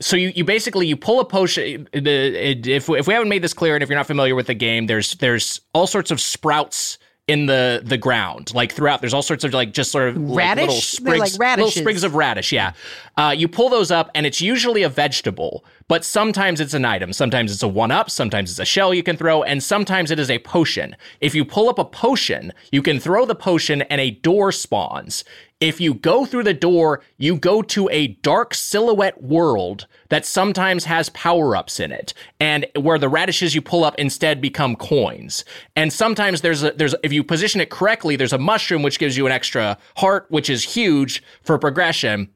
so 0.00 0.16
you, 0.16 0.32
you 0.34 0.44
basically 0.44 0.86
you 0.86 0.96
pull 0.96 1.20
a 1.20 1.24
potion. 1.24 1.88
The 1.92 2.50
it, 2.50 2.66
if 2.66 2.88
if 2.88 3.06
we 3.06 3.14
haven't 3.14 3.28
made 3.28 3.42
this 3.42 3.54
clear, 3.54 3.74
and 3.74 3.82
if 3.82 3.88
you're 3.88 3.98
not 3.98 4.06
familiar 4.06 4.34
with 4.34 4.46
the 4.46 4.54
game, 4.54 4.86
there's 4.86 5.14
there's 5.14 5.60
all 5.72 5.86
sorts 5.86 6.10
of 6.10 6.20
sprouts 6.20 6.98
in 7.28 7.44
the 7.46 7.82
the 7.84 7.98
ground, 7.98 8.54
like 8.54 8.72
throughout. 8.72 9.00
There's 9.00 9.12
all 9.12 9.22
sorts 9.22 9.44
of 9.44 9.52
like 9.52 9.72
just 9.72 9.92
sort 9.92 10.08
of 10.08 10.16
like 10.16 10.38
Radish? 10.38 10.62
little 10.62 10.80
sprigs, 10.80 11.38
like 11.38 11.58
little 11.58 11.70
sprigs 11.70 12.02
of 12.02 12.14
radish. 12.14 12.52
Yeah, 12.52 12.72
uh, 13.16 13.34
you 13.36 13.48
pull 13.48 13.68
those 13.68 13.90
up, 13.90 14.10
and 14.14 14.24
it's 14.24 14.40
usually 14.40 14.82
a 14.82 14.88
vegetable, 14.88 15.64
but 15.88 16.04
sometimes 16.04 16.60
it's 16.60 16.74
an 16.74 16.86
item. 16.86 17.12
Sometimes 17.12 17.52
it's 17.52 17.62
a 17.62 17.68
one 17.68 17.90
up. 17.90 18.10
Sometimes 18.10 18.50
it's 18.50 18.58
a 18.58 18.64
shell 18.64 18.94
you 18.94 19.02
can 19.02 19.16
throw, 19.16 19.42
and 19.42 19.62
sometimes 19.62 20.10
it 20.10 20.18
is 20.18 20.30
a 20.30 20.38
potion. 20.38 20.96
If 21.20 21.34
you 21.34 21.44
pull 21.44 21.68
up 21.68 21.78
a 21.78 21.84
potion, 21.84 22.52
you 22.72 22.82
can 22.82 22.98
throw 22.98 23.26
the 23.26 23.34
potion, 23.34 23.82
and 23.82 24.00
a 24.00 24.10
door 24.10 24.50
spawns. 24.50 25.22
If 25.60 25.80
you 25.80 25.94
go 25.94 26.24
through 26.24 26.44
the 26.44 26.54
door, 26.54 27.02
you 27.16 27.36
go 27.36 27.62
to 27.62 27.88
a 27.90 28.08
dark 28.08 28.54
silhouette 28.54 29.20
world 29.20 29.88
that 30.08 30.24
sometimes 30.24 30.84
has 30.84 31.08
power 31.08 31.56
ups 31.56 31.80
in 31.80 31.90
it, 31.90 32.14
and 32.38 32.64
where 32.78 32.98
the 32.98 33.08
radishes 33.08 33.56
you 33.56 33.60
pull 33.60 33.82
up 33.82 33.96
instead 33.98 34.40
become 34.40 34.76
coins. 34.76 35.44
And 35.74 35.92
sometimes 35.92 36.42
there's 36.42 36.62
a 36.62 36.70
there's 36.70 36.94
if 37.02 37.12
you 37.12 37.24
position 37.24 37.60
it 37.60 37.70
correctly, 37.70 38.14
there's 38.14 38.32
a 38.32 38.38
mushroom 38.38 38.84
which 38.84 39.00
gives 39.00 39.16
you 39.16 39.26
an 39.26 39.32
extra 39.32 39.78
heart, 39.96 40.26
which 40.28 40.48
is 40.48 40.62
huge 40.62 41.24
for 41.42 41.58
progression. 41.58 42.30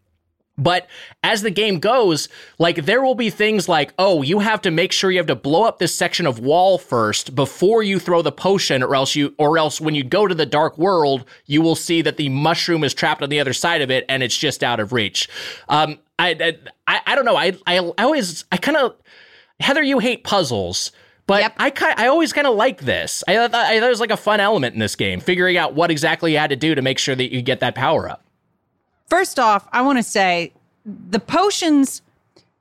But 0.59 0.87
as 1.23 1.41
the 1.43 1.51
game 1.51 1.79
goes, 1.79 2.29
like 2.59 2.85
there 2.85 3.03
will 3.03 3.15
be 3.15 3.31
things 3.31 3.69
like, 3.69 3.95
oh, 3.99 4.21
you 4.21 4.41
have 4.41 4.61
to 4.63 4.71
make 4.71 4.93
sure 4.93 5.11
you 5.11 5.19
have 5.19 5.27
to 5.27 5.35
blow 5.35 5.65
up 5.65 5.79
this 5.79 5.95
section 5.95 6.27
of 6.27 6.39
wall 6.41 6.77
first 6.79 7.35
before 7.35 7.83
you 7.83 7.99
throw 7.99 8.21
the 8.21 8.33
potion, 8.33 8.83
or 8.83 8.95
else 8.95 9.17
you, 9.17 9.35
or 9.39 9.57
else 9.57 9.81
when 9.81 9.95
you 9.95 10.05
go 10.05 10.27
to 10.27 10.35
the 10.35 10.45
dark 10.47 10.77
world, 10.77 11.25
you 11.47 11.63
will 11.63 11.75
see 11.75 12.03
that 12.03 12.19
the 12.19 12.29
mushroom 12.29 12.85
is 12.85 12.93
trapped 12.93 13.23
on 13.23 13.31
the 13.31 13.41
other 13.41 13.55
side 13.55 13.81
of 13.81 13.91
it, 13.91 14.05
and 14.09 14.23
it's 14.23 14.37
just 14.37 14.63
out 14.63 14.79
of 14.79 14.93
reach. 14.93 15.29
Um, 15.69 15.99
I, 16.19 16.59
I, 16.87 17.01
I 17.07 17.15
don't 17.15 17.25
know. 17.25 17.37
I, 17.37 17.57
I, 17.67 17.79
I 17.79 18.05
always, 18.05 18.45
I 18.53 18.59
kind 18.59 18.77
of, 18.77 18.95
Heather, 19.59 19.83
you 19.83 20.01
hate 20.01 20.23
puzzles. 20.23 20.93
But 21.27 21.43
Yep. 21.43 21.55
I 21.59 21.95
I 21.97 22.07
always 22.09 22.33
kind 22.33 22.47
of 22.47 22.57
like 22.57 22.81
this. 22.81 23.23
I 23.29 23.37
thought, 23.37 23.55
I 23.55 23.79
thought 23.79 23.87
it 23.87 23.91
was 23.91 24.01
like 24.01 24.11
a 24.11 24.17
fun 24.17 24.41
element 24.41 24.75
in 24.75 24.81
this 24.81 24.97
game, 24.97 25.21
figuring 25.21 25.57
out 25.57 25.75
what 25.75 25.91
exactly 25.91 26.33
you 26.33 26.39
had 26.39 26.51
to 26.51 26.57
do 26.57 26.75
to 26.75 26.83
make 26.83 26.99
sure 26.99 27.15
that 27.15 27.33
you 27.33 27.43
get 27.43 27.61
that 27.61 27.75
power 27.75 28.09
up. 28.09 28.25
First 29.13 29.39
off, 29.39 29.69
I 29.73 29.83
want 29.83 29.99
to 29.99 30.03
say 30.03 30.53
the 30.87 31.21
potions. 31.21 32.01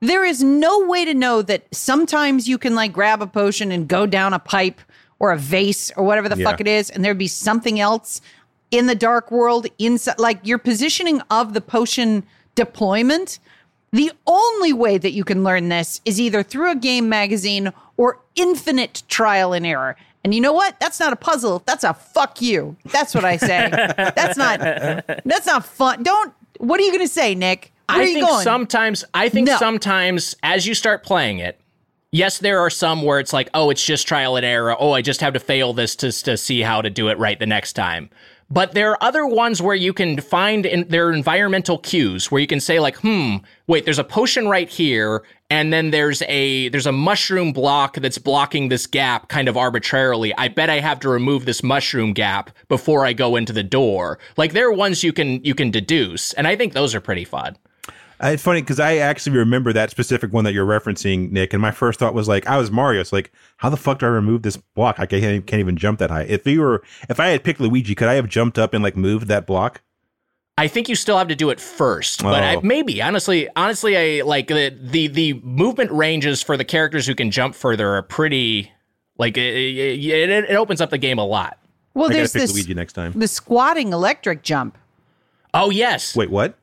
There 0.00 0.22
is 0.22 0.42
no 0.42 0.84
way 0.86 1.06
to 1.06 1.14
know 1.14 1.40
that 1.40 1.62
sometimes 1.74 2.46
you 2.46 2.58
can 2.58 2.74
like 2.74 2.92
grab 2.92 3.22
a 3.22 3.26
potion 3.26 3.72
and 3.72 3.88
go 3.88 4.04
down 4.04 4.34
a 4.34 4.38
pipe 4.38 4.78
or 5.18 5.30
a 5.32 5.38
vase 5.38 5.90
or 5.96 6.04
whatever 6.04 6.28
the 6.28 6.36
Yeah. 6.36 6.50
fuck 6.50 6.60
it 6.60 6.68
is, 6.68 6.90
and 6.90 7.02
there'd 7.02 7.16
be 7.16 7.26
something 7.26 7.80
else 7.80 8.20
in 8.70 8.86
the 8.86 8.94
dark 8.94 9.30
world 9.30 9.66
inside. 9.78 10.18
Like 10.18 10.40
your 10.46 10.58
positioning 10.58 11.22
of 11.30 11.54
the 11.54 11.62
potion 11.62 12.22
deployment. 12.54 13.38
The 13.90 14.12
only 14.26 14.74
way 14.74 14.98
that 14.98 15.12
you 15.12 15.24
can 15.24 15.42
learn 15.44 15.70
this 15.70 16.02
is 16.04 16.20
either 16.20 16.42
through 16.42 16.70
a 16.70 16.76
game 16.76 17.08
magazine 17.08 17.72
or 17.96 18.20
infinite 18.36 19.04
trial 19.08 19.54
and 19.54 19.64
error. 19.64 19.96
And 20.22 20.34
you 20.34 20.40
know 20.42 20.52
what? 20.52 20.78
That's 20.80 21.00
not 21.00 21.12
a 21.14 21.16
puzzle. 21.16 21.62
That's 21.66 21.82
a 21.82 21.94
fuck 21.94 22.42
you. 22.42 22.76
That's 22.86 23.14
what 23.14 23.24
I 23.24 23.38
say. 23.38 23.68
that's 23.96 24.36
not 24.36 24.60
that's 25.24 25.46
not 25.46 25.64
fun. 25.64 26.02
Don't 26.02 26.32
what 26.62 26.80
are 26.80 26.84
you 26.84 26.92
gonna 26.92 27.08
say, 27.08 27.34
Nick? 27.34 27.72
Where 27.88 27.98
I 27.98 28.00
are 28.02 28.06
you 28.06 28.14
think 28.14 28.26
going? 28.28 28.42
sometimes 28.44 29.04
I 29.12 29.28
think 29.28 29.48
No. 29.48 29.56
sometimes 29.58 30.36
as 30.42 30.66
you 30.66 30.74
start 30.74 31.02
playing 31.02 31.38
it, 31.40 31.60
yes, 32.12 32.38
there 32.38 32.60
are 32.60 32.70
some 32.70 33.02
where 33.02 33.18
it's 33.18 33.32
like, 33.32 33.50
oh, 33.52 33.70
it's 33.70 33.84
just 33.84 34.06
trial 34.06 34.36
and 34.36 34.46
error. 34.46 34.76
Oh, 34.78 34.92
I 34.92 35.02
just 35.02 35.20
have 35.20 35.34
to 35.34 35.40
fail 35.40 35.72
this 35.72 35.96
to 35.96 36.12
to 36.12 36.36
see 36.36 36.62
how 36.62 36.80
to 36.80 36.88
do 36.90 37.08
it 37.08 37.18
right 37.18 37.38
the 37.38 37.46
next 37.46 37.72
time. 37.74 38.08
But 38.52 38.72
there 38.72 38.90
are 38.90 38.98
other 39.02 39.24
ones 39.24 39.62
where 39.62 39.74
you 39.74 39.94
can 39.94 40.20
find 40.20 40.66
in 40.66 40.94
environmental 40.94 41.78
cues 41.78 42.30
where 42.30 42.38
you 42.38 42.46
can 42.46 42.60
say 42.60 42.80
like, 42.80 42.96
hmm, 42.96 43.36
wait, 43.66 43.86
there's 43.86 43.98
a 43.98 44.04
potion 44.04 44.46
right 44.46 44.68
here, 44.68 45.22
and 45.48 45.72
then 45.72 45.90
there's 45.90 46.20
a 46.28 46.68
there's 46.68 46.86
a 46.86 46.92
mushroom 46.92 47.54
block 47.54 47.94
that's 47.94 48.18
blocking 48.18 48.68
this 48.68 48.86
gap 48.86 49.28
kind 49.28 49.48
of 49.48 49.56
arbitrarily. 49.56 50.34
I 50.36 50.48
bet 50.48 50.68
I 50.68 50.80
have 50.80 51.00
to 51.00 51.08
remove 51.08 51.46
this 51.46 51.62
mushroom 51.62 52.12
gap 52.12 52.50
before 52.68 53.06
I 53.06 53.14
go 53.14 53.36
into 53.36 53.54
the 53.54 53.62
door. 53.62 54.18
Like 54.36 54.52
there 54.52 54.68
are 54.68 54.72
ones 54.72 55.02
you 55.02 55.14
can 55.14 55.42
you 55.42 55.54
can 55.54 55.70
deduce, 55.70 56.34
and 56.34 56.46
I 56.46 56.54
think 56.54 56.74
those 56.74 56.94
are 56.94 57.00
pretty 57.00 57.24
fun. 57.24 57.56
It's 58.22 58.42
funny 58.42 58.60
because 58.62 58.78
I 58.78 58.96
actually 58.98 59.36
remember 59.38 59.72
that 59.72 59.90
specific 59.90 60.32
one 60.32 60.44
that 60.44 60.52
you're 60.52 60.66
referencing, 60.66 61.30
Nick. 61.32 61.52
And 61.52 61.60
my 61.60 61.72
first 61.72 61.98
thought 61.98 62.14
was 62.14 62.28
like, 62.28 62.46
I 62.46 62.56
was 62.56 62.70
Mario. 62.70 63.00
It's 63.00 63.12
like, 63.12 63.32
how 63.56 63.68
the 63.68 63.76
fuck 63.76 63.98
do 63.98 64.06
I 64.06 64.10
remove 64.10 64.42
this 64.42 64.56
block? 64.56 65.00
I 65.00 65.06
can't, 65.06 65.44
can't 65.46 65.58
even 65.60 65.76
jump 65.76 65.98
that 65.98 66.10
high. 66.10 66.22
If 66.22 66.46
you 66.46 66.60
were, 66.60 66.82
if 67.08 67.18
I 67.18 67.28
had 67.28 67.42
picked 67.42 67.58
Luigi, 67.60 67.94
could 67.96 68.06
I 68.08 68.14
have 68.14 68.28
jumped 68.28 68.58
up 68.58 68.74
and 68.74 68.82
like 68.84 68.96
moved 68.96 69.26
that 69.28 69.46
block? 69.46 69.80
I 70.58 70.68
think 70.68 70.88
you 70.88 70.94
still 70.94 71.16
have 71.18 71.28
to 71.28 71.34
do 71.34 71.50
it 71.50 71.58
first, 71.58 72.22
but 72.22 72.42
I, 72.44 72.56
Oh. 72.56 72.60
maybe 72.60 73.00
honestly, 73.02 73.48
honestly, 73.56 73.96
I 74.20 74.22
like 74.24 74.48
the, 74.48 74.76
the 74.80 75.08
the 75.08 75.32
movement 75.42 75.90
ranges 75.90 76.42
for 76.42 76.56
the 76.58 76.64
characters 76.64 77.06
who 77.06 77.14
can 77.14 77.30
jump 77.30 77.54
further 77.54 77.88
are 77.96 78.02
pretty 78.02 78.70
like 79.18 79.36
it, 79.38 79.54
it, 79.54 79.98
it 80.04 80.30
it 80.50 80.54
opens 80.54 80.80
up 80.82 80.90
the 80.90 80.98
game 80.98 81.18
a 81.18 81.24
lot. 81.24 81.58
well, 81.94 82.04
I 82.04 82.08
gotta 82.08 82.18
there's 82.18 82.32
pick 82.34 82.42
this 82.42 82.54
Luigi 82.54 82.74
next 82.74 82.92
time. 82.92 83.12
the 83.18 83.26
squatting 83.26 83.92
electric 83.94 84.42
jump. 84.42 84.76
Oh 85.54 85.70
yes, 85.70 86.14
Wait, 86.14 86.30
what? 86.30 86.54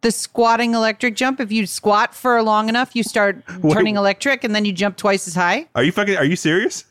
The 0.00 0.10
squatting 0.12 0.74
electric 0.74 1.16
jump. 1.16 1.40
If 1.40 1.50
you 1.50 1.66
squat 1.66 2.14
for 2.14 2.40
long 2.42 2.68
enough, 2.68 2.94
you 2.94 3.02
start 3.02 3.42
turning 3.72 3.96
electric, 3.96 4.44
and 4.44 4.54
then 4.54 4.64
you 4.64 4.72
jump 4.72 4.96
twice 4.96 5.26
as 5.26 5.34
high. 5.34 5.66
Are 5.74 5.82
you 5.82 5.90
fucking? 5.92 6.16
Are 6.16 6.24
you 6.24 6.36
serious? 6.36 6.84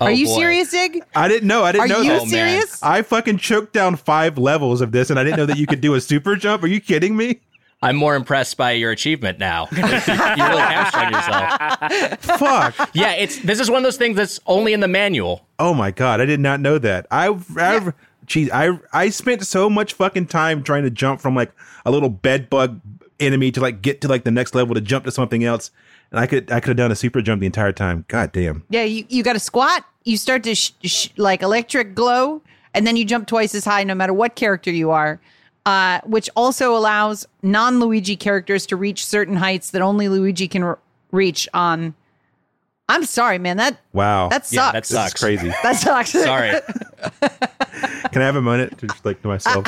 Oh, 0.00 0.06
Are 0.06 0.12
you 0.12 0.26
boy. 0.26 0.34
serious, 0.36 0.70
Zig? 0.70 1.00
I 1.14 1.28
didn't 1.28 1.46
know. 1.46 1.62
I 1.64 1.72
didn't 1.72 1.84
Are 1.84 1.88
know 1.88 2.00
you 2.00 2.10
that. 2.10 2.20
Oh, 2.22 2.24
man. 2.24 2.30
serious? 2.30 2.82
I 2.82 3.02
fucking 3.02 3.38
choked 3.38 3.72
down 3.72 3.96
five 3.96 4.36
levels 4.38 4.80
of 4.80 4.90
this, 4.92 5.10
and 5.10 5.18
I 5.18 5.24
didn't 5.24 5.36
know 5.36 5.46
that 5.46 5.58
you 5.58 5.66
could 5.66 5.80
do 5.80 5.94
a 5.94 6.00
super 6.00 6.34
jump. 6.36 6.62
Are 6.62 6.68
you 6.68 6.80
kidding 6.80 7.16
me? 7.16 7.40
I'm 7.84 7.96
more 7.96 8.14
impressed 8.14 8.56
by 8.56 8.72
your 8.72 8.92
achievement 8.92 9.40
now. 9.40 9.66
you 9.72 9.82
really 9.82 10.60
hamstrung 10.60 11.12
yourself. 11.12 12.20
Fuck. 12.38 12.90
Yeah, 12.94 13.12
it's 13.14 13.38
this 13.42 13.58
is 13.58 13.68
one 13.70 13.78
of 13.78 13.82
those 13.82 13.96
things 13.96 14.16
that's 14.16 14.38
only 14.46 14.72
in 14.72 14.78
the 14.78 14.86
manual. 14.88 15.46
Oh 15.58 15.74
my 15.74 15.90
god, 15.90 16.20
I 16.20 16.24
did 16.26 16.38
not 16.38 16.60
know 16.60 16.78
that. 16.78 17.06
I, 17.10 17.36
I, 17.56 17.92
I, 18.36 18.78
I 18.92 19.10
spent 19.10 19.46
so 19.46 19.68
much 19.68 19.94
fucking 19.94 20.26
time 20.26 20.62
trying 20.62 20.82
to 20.84 20.90
jump 20.90 21.20
from 21.20 21.34
like 21.34 21.52
a 21.84 21.90
little 21.90 22.08
bed 22.08 22.50
bug 22.50 22.80
enemy 23.20 23.52
to 23.52 23.60
like 23.60 23.82
get 23.82 24.00
to 24.00 24.08
like 24.08 24.24
the 24.24 24.30
next 24.30 24.54
level 24.54 24.74
to 24.74 24.80
jump 24.80 25.04
to 25.04 25.10
something 25.10 25.44
else, 25.44 25.70
and 26.10 26.18
I 26.20 26.26
could, 26.26 26.50
I 26.50 26.60
could 26.60 26.68
have 26.68 26.76
done 26.76 26.92
a 26.92 26.96
super 26.96 27.22
jump 27.22 27.40
the 27.40 27.46
entire 27.46 27.72
time. 27.72 28.04
God 28.08 28.32
damn. 28.32 28.64
Yeah, 28.68 28.84
you, 28.84 29.04
you 29.08 29.22
got 29.22 29.34
to 29.34 29.40
squat. 29.40 29.84
You 30.04 30.16
start 30.16 30.42
to 30.44 30.54
sh- 30.54 30.72
sh- 30.82 31.08
like 31.16 31.42
electric 31.42 31.94
glow, 31.94 32.42
and 32.74 32.86
then 32.86 32.96
you 32.96 33.04
jump 33.04 33.28
twice 33.28 33.54
as 33.54 33.64
high, 33.64 33.84
no 33.84 33.94
matter 33.94 34.12
what 34.12 34.34
character 34.34 34.70
you 34.70 34.90
are. 34.90 35.20
Uh, 35.64 36.00
which 36.04 36.28
also 36.34 36.76
allows 36.76 37.24
non-Luigi 37.42 38.16
characters 38.16 38.66
to 38.66 38.74
reach 38.74 39.06
certain 39.06 39.36
heights 39.36 39.70
that 39.70 39.80
only 39.80 40.08
Luigi 40.08 40.48
can 40.48 40.74
reach 41.12 41.48
on. 41.54 41.94
I'm 42.88 43.04
sorry, 43.04 43.38
man. 43.38 43.56
That 43.58 43.78
Wow. 43.92 44.28
that 44.28 44.44
sucks. 44.46 44.52
Yeah, 44.52 44.72
that 44.72 44.82
this 44.82 44.88
sucks. 44.90 45.14
is 45.14 45.20
crazy. 45.20 45.48
That 45.62 45.76
sucks. 45.76 46.10
Sorry. 46.10 46.50
Can 48.12 48.20
I 48.22 48.26
have 48.26 48.36
a 48.36 48.42
moment 48.42 48.76
to 48.78 48.86
just 48.86 49.04
like 49.04 49.22
to 49.22 49.28
myself? 49.28 49.66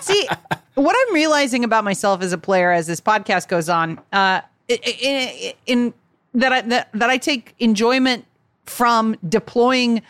See, 0.00 0.28
what 0.74 0.96
I'm 1.08 1.14
realizing 1.14 1.64
about 1.64 1.84
myself 1.84 2.22
as 2.22 2.32
a 2.32 2.38
player 2.38 2.70
as 2.72 2.86
this 2.86 3.00
podcast 3.00 3.48
goes 3.48 3.68
on, 3.68 4.00
uh, 4.12 4.40
in, 4.68 4.78
in, 4.82 5.52
in 5.66 5.94
that 6.34 6.52
I 6.52 6.60
that, 6.62 6.88
that 6.92 7.10
I 7.10 7.16
take 7.18 7.54
enjoyment 7.58 8.24
from 8.66 9.16
deploying 9.28 10.02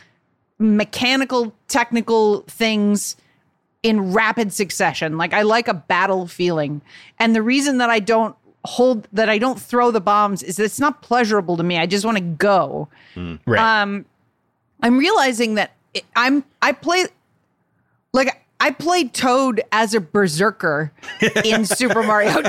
mechanical, 0.59 1.55
technical 1.69 2.41
things 2.43 3.17
in 3.83 4.13
rapid 4.13 4.53
succession. 4.53 5.17
Like 5.17 5.33
I 5.33 5.43
like 5.43 5.69
a 5.69 5.75
battle 5.75 6.27
feeling, 6.27 6.81
and 7.19 7.35
the 7.37 7.43
reason 7.43 7.79
that 7.79 7.91
I 7.91 8.01
don't 8.01 8.35
hold 8.69 9.09
that 9.13 9.29
I 9.31 9.39
don't 9.39 9.59
throw 9.61 9.91
the 9.91 10.01
bombs 10.01 10.43
is 10.43 10.59
it's 10.59 10.79
not 10.79 11.01
pleasurable 11.03 11.57
to 11.57 11.63
me. 11.63 11.79
I 11.79 11.87
just 11.87 12.05
want 12.05 12.19
to 12.19 12.23
go. 12.23 12.89
Right. 13.47 13.83
Um, 13.83 14.05
I'm 14.83 14.99
realizing 14.99 15.55
that 15.55 15.73
it- 15.95 16.05
I'm 16.15 16.45
I 16.61 16.73
play 16.73 17.07
like 18.13 18.45
I 18.61 18.71
played 18.73 19.15
Toad 19.15 19.63
as 19.73 19.95
a 19.95 20.01
berserker 20.01 20.93
in 21.45 21.65
Super 21.65 22.03
Mario 22.03 22.43
2. 22.43 22.49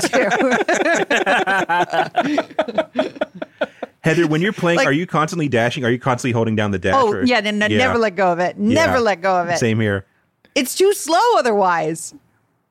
Heather, 4.02 4.26
when 4.26 4.40
you're 4.40 4.52
playing, 4.52 4.78
Like- 4.78 4.86
are 4.88 4.92
you 4.92 5.06
constantly 5.06 5.48
dashing? 5.48 5.84
Are 5.84 5.90
you 5.90 5.98
constantly 5.98 6.32
holding 6.32 6.56
down 6.56 6.70
the 6.70 6.78
dash? 6.78 6.94
oh 6.96 7.12
or- 7.12 7.24
yeah, 7.24 7.36
n- 7.38 7.62
n- 7.62 7.76
never 7.76 7.98
let 7.98 8.16
go 8.16 8.32
of 8.32 8.38
it. 8.38 8.58
Never 8.58 8.94
Yeah. 8.94 8.98
let 9.00 9.20
go 9.22 9.36
of 9.40 9.48
it. 9.48 9.58
Same 9.58 9.78
here. 9.80 10.06
It's 10.54 10.74
too 10.74 10.92
slow 10.94 11.18
otherwise. 11.38 12.14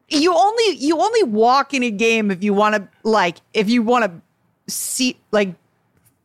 You 0.09 0.33
only 0.33 0.75
you 0.77 0.99
only 0.99 1.23
walk 1.23 1.73
in 1.73 1.83
a 1.83 1.91
game 1.91 2.31
if 2.31 2.43
you 2.43 2.53
want 2.53 2.75
to 2.75 2.87
like 3.03 3.37
if 3.53 3.69
you 3.69 3.81
want 3.81 4.05
to 4.05 4.73
see 4.73 5.19
like 5.31 5.53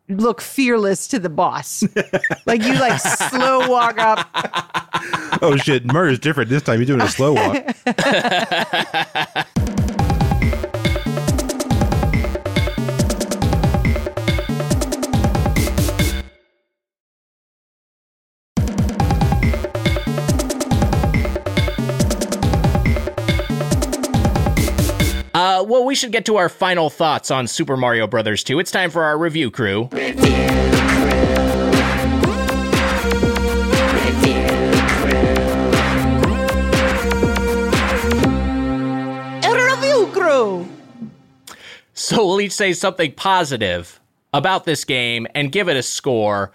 look 0.08 0.40
fearless 0.40 1.06
to 1.08 1.18
the 1.18 1.28
boss. 1.28 1.84
like 2.46 2.62
you 2.62 2.74
like 2.74 3.00
slow 3.00 3.68
walk 3.68 3.98
up. 3.98 4.28
Oh 5.42 5.56
shit, 5.56 5.84
murder's 5.84 6.20
different 6.20 6.48
this 6.48 6.62
time. 6.62 6.78
You're 6.78 6.86
doing 6.86 7.02
a 7.02 7.08
slow 7.08 7.34
walk. 7.34 7.56
Uh, 25.64 25.66
well, 25.66 25.84
we 25.84 25.94
should 25.94 26.12
get 26.12 26.24
to 26.26 26.36
our 26.36 26.48
final 26.48 26.90
thoughts 26.90 27.30
on 27.30 27.46
Super 27.46 27.76
Mario 27.76 28.06
Brothers 28.06 28.44
2. 28.44 28.58
It's 28.58 28.70
time 28.70 28.90
for 28.90 29.02
our 29.02 29.16
review 29.16 29.50
crew. 29.50 29.88
Review 29.92 30.24
crew. 40.12 40.68
So 41.94 42.26
we'll 42.26 42.40
each 42.40 42.52
say 42.52 42.72
something 42.72 43.12
positive 43.12 44.00
about 44.32 44.64
this 44.64 44.84
game 44.84 45.26
and 45.34 45.50
give 45.50 45.68
it 45.68 45.76
a 45.76 45.82
score. 45.82 46.52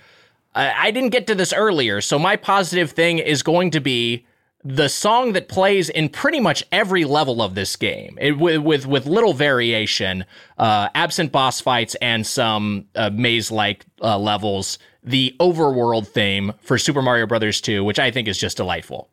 I 0.53 0.87
I 0.87 0.91
didn't 0.91 1.09
get 1.09 1.27
to 1.27 1.35
this 1.35 1.53
earlier, 1.53 2.01
so 2.01 2.19
my 2.19 2.35
positive 2.35 2.91
thing 2.91 3.19
is 3.19 3.41
going 3.41 3.71
to 3.71 3.79
be 3.79 4.25
the 4.63 4.89
song 4.89 5.33
that 5.33 5.47
plays 5.47 5.89
in 5.89 6.09
pretty 6.09 6.39
much 6.39 6.63
every 6.71 7.05
level 7.05 7.41
of 7.41 7.55
this 7.55 7.75
game, 7.75 8.17
it, 8.19 8.37
with, 8.37 8.61
with 8.61 8.85
with 8.85 9.05
little 9.05 9.33
variation, 9.33 10.25
uh, 10.57 10.89
absent 10.95 11.31
boss 11.31 11.61
fights 11.61 11.95
and 12.01 12.25
some 12.27 12.85
uh, 12.95 13.09
maze-like 13.11 13.85
uh, 14.01 14.17
levels. 14.17 14.77
The 15.01 15.33
overworld 15.39 16.07
theme 16.07 16.53
for 16.59 16.77
Super 16.77 17.01
Mario 17.01 17.25
Brothers 17.25 17.61
2, 17.61 17.85
which 17.85 17.99
I 17.99 18.11
think 18.11 18.27
is 18.27 18.37
just 18.37 18.57
delightful. 18.57 19.09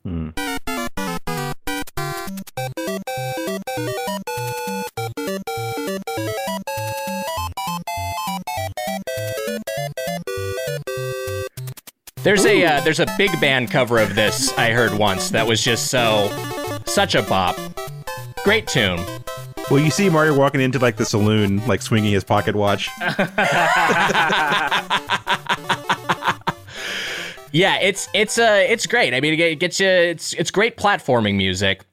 There's 12.26 12.44
a 12.44 12.64
uh, 12.64 12.80
there's 12.80 12.98
a 12.98 13.06
big 13.16 13.40
band 13.40 13.70
cover 13.70 14.00
of 14.00 14.16
this 14.16 14.52
I 14.58 14.72
heard 14.72 14.92
once 14.92 15.30
that 15.30 15.46
was 15.46 15.62
just 15.62 15.92
so 15.92 16.28
such 16.84 17.14
a 17.14 17.22
bop. 17.22 17.56
Great 18.42 18.66
tune. 18.66 18.98
Well, 19.70 19.78
you 19.78 19.92
see 19.92 20.10
Mario 20.10 20.36
walking 20.36 20.60
into 20.60 20.80
like 20.80 20.96
the 20.96 21.04
saloon, 21.04 21.64
like 21.68 21.82
swinging 21.82 22.10
his 22.10 22.24
pocket 22.24 22.56
watch. 22.56 22.90
Yeah, 27.52 27.76
it's 27.76 28.08
it's 28.12 28.38
uh 28.38 28.66
it's 28.68 28.86
great. 28.86 29.14
I 29.14 29.20
mean, 29.20 29.38
it 29.40 29.60
gets 29.60 29.80
you. 29.80 29.86
It's 29.86 30.34
it's 30.34 30.50
great 30.50 30.76
platforming 30.76 31.36
music. 31.36 31.86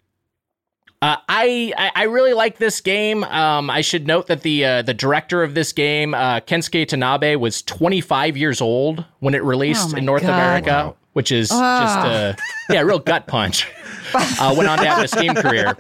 Uh, 1.04 1.18
I, 1.28 1.74
I 1.78 1.92
I 1.96 2.04
really 2.04 2.32
like 2.32 2.60
this 2.60 2.80
game. 2.80 3.26
Um, 3.26 3.70
I 3.70 3.82
should 3.82 4.08
note 4.08 4.28
that 4.28 4.42
the 4.42 4.64
uh, 4.64 4.82
the 4.84 4.94
director 4.94 5.44
of 5.44 5.54
this 5.54 5.74
game, 5.74 6.14
uh, 6.14 6.40
Kensuke 6.40 6.86
Tanabe, 6.88 7.38
was 7.38 7.62
25 7.62 8.38
years 8.38 8.62
old 8.62 9.04
when 9.20 9.36
it 9.36 9.44
released 9.44 9.94
Oh 9.96 9.98
in 9.98 10.06
North 10.06 10.22
God. 10.22 10.30
America, 10.30 10.70
Wow. 10.72 10.96
which 11.12 11.30
is 11.34 11.50
just 11.50 11.60
uh, 11.60 12.34
yeah, 12.70 12.80
real 12.84 13.00
gut 13.00 13.28
punch. 13.28 13.68
uh, 14.14 14.56
went 14.58 14.70
on 14.70 14.78
to 14.78 14.86
have 14.86 15.04
a 15.04 15.08
Steam 15.10 15.34
career. 15.36 15.76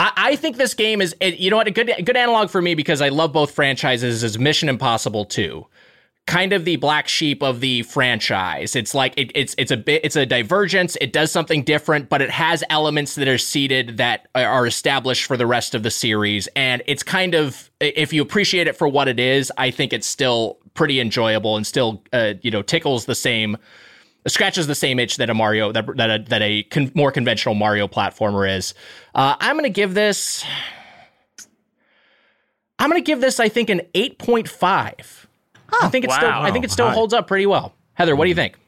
I, 0.00 0.12
I 0.16 0.36
think 0.36 0.56
this 0.56 0.74
game 0.74 1.00
is, 1.00 1.14
you 1.20 1.48
know 1.50 1.56
what, 1.56 1.68
a 1.68 1.70
good 1.70 1.88
a 1.96 2.02
good 2.02 2.16
analog 2.16 2.50
for 2.50 2.60
me 2.60 2.74
because 2.74 3.00
I 3.00 3.10
love 3.10 3.32
both 3.32 3.52
franchises 3.52 4.24
is 4.24 4.40
Mission 4.40 4.68
Impossible 4.68 5.24
2 5.24 5.64
kind 6.26 6.52
of 6.52 6.64
the 6.64 6.76
black 6.76 7.06
sheep 7.06 7.42
of 7.42 7.60
the 7.60 7.82
franchise. 7.82 8.74
It's 8.74 8.94
like 8.94 9.14
it, 9.16 9.30
it's 9.34 9.54
it's 9.58 9.70
a 9.70 9.76
bit 9.76 10.04
it's 10.04 10.16
a 10.16 10.26
divergence. 10.26 10.96
It 11.00 11.12
does 11.12 11.30
something 11.30 11.62
different, 11.62 12.08
but 12.08 12.20
it 12.20 12.30
has 12.30 12.64
elements 12.68 13.14
that 13.14 13.28
are 13.28 13.38
seated 13.38 13.96
that 13.98 14.28
are 14.34 14.66
established 14.66 15.24
for 15.26 15.36
the 15.36 15.46
rest 15.46 15.74
of 15.74 15.82
the 15.82 15.90
series. 15.90 16.48
And 16.56 16.82
it's 16.86 17.02
kind 17.02 17.34
of 17.34 17.70
if 17.80 18.12
you 18.12 18.22
appreciate 18.22 18.66
it 18.66 18.76
for 18.76 18.88
what 18.88 19.08
it 19.08 19.20
is, 19.20 19.52
I 19.56 19.70
think 19.70 19.92
it's 19.92 20.06
still 20.06 20.58
pretty 20.74 21.00
enjoyable 21.00 21.56
and 21.56 21.66
still 21.66 22.02
uh, 22.12 22.34
you 22.42 22.50
know 22.50 22.62
tickles 22.62 23.06
the 23.06 23.14
same 23.14 23.56
scratches 24.26 24.66
the 24.66 24.74
same 24.74 24.98
itch 24.98 25.16
that 25.18 25.30
a 25.30 25.34
Mario 25.34 25.72
that 25.72 25.86
that 25.96 26.10
a, 26.10 26.24
that 26.28 26.42
a 26.42 26.64
con- 26.64 26.90
more 26.94 27.12
conventional 27.12 27.54
Mario 27.54 27.86
platformer 27.86 28.48
is. 28.56 28.74
Uh, 29.14 29.36
I'm 29.38 29.56
gonna 29.56 29.68
give 29.68 29.94
this. 29.94 30.44
I'm 32.78 32.90
gonna 32.90 33.00
give 33.00 33.20
this. 33.20 33.38
I 33.40 33.48
think 33.48 33.70
an 33.70 33.82
eight 33.94 34.18
point 34.18 34.48
five. 34.48 35.25
I 35.82 35.88
think 35.88 36.04
it's 36.04 36.14
still. 36.14 36.28
I 36.30 36.50
think 36.50 36.64
it 36.64 36.70
still 36.70 36.88
High. 36.88 36.94
holds 36.94 37.14
up 37.14 37.26
pretty 37.26 37.46
well. 37.46 37.74
Heather, 37.94 38.14
what 38.16 38.24
do 38.24 38.28
you 38.28 38.34
think? 38.34 38.58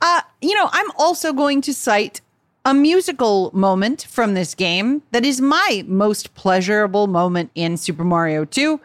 Uh, 0.00 0.20
you 0.40 0.54
know, 0.54 0.68
I'm 0.72 0.90
also 0.96 1.32
going 1.32 1.60
to 1.62 1.74
cite 1.74 2.20
a 2.64 2.74
musical 2.74 3.50
moment 3.54 4.06
from 4.08 4.34
this 4.34 4.54
game 4.54 5.02
that 5.12 5.24
is 5.24 5.40
my 5.40 5.84
most 5.86 6.34
pleasurable 6.34 7.06
moment 7.06 7.50
in 7.54 7.76
Super 7.76 8.04
Mario 8.04 8.44
2. 8.44 8.80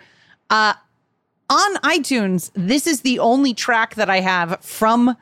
Uh, 0.50 0.74
on 1.50 1.76
iTunes, 1.78 2.52
this 2.54 2.88
is 2.88 3.02
the 3.02 3.20
only 3.20 3.54
track 3.54 3.96
that 3.96 4.10
I 4.10 4.22
have 4.22 4.60
from 4.62 5.16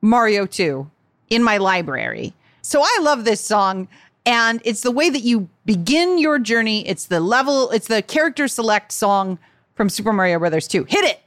Mario 0.00 0.46
2 0.46 0.90
in 1.30 1.42
my 1.42 1.58
library. 1.58 2.34
So 2.62 2.82
I 2.82 2.98
love 3.02 3.24
this 3.24 3.40
song. 3.40 3.88
And 4.26 4.60
it's 4.64 4.82
the 4.82 4.90
way 4.90 5.08
that 5.08 5.20
you 5.20 5.48
begin 5.64 6.18
your 6.18 6.38
journey. 6.38 6.86
It's 6.86 7.06
the 7.06 7.20
level, 7.20 7.70
it's 7.70 7.88
the 7.88 8.02
character 8.02 8.46
select 8.48 8.92
song 8.92 9.38
from 9.74 9.88
Super 9.88 10.12
Mario 10.12 10.38
Brothers 10.38 10.68
2. 10.68 10.84
Hit 10.84 11.04
it. 11.04 11.20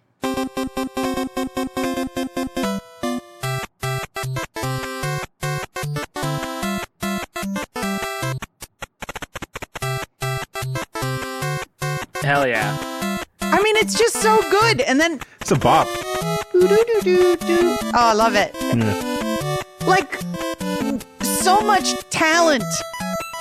Hell 12.22 12.48
yeah. 12.48 12.78
I 13.42 13.62
mean, 13.62 13.76
it's 13.78 13.98
just 13.98 14.22
so 14.22 14.38
good. 14.50 14.82
And 14.82 15.00
then 15.00 15.20
It's 15.42 15.52
a 15.52 15.56
bop. 15.56 15.88
Oh, 16.54 17.92
I 17.94 18.14
love 18.14 18.36
it. 18.36 18.54
Like 19.88 20.20
so 21.24 21.60
much 21.62 21.94
talent 22.10 22.64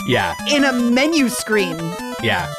Yeah, 0.07 0.35
in 0.51 0.65
a 0.65 0.73
menu 0.73 1.29
screen. 1.29 1.77
yeah. 2.23 2.53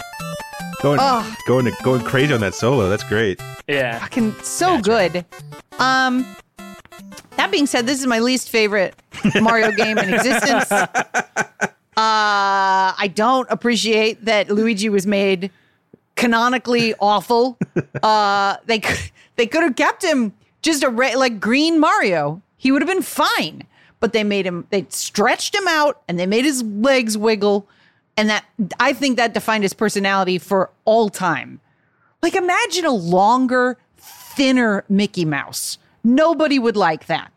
Going, 0.81 0.99
Ugh. 1.01 1.37
going, 1.47 1.71
going 1.83 2.01
crazy 2.03 2.33
on 2.33 2.39
that 2.41 2.53
solo. 2.55 2.89
That's 2.89 3.03
great. 3.03 3.39
Yeah. 3.67 3.99
Fucking 3.99 4.33
so 4.43 4.79
good. 4.79 5.25
Um 5.79 6.25
that 7.37 7.49
being 7.51 7.65
said, 7.65 7.85
this 7.87 7.99
is 7.99 8.07
my 8.07 8.19
least 8.19 8.49
favorite 8.49 8.95
Mario 9.41 9.71
game 9.75 9.97
in 9.97 10.13
existence. 10.13 10.71
Uh 10.71 10.87
I 11.97 13.11
don't 13.15 13.47
appreciate 13.49 14.25
that 14.25 14.49
Luigi 14.49 14.89
was 14.89 15.05
made 15.07 15.51
canonically 16.21 16.93
awful. 16.99 17.57
Uh 18.01 18.57
they 18.65 18.79
c- 18.81 19.11
they 19.35 19.47
could 19.47 19.63
have 19.63 19.75
kept 19.75 20.03
him 20.03 20.33
just 20.61 20.83
a 20.83 20.89
re- 20.89 21.15
like 21.15 21.39
green 21.39 21.79
Mario. 21.79 22.41
He 22.57 22.71
would 22.71 22.81
have 22.81 22.89
been 22.89 23.01
fine. 23.01 23.63
But 23.99 24.13
they 24.13 24.23
made 24.23 24.45
him 24.45 24.65
they 24.69 24.85
stretched 24.89 25.53
him 25.53 25.67
out 25.67 26.01
and 26.07 26.17
they 26.19 26.25
made 26.25 26.45
his 26.45 26.63
legs 26.63 27.17
wiggle 27.17 27.67
and 28.17 28.29
that 28.29 28.45
I 28.79 28.93
think 28.93 29.17
that 29.17 29.33
defined 29.33 29.63
his 29.63 29.73
personality 29.73 30.37
for 30.37 30.69
all 30.85 31.09
time. 31.09 31.59
Like 32.21 32.35
imagine 32.35 32.85
a 32.85 32.91
longer, 32.93 33.77
thinner 33.97 34.83
Mickey 34.89 35.25
Mouse. 35.25 35.77
Nobody 36.03 36.57
would 36.59 36.77
like 36.77 37.05
that. 37.07 37.31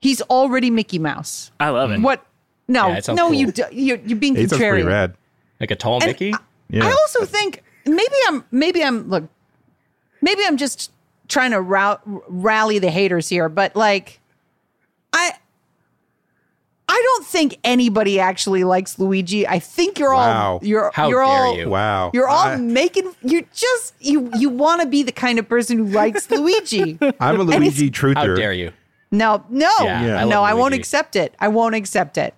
He's 0.00 0.20
already 0.22 0.70
Mickey 0.70 0.98
Mouse. 0.98 1.50
I 1.58 1.70
love 1.70 1.90
it. 1.90 2.00
What? 2.00 2.24
No, 2.68 2.88
Yeah, 2.88 2.96
it 2.98 3.08
no, 3.08 3.26
cool. 3.28 3.34
you, 3.34 3.52
you're, 3.72 3.98
you're 3.98 4.18
being 4.18 4.36
It 4.36 4.50
sounds 4.50 4.60
pretty 4.60 4.82
rad. 4.82 5.14
Like 5.60 5.70
a 5.70 5.76
tall 5.76 6.00
Mickey. 6.00 6.32
Yeah. 6.70 6.86
I 6.86 6.90
also 6.90 7.24
think 7.24 7.62
maybe 7.86 8.14
I'm 8.28 8.44
maybe 8.50 8.82
I'm 8.82 9.08
look 9.08 9.24
maybe 10.20 10.42
I'm 10.46 10.56
just 10.56 10.90
trying 11.28 11.50
to 11.52 11.60
rou- 11.60 12.22
rally 12.28 12.78
the 12.78 12.90
haters 12.90 13.28
here, 13.28 13.48
but 13.48 13.74
like 13.76 14.20
I 15.12 15.32
I 16.86 17.00
don't 17.02 17.26
think 17.26 17.58
anybody 17.64 18.20
actually 18.20 18.62
likes 18.62 18.98
Luigi. 18.98 19.46
I 19.48 19.58
think 19.58 19.98
you're 19.98 20.12
Wow. 20.12 20.52
all 20.54 20.60
you're 20.62 20.90
How 20.94 21.08
you're 21.08 21.24
dare 21.24 21.32
all 21.34 21.56
you. 21.56 21.68
wow. 21.70 22.10
you're 22.12 22.28
all 22.28 22.46
I, 22.48 22.56
making 22.56 23.14
you 23.22 23.46
just 23.54 23.94
you 24.00 24.30
you 24.36 24.50
want 24.50 24.82
to 24.82 24.86
be 24.86 25.02
the 25.02 25.12
kind 25.12 25.38
of 25.38 25.48
person 25.48 25.78
who 25.78 25.86
likes 25.86 26.30
Luigi. 26.30 26.98
I'm 27.20 27.40
a 27.40 27.42
Luigi 27.42 27.90
truther. 27.90 28.16
How 28.16 28.34
dare 28.34 28.52
you? 28.52 28.72
No, 29.10 29.44
no, 29.48 29.70
Yeah, 29.80 30.04
Yeah. 30.06 30.16
I 30.16 30.24
no, 30.24 30.40
love 30.40 30.44
I 30.50 30.54
won't 30.54 30.74
accept 30.74 31.16
it. 31.16 31.34
I 31.38 31.48
won't 31.48 31.74
accept 31.74 32.18
it. 32.18 32.34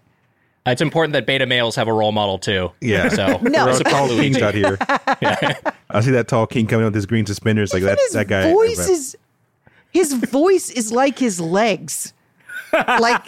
It's 0.66 0.80
important 0.82 1.12
that 1.12 1.26
beta 1.26 1.46
males 1.46 1.76
have 1.76 1.88
a 1.88 1.92
role 1.92 2.12
model 2.12 2.38
too. 2.38 2.72
Yeah. 2.80 3.08
So 3.08 3.38
No. 3.42 3.66
We're 3.66 3.78
tall 3.80 4.08
Luigi. 4.08 4.22
kings 4.34 4.42
out 4.42 4.54
here. 4.54 4.76
I 5.90 6.00
see 6.00 6.10
that 6.10 6.26
tall 6.28 6.46
king 6.46 6.66
coming 6.66 6.84
with 6.84 6.94
his 6.94 7.06
green 7.06 7.24
suspenders 7.26 7.72
like 7.72 7.82
that. 7.84 7.98
his 7.98 8.12
That 8.12 8.28
guy. 8.28 8.52
voice 8.52 8.88
is 8.88 9.16
his 9.92 10.12
voice 10.14 10.70
is 10.70 10.92
like 10.92 11.18
his 11.18 11.40
legs. 11.40 12.12
Like 12.72 13.22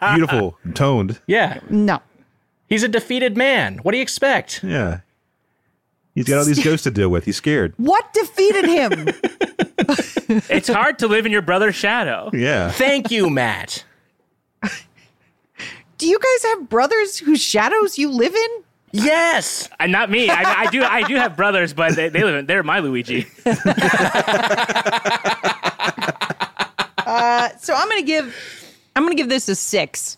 beautiful, 0.14 0.58
toned. 0.74 1.20
Yeah, 1.26 1.58
no. 1.70 2.00
he's 2.68 2.82
a 2.84 2.88
defeated 2.88 3.36
man. 3.36 3.78
What 3.78 3.92
do 3.92 3.96
you 3.98 4.02
expect? 4.02 4.62
Yeah. 4.62 5.00
He's 6.14 6.26
got 6.26 6.38
all 6.38 6.44
these 6.44 6.62
ghosts 6.62 6.84
to 6.84 6.92
deal 6.92 7.08
with. 7.08 7.24
He's 7.24 7.36
scared. 7.36 7.74
What 7.76 8.12
defeated 8.12 8.66
him? 8.66 9.08
It's 10.48 10.68
hard 10.68 11.00
to 11.00 11.08
live 11.08 11.26
in 11.26 11.32
your 11.32 11.42
brother's 11.42 11.74
shadow. 11.74 12.30
Yeah. 12.32 12.70
Thank 12.70 13.10
you, 13.10 13.28
Matt. 13.30 13.84
Do 16.04 16.10
you 16.10 16.18
guys 16.18 16.50
have 16.50 16.68
brothers 16.68 17.16
whose 17.16 17.40
shadows 17.42 17.96
you 17.96 18.10
live 18.10 18.34
in? 18.34 18.50
Yes. 18.92 19.70
And 19.80 19.90
not 19.90 20.10
me. 20.10 20.28
I, 20.28 20.64
I 20.64 20.66
do. 20.66 20.82
I 20.82 21.02
do 21.08 21.14
have 21.14 21.34
brothers, 21.34 21.72
but 21.72 21.96
they, 21.96 22.10
they 22.10 22.22
live 22.22 22.34
in. 22.34 22.44
They're 22.44 22.62
my 22.62 22.80
Luigi. 22.80 23.26
Uh, 27.06 27.50
so 27.60 27.74
I'm 27.74 27.86
gonna 27.88 28.02
give 28.02 28.34
I'm 28.96 29.02
gonna 29.04 29.14
give 29.14 29.28
this 29.28 29.46
a 29.48 29.54
six. 29.54 30.16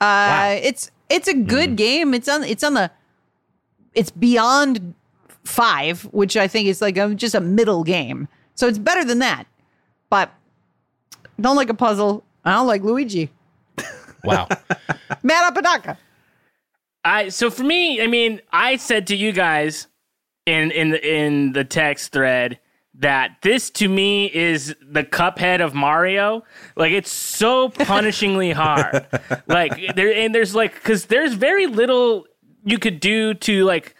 Uh, 0.00 0.56
It's 0.62 0.90
it's 1.08 1.28
a 1.28 1.34
good 1.34 1.76
game. 1.76 2.12
It's 2.14 2.28
on 2.28 2.44
it's 2.44 2.62
on 2.62 2.74
the 2.74 2.90
it's 3.94 4.10
beyond 4.10 4.94
five, 5.44 6.02
which 6.12 6.36
I 6.36 6.46
think 6.46 6.68
is 6.68 6.80
like 6.82 6.98
a, 6.98 7.14
just 7.14 7.34
a 7.34 7.40
middle 7.40 7.84
game. 7.84 8.28
So 8.54 8.68
it's 8.68 8.78
better 8.78 9.02
than 9.04 9.18
that. 9.20 9.46
But 10.10 10.30
don't 11.40 11.56
like 11.56 11.70
a 11.70 11.74
puzzle. 11.74 12.22
I 12.44 12.52
don't 12.52 12.66
like 12.66 12.82
Luigi. 12.82 13.30
Wow. 14.24 14.48
Matt 15.22 15.54
Apatoff. 15.54 15.96
I 17.04 17.28
so 17.28 17.50
for 17.50 17.62
me, 17.62 18.02
I 18.02 18.06
mean, 18.06 18.40
I 18.52 18.76
said 18.76 19.06
to 19.08 19.16
you 19.16 19.32
guys 19.32 19.86
in 20.44 20.70
in 20.70 20.90
the 20.90 21.14
in 21.14 21.52
the 21.52 21.64
text 21.64 22.12
thread 22.12 22.58
that 22.98 23.36
this 23.42 23.70
to 23.70 23.88
me 23.88 24.26
is 24.34 24.74
the 24.82 25.04
Cuphead 25.04 25.60
of 25.60 25.74
Mario. 25.74 26.44
Like 26.76 26.92
it's 26.92 27.10
so 27.10 27.68
punishingly 27.68 28.52
hard. 28.52 29.06
like 29.46 29.94
there 29.94 30.12
and 30.12 30.34
there's 30.34 30.54
like 30.54 30.74
because 30.74 31.06
there's 31.06 31.34
very 31.34 31.66
little 31.66 32.26
you 32.64 32.78
could 32.78 33.00
do 33.00 33.34
to 33.34 33.64
like 33.64 33.94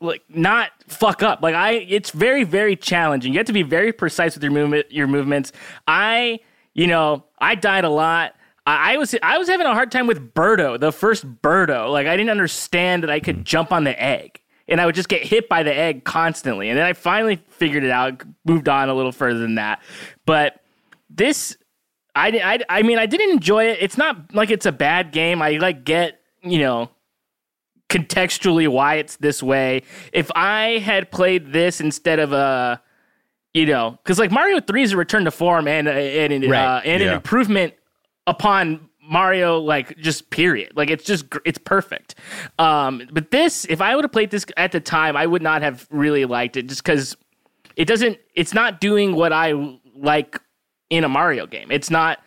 like 0.00 0.22
not 0.28 0.70
fuck 0.86 1.22
up. 1.22 1.42
Like 1.42 1.54
I, 1.54 1.72
it's 1.72 2.10
very 2.10 2.44
very 2.44 2.76
challenging. 2.76 3.32
You 3.32 3.38
have 3.38 3.46
to 3.46 3.52
be 3.52 3.62
very 3.62 3.92
precise 3.92 4.34
with 4.34 4.42
your 4.42 4.52
movement, 4.52 4.90
your 4.92 5.06
movements. 5.06 5.52
I, 5.86 6.40
you 6.74 6.86
know, 6.86 7.24
I 7.38 7.54
died 7.54 7.84
a 7.84 7.90
lot. 7.90 8.35
I, 8.66 8.94
I 8.94 8.96
was 8.96 9.14
I 9.22 9.38
was 9.38 9.48
having 9.48 9.66
a 9.66 9.72
hard 9.74 9.90
time 9.92 10.06
with 10.06 10.34
Birdo, 10.34 10.78
the 10.78 10.92
first 10.92 11.24
Birdo. 11.42 11.90
Like 11.90 12.06
I 12.06 12.16
didn't 12.16 12.30
understand 12.30 13.02
that 13.02 13.10
I 13.10 13.20
could 13.20 13.44
jump 13.44 13.72
on 13.72 13.84
the 13.84 14.00
egg, 14.02 14.40
and 14.68 14.80
I 14.80 14.86
would 14.86 14.94
just 14.94 15.08
get 15.08 15.22
hit 15.22 15.48
by 15.48 15.62
the 15.62 15.74
egg 15.74 16.04
constantly. 16.04 16.68
And 16.68 16.78
then 16.78 16.84
I 16.84 16.92
finally 16.92 17.42
figured 17.48 17.84
it 17.84 17.90
out, 17.90 18.22
moved 18.44 18.68
on 18.68 18.88
a 18.88 18.94
little 18.94 19.12
further 19.12 19.38
than 19.38 19.54
that. 19.56 19.80
But 20.24 20.60
this 21.08 21.56
I, 22.14 22.28
I, 22.28 22.78
I 22.78 22.82
mean, 22.82 22.98
I 22.98 23.06
didn't 23.06 23.30
enjoy 23.30 23.64
it. 23.66 23.78
It's 23.80 23.98
not 23.98 24.34
like 24.34 24.50
it's 24.50 24.66
a 24.66 24.72
bad 24.72 25.12
game. 25.12 25.42
I 25.42 25.52
like 25.58 25.84
get, 25.84 26.20
you 26.42 26.58
know, 26.60 26.88
contextually 27.88 28.66
why 28.68 28.94
it's 28.96 29.16
this 29.16 29.42
way. 29.42 29.82
If 30.12 30.30
I 30.34 30.78
had 30.78 31.10
played 31.10 31.52
this 31.52 31.80
instead 31.80 32.18
of 32.18 32.32
a, 32.32 32.82
you 33.54 33.66
know, 33.66 33.98
because 34.02 34.18
like 34.18 34.30
Mario 34.30 34.60
Three 34.60 34.82
is 34.82 34.92
a 34.92 34.96
return 34.96 35.24
to 35.24 35.30
form 35.30 35.68
and 35.68 35.86
and 35.88 36.44
uh, 36.44 36.48
Right. 36.48 36.82
and 36.84 37.02
an 37.02 37.12
improvement 37.12 37.74
upon 38.26 38.88
Mario, 39.02 39.58
like 39.58 39.96
just 39.98 40.30
period. 40.30 40.72
Like 40.74 40.90
it's 40.90 41.04
just 41.04 41.26
it's 41.44 41.58
perfect. 41.58 42.16
Um, 42.58 43.02
but 43.12 43.30
this, 43.30 43.64
if 43.66 43.80
I 43.80 43.94
would 43.94 44.04
have 44.04 44.12
played 44.12 44.30
this 44.30 44.46
at 44.56 44.72
the 44.72 44.80
time, 44.80 45.16
I 45.16 45.26
would 45.26 45.42
not 45.42 45.62
have 45.62 45.86
really 45.90 46.24
liked 46.24 46.56
it 46.56 46.66
just 46.66 46.82
because 46.82 47.16
it 47.76 47.86
doesn't. 47.86 48.18
It's 48.34 48.54
not 48.54 48.80
doing 48.80 49.14
what 49.14 49.32
I 49.32 49.78
like 49.94 50.40
in 50.90 51.04
a 51.04 51.08
Mario 51.08 51.46
game. 51.46 51.70
It's 51.70 51.90
not, 51.90 52.20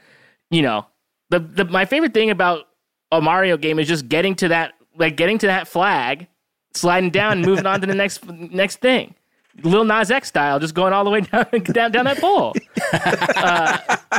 you 0.49 0.61
know, 0.61 0.85
the 1.29 1.39
the 1.39 1.65
my 1.65 1.85
favorite 1.85 2.13
thing 2.13 2.29
about 2.29 2.67
a 3.11 3.21
Mario 3.21 3.57
game 3.57 3.79
is 3.79 3.87
just 3.87 4.07
getting 4.07 4.35
to 4.35 4.47
that 4.49 4.73
like 4.97 5.15
getting 5.17 5.37
to 5.39 5.47
that 5.47 5.67
flag, 5.67 6.27
sliding 6.73 7.09
down, 7.09 7.41
moving 7.41 7.65
on 7.65 7.81
to 7.81 7.87
the 7.87 7.95
next 7.95 8.25
next 8.27 8.77
thing. 8.77 9.15
Lil 9.63 9.83
Nas 9.83 10.09
X 10.09 10.29
style, 10.29 10.59
just 10.59 10.73
going 10.73 10.93
all 10.93 11.03
the 11.03 11.09
way 11.09 11.21
down 11.21 11.45
down, 11.51 11.91
down 11.91 12.05
that 12.05 12.19
pole. 12.19 12.53
Uh, 12.93 14.18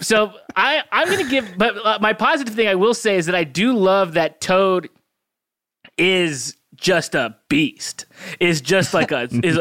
so 0.00 0.32
I 0.56 0.82
I'm 0.92 1.08
gonna 1.08 1.28
give, 1.28 1.54
but 1.56 1.76
uh, 1.84 1.98
my 2.00 2.12
positive 2.12 2.54
thing 2.54 2.68
I 2.68 2.74
will 2.74 2.94
say 2.94 3.16
is 3.16 3.26
that 3.26 3.34
I 3.34 3.44
do 3.44 3.76
love 3.76 4.14
that 4.14 4.40
Toad 4.40 4.88
is 5.98 6.56
just 6.76 7.14
a 7.14 7.36
beast. 7.48 8.06
Is 8.38 8.60
just 8.60 8.94
like 8.94 9.12
a 9.12 9.22
is 9.42 9.58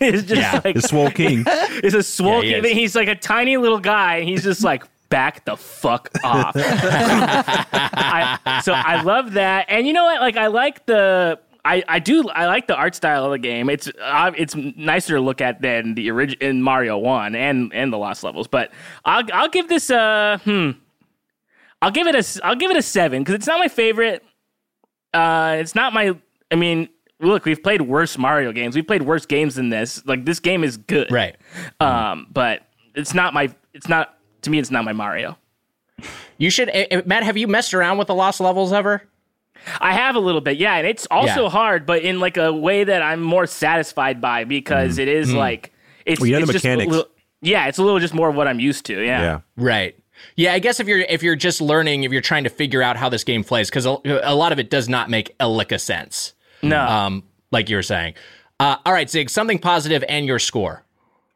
is 0.00 0.24
just 0.24 0.40
Yeah. 0.40 0.60
like 0.64 0.74
The 0.76 0.82
Swole 0.82 1.10
King. 1.10 1.44
is 1.82 1.94
a 1.94 2.02
swole. 2.02 2.44
Yeah, 2.44 2.60
he 2.60 2.66
is. 2.68 2.72
he's 2.72 2.96
like 2.96 3.08
a 3.08 3.14
tiny 3.14 3.56
little 3.56 3.80
guy, 3.80 4.16
and 4.16 4.28
he's 4.28 4.42
just 4.42 4.62
like 4.64 4.84
back 5.08 5.44
the 5.46 5.56
fuck 5.56 6.10
off. 6.22 6.52
I, 6.56 8.60
so 8.62 8.72
I 8.74 9.02
love 9.02 9.32
that, 9.32 9.66
and 9.68 9.86
you 9.86 9.92
know 9.92 10.04
what? 10.04 10.20
Like 10.20 10.36
I 10.36 10.48
like 10.48 10.84
the. 10.86 11.38
I, 11.68 11.84
I 11.86 11.98
do 11.98 12.26
I 12.30 12.46
like 12.46 12.66
the 12.66 12.74
art 12.74 12.94
style 12.94 13.26
of 13.26 13.30
the 13.32 13.38
game. 13.38 13.68
It's 13.68 13.90
uh, 14.00 14.32
it's 14.34 14.56
nicer 14.56 15.16
to 15.16 15.20
look 15.20 15.42
at 15.42 15.60
than 15.60 15.94
the 15.94 16.10
original 16.10 16.48
in 16.48 16.62
Mario 16.62 16.96
One 16.96 17.34
and 17.34 17.70
and 17.74 17.92
the 17.92 17.98
Lost 17.98 18.24
Levels. 18.24 18.48
But 18.48 18.72
I'll 19.04 19.22
I'll 19.34 19.50
give 19.50 19.68
this 19.68 19.90
a 19.90 20.40
hmm. 20.44 20.70
I'll 21.82 21.90
give 21.90 22.06
it 22.06 22.14
a 22.14 22.40
I'll 22.42 22.56
give 22.56 22.70
it 22.70 22.78
a 22.78 22.82
seven 22.82 23.22
because 23.22 23.34
it's 23.34 23.46
not 23.46 23.58
my 23.58 23.68
favorite. 23.68 24.24
Uh, 25.12 25.56
it's 25.58 25.74
not 25.74 25.92
my. 25.92 26.16
I 26.50 26.54
mean, 26.54 26.88
look, 27.20 27.44
we've 27.44 27.62
played 27.62 27.82
worse 27.82 28.16
Mario 28.16 28.50
games. 28.52 28.74
We've 28.74 28.86
played 28.86 29.02
worse 29.02 29.26
games 29.26 29.56
than 29.56 29.68
this. 29.68 30.04
Like 30.06 30.24
this 30.24 30.40
game 30.40 30.64
is 30.64 30.78
good, 30.78 31.12
Right. 31.12 31.36
Um, 31.80 32.28
but 32.30 32.62
it's 32.94 33.12
not 33.12 33.34
my. 33.34 33.54
It's 33.74 33.88
not 33.88 34.18
to 34.42 34.50
me. 34.50 34.58
It's 34.58 34.70
not 34.70 34.86
my 34.86 34.94
Mario. 34.94 35.36
You 36.38 36.48
should, 36.48 36.70
eh, 36.70 36.86
eh, 36.90 37.02
Matt. 37.04 37.24
Have 37.24 37.36
you 37.36 37.46
messed 37.46 37.74
around 37.74 37.98
with 37.98 38.06
the 38.06 38.14
lost 38.14 38.40
levels 38.40 38.72
ever? 38.72 39.02
I 39.80 39.92
have 39.92 40.16
a 40.16 40.20
little 40.20 40.40
bit, 40.40 40.56
yeah, 40.56 40.76
and 40.76 40.86
it's 40.86 41.06
also 41.10 41.44
Yeah. 41.44 41.50
hard, 41.50 41.84
but 41.86 42.02
in 42.02 42.20
like 42.20 42.36
a 42.36 42.52
way 42.52 42.84
that 42.84 43.02
I'm 43.02 43.20
more 43.20 43.46
satisfied 43.46 44.20
by 44.20 44.44
because 44.44 44.98
it 44.98 45.08
is 45.08 45.32
like 45.32 45.72
it's. 46.06 46.20
Well, 46.20 46.26
you 46.28 46.32
know 46.34 46.38
the 46.40 46.44
it's 46.44 46.52
just 46.52 46.64
a 46.64 46.68
mechanics. 46.68 46.90
little- 46.90 47.10
yeah, 47.42 47.66
it's 47.66 47.78
a 47.78 47.82
little 47.82 48.00
just 48.00 48.14
more 48.14 48.28
of 48.30 48.34
what 48.34 48.48
I'm 48.48 48.58
used 48.60 48.86
to. 48.86 48.94
Yeah. 49.00 49.20
Yeah. 49.22 49.40
Right. 49.56 49.94
Yeah, 50.36 50.52
I 50.54 50.58
guess 50.58 50.80
if 50.80 50.88
you're 50.88 50.98
if 51.00 51.22
you're 51.22 51.36
just 51.36 51.60
learning, 51.60 52.02
if 52.04 52.10
you're 52.12 52.20
trying 52.22 52.44
to 52.44 52.50
figure 52.50 52.82
out 52.82 52.96
how 52.96 53.08
this 53.08 53.22
game 53.24 53.44
plays, 53.44 53.70
because 53.70 53.86
a, 53.86 53.96
a 54.24 54.34
lot 54.34 54.50
of 54.52 54.58
it 54.58 54.70
does 54.70 54.88
not 54.88 55.08
make 55.10 55.34
a 55.38 55.48
lick 55.48 55.70
of 55.70 55.80
sense. 55.80 56.32
No. 56.62 56.80
Um, 56.80 57.22
like 57.52 57.68
you 57.68 57.76
were 57.76 57.82
saying. 57.82 58.14
Uh, 58.58 58.76
all 58.84 58.92
right, 58.92 59.08
Zig, 59.08 59.30
something 59.30 59.58
positive 59.60 60.02
and 60.08 60.26
your 60.26 60.40
score. 60.40 60.82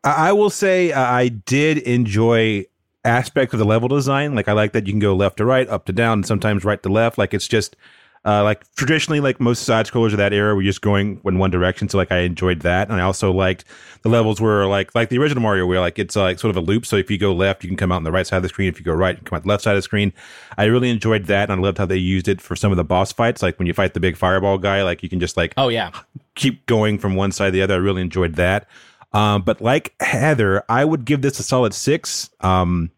I 0.02 0.30
I 0.30 0.32
will 0.32 0.50
say 0.50 0.90
uh, 0.90 1.00
I 1.00 1.28
did 1.28 1.78
enjoy 1.78 2.64
aspects 3.04 3.52
of 3.52 3.58
the 3.60 3.64
level 3.64 3.88
design. 3.88 4.34
Like 4.34 4.48
I 4.48 4.52
like 4.52 4.72
that 4.72 4.86
you 4.88 4.92
can 4.92 4.98
go 5.00 5.14
left 5.14 5.36
to 5.36 5.44
right, 5.44 5.68
up 5.68 5.84
to 5.86 5.92
down, 5.92 6.14
and 6.14 6.26
sometimes 6.26 6.64
right 6.64 6.82
to 6.82 6.88
left. 6.88 7.18
Like 7.18 7.32
it's 7.34 7.46
just 7.46 7.76
uh, 8.24 8.44
like 8.44 8.64
traditionally, 8.74 9.18
like 9.18 9.40
most 9.40 9.64
side 9.64 9.86
scrollers 9.86 10.12
of 10.12 10.18
that 10.18 10.32
era, 10.32 10.54
were 10.54 10.62
just 10.62 10.80
going 10.80 11.20
in 11.24 11.38
one 11.38 11.50
direction. 11.50 11.88
So 11.88 11.98
like 11.98 12.12
I 12.12 12.20
enjoyed 12.20 12.60
that, 12.60 12.88
and 12.88 13.00
I 13.00 13.04
also 13.04 13.32
liked 13.32 13.64
the 14.02 14.08
levels 14.08 14.40
were 14.40 14.66
like 14.66 14.94
like 14.94 15.08
the 15.08 15.18
original 15.18 15.42
Mario, 15.42 15.66
where 15.66 15.80
like 15.80 15.98
it's 15.98 16.16
uh, 16.16 16.22
like 16.22 16.38
sort 16.38 16.50
of 16.50 16.56
a 16.56 16.60
loop. 16.60 16.86
So 16.86 16.96
if 16.96 17.10
you 17.10 17.18
go 17.18 17.32
left, 17.32 17.64
you 17.64 17.68
can 17.68 17.76
come 17.76 17.90
out 17.90 17.96
on 17.96 18.04
the 18.04 18.12
right 18.12 18.26
side 18.26 18.36
of 18.36 18.44
the 18.44 18.48
screen. 18.48 18.68
If 18.68 18.78
you 18.78 18.84
go 18.84 18.92
right, 18.92 19.14
you 19.14 19.16
can 19.16 19.24
come 19.24 19.36
out 19.36 19.42
the 19.42 19.48
left 19.48 19.64
side 19.64 19.72
of 19.72 19.78
the 19.78 19.82
screen. 19.82 20.12
I 20.56 20.64
really 20.64 20.88
enjoyed 20.90 21.26
that, 21.26 21.50
and 21.50 21.60
I 21.60 21.62
loved 21.62 21.78
how 21.78 21.86
they 21.86 21.96
used 21.96 22.28
it 22.28 22.40
for 22.40 22.54
some 22.54 22.70
of 22.70 22.76
the 22.76 22.84
boss 22.84 23.12
fights. 23.12 23.42
Like 23.42 23.58
when 23.58 23.66
you 23.66 23.74
fight 23.74 23.94
the 23.94 24.00
big 24.00 24.16
fireball 24.16 24.58
guy, 24.58 24.84
like 24.84 25.02
you 25.02 25.08
can 25.08 25.18
just 25.18 25.36
like 25.36 25.52
Oh 25.56 25.68
yeah, 25.68 25.90
keep 26.36 26.64
going 26.66 26.98
from 26.98 27.16
one 27.16 27.32
side 27.32 27.46
to 27.46 27.50
the 27.52 27.62
other. 27.62 27.74
I 27.74 27.78
really 27.78 28.02
enjoyed 28.02 28.36
that. 28.36 28.68
Um, 29.12 29.42
but 29.42 29.60
like 29.60 29.94
Heather, 30.00 30.62
I 30.68 30.84
would 30.84 31.04
give 31.04 31.22
this 31.22 31.38
a 31.40 31.42
solid 31.42 31.74
six. 31.74 32.30
Um, 32.40 32.90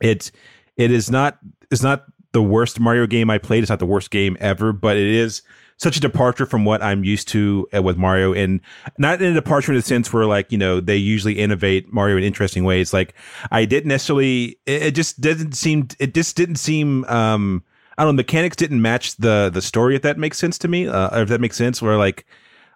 it 0.00 0.30
it 0.76 0.90
is 0.90 1.10
not 1.10 1.38
it's 1.70 1.82
not 1.82 2.04
the 2.32 2.42
worst 2.42 2.80
Mario 2.80 3.06
game 3.06 3.30
I 3.30 3.38
played. 3.38 3.62
It's 3.62 3.70
not 3.70 3.78
the 3.78 3.86
worst 3.86 4.10
game 4.10 4.36
ever, 4.40 4.72
but 4.72 4.96
it 4.96 5.08
is 5.08 5.42
such 5.76 5.96
a 5.96 6.00
departure 6.00 6.44
from 6.44 6.66
what 6.66 6.82
I'm 6.82 7.04
used 7.04 7.28
to 7.28 7.66
uh, 7.74 7.82
with 7.82 7.96
Mario, 7.96 8.34
and 8.34 8.60
not 8.98 9.22
in 9.22 9.32
a 9.32 9.34
departure 9.34 9.72
in 9.72 9.76
the 9.76 9.82
sense 9.82 10.12
where 10.12 10.26
like 10.26 10.52
you 10.52 10.58
know 10.58 10.80
they 10.80 10.96
usually 10.96 11.38
innovate 11.38 11.92
Mario 11.92 12.16
in 12.16 12.22
interesting 12.22 12.64
ways. 12.64 12.92
Like 12.92 13.14
I 13.50 13.64
didn't 13.64 13.88
necessarily. 13.88 14.58
It, 14.66 14.82
it 14.82 14.94
just 14.94 15.20
didn't 15.20 15.52
seem. 15.52 15.88
It 15.98 16.14
just 16.14 16.36
didn't 16.36 16.56
seem. 16.56 17.04
Um, 17.04 17.64
I 17.96 18.04
don't 18.04 18.14
know. 18.14 18.20
Mechanics 18.20 18.56
didn't 18.56 18.82
match 18.82 19.16
the 19.16 19.50
the 19.52 19.62
story. 19.62 19.96
If 19.96 20.02
that 20.02 20.18
makes 20.18 20.38
sense 20.38 20.58
to 20.58 20.68
me, 20.68 20.86
uh, 20.86 21.22
if 21.22 21.28
that 21.28 21.40
makes 21.40 21.56
sense, 21.56 21.80
where 21.80 21.96
like 21.96 22.26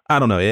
I 0.09 0.19
don't 0.19 0.29
know, 0.29 0.39
it, 0.39 0.45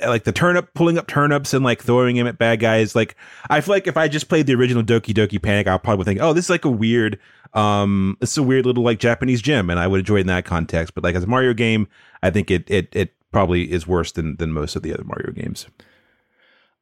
it- 0.00 0.08
like 0.08 0.24
the 0.24 0.32
turnip, 0.32 0.74
pulling 0.74 0.98
up 0.98 1.06
turnips 1.06 1.54
and 1.54 1.64
like 1.64 1.82
throwing 1.82 2.16
him 2.16 2.26
at 2.26 2.38
bad 2.38 2.58
guys. 2.60 2.94
Like, 2.96 3.14
I 3.48 3.60
feel 3.60 3.74
like 3.74 3.86
if 3.86 3.96
I 3.96 4.08
just 4.08 4.28
played 4.28 4.46
the 4.46 4.54
original 4.54 4.82
Doki 4.82 5.14
Doki 5.14 5.40
Panic, 5.40 5.66
I 5.68 5.78
probably 5.78 5.98
would 5.98 6.06
think, 6.06 6.20
oh, 6.20 6.32
this 6.32 6.46
is 6.46 6.50
like 6.50 6.64
a 6.64 6.70
weird, 6.70 7.18
um, 7.54 8.16
it's 8.20 8.36
a 8.36 8.42
weird 8.42 8.66
little 8.66 8.82
like 8.82 8.98
Japanese 8.98 9.40
gem, 9.40 9.70
and 9.70 9.78
I 9.78 9.86
would 9.86 10.00
enjoy 10.00 10.16
it 10.16 10.20
in 10.22 10.26
that 10.26 10.44
context. 10.44 10.94
But 10.94 11.04
like 11.04 11.14
as 11.14 11.22
a 11.24 11.28
Mario 11.28 11.54
game, 11.54 11.86
I 12.22 12.30
think 12.30 12.50
it 12.50 12.68
it 12.70 12.88
it 12.96 13.14
probably 13.32 13.70
is 13.70 13.86
worse 13.86 14.10
than 14.12 14.36
than 14.36 14.52
most 14.52 14.74
of 14.76 14.82
the 14.82 14.92
other 14.92 15.04
Mario 15.04 15.30
games. 15.32 15.66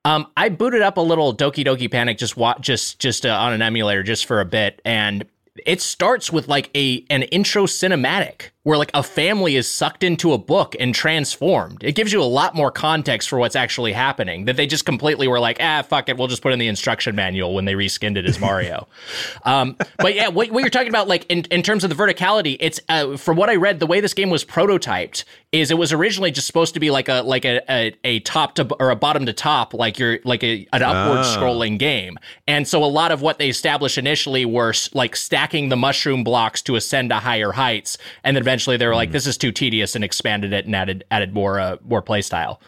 Um, 0.06 0.26
I 0.36 0.50
booted 0.50 0.82
up 0.82 0.96
a 0.98 1.00
little 1.00 1.34
Doki 1.34 1.64
Doki 1.64 1.90
Panic 1.90 2.18
just 2.18 2.36
wa- 2.36 2.58
just 2.58 2.98
just 2.98 3.24
uh, 3.24 3.30
on 3.34 3.52
an 3.52 3.62
emulator 3.62 4.02
just 4.02 4.26
for 4.26 4.40
a 4.40 4.44
bit, 4.44 4.80
and 4.84 5.24
it 5.66 5.80
starts 5.80 6.32
with 6.32 6.48
like 6.48 6.70
a 6.74 7.04
an 7.10 7.22
intro 7.24 7.66
cinematic 7.66 8.50
where 8.64 8.78
like 8.78 8.90
a 8.94 9.02
family 9.02 9.56
is 9.56 9.70
sucked 9.70 10.02
into 10.02 10.32
a 10.32 10.38
book 10.38 10.74
and 10.80 10.94
transformed. 10.94 11.84
It 11.84 11.94
gives 11.94 12.14
you 12.14 12.22
a 12.22 12.24
lot 12.24 12.54
more 12.54 12.70
context 12.70 13.28
for 13.28 13.38
what's 13.38 13.54
actually 13.54 13.92
happening. 13.92 14.46
That 14.46 14.56
they 14.56 14.66
just 14.66 14.86
completely 14.86 15.28
were 15.28 15.38
like, 15.38 15.58
ah, 15.60 15.82
fuck 15.82 16.08
it, 16.08 16.16
we'll 16.16 16.28
just 16.28 16.40
put 16.40 16.54
in 16.54 16.58
the 16.58 16.66
instruction 16.66 17.14
manual 17.14 17.54
when 17.54 17.66
they 17.66 17.74
reskinned 17.74 18.16
it 18.16 18.24
as 18.24 18.40
Mario. 18.40 18.88
um, 19.44 19.76
but 19.98 20.14
yeah, 20.14 20.28
what, 20.28 20.50
what 20.50 20.60
you're 20.60 20.70
talking 20.70 20.88
about, 20.88 21.08
like 21.08 21.26
in, 21.28 21.40
in 21.50 21.62
terms 21.62 21.84
of 21.84 21.90
the 21.90 21.96
verticality, 21.96 22.56
it's 22.58 22.80
uh, 22.88 23.18
from 23.18 23.36
what 23.36 23.50
I 23.50 23.56
read, 23.56 23.80
the 23.80 23.86
way 23.86 24.00
this 24.00 24.14
game 24.14 24.30
was 24.30 24.46
prototyped 24.46 25.24
is 25.52 25.70
it 25.70 25.76
was 25.76 25.92
originally 25.92 26.30
just 26.30 26.46
supposed 26.46 26.72
to 26.72 26.80
be 26.80 26.90
like 26.90 27.08
a 27.08 27.20
like 27.22 27.44
a 27.44 27.60
a, 27.70 27.94
a 28.02 28.20
top 28.20 28.54
to 28.54 28.66
or 28.80 28.90
a 28.90 28.96
bottom 28.96 29.26
to 29.26 29.34
top, 29.34 29.74
like 29.74 29.98
you're 29.98 30.18
like 30.24 30.42
a, 30.42 30.66
an 30.72 30.82
upward 30.82 31.18
scrolling 31.26 31.78
game. 31.78 32.18
And 32.48 32.66
so 32.66 32.82
a 32.82 32.86
lot 32.86 33.12
of 33.12 33.20
what 33.20 33.38
they 33.38 33.50
established 33.50 33.98
initially 33.98 34.46
were 34.46 34.72
like 34.94 35.04
like 35.04 35.16
stacking 35.44 35.68
the 35.68 35.76
mushroom 35.76 36.24
blocks 36.24 36.62
to 36.62 36.74
ascend 36.74 37.10
to 37.10 37.16
higher 37.16 37.52
heights, 37.52 37.98
and 38.22 38.34
then 38.34 38.42
eventually 38.42 38.78
they 38.78 38.86
were 38.86 38.94
like, 38.94 39.12
this 39.12 39.26
is 39.26 39.36
too 39.36 39.52
tedious, 39.52 39.94
and 39.94 40.02
expanded 40.02 40.54
it 40.54 40.64
and 40.64 40.74
added 40.74 41.04
added 41.10 41.34
more 41.34 41.60
uh, 41.60 41.76
more 41.84 42.00
play 42.00 42.22
style. 42.22 42.62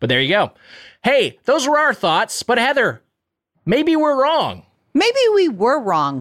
But 0.00 0.08
there 0.08 0.18
you 0.18 0.30
go. 0.30 0.52
Hey, 1.04 1.38
those 1.44 1.68
were 1.68 1.78
our 1.78 1.92
thoughts. 1.92 2.42
But 2.42 2.56
Heather, 2.56 3.02
maybe 3.66 3.94
we're 3.94 4.18
wrong. 4.22 4.64
Maybe 4.94 5.20
we 5.34 5.50
were 5.50 5.78
wrong. 5.78 6.20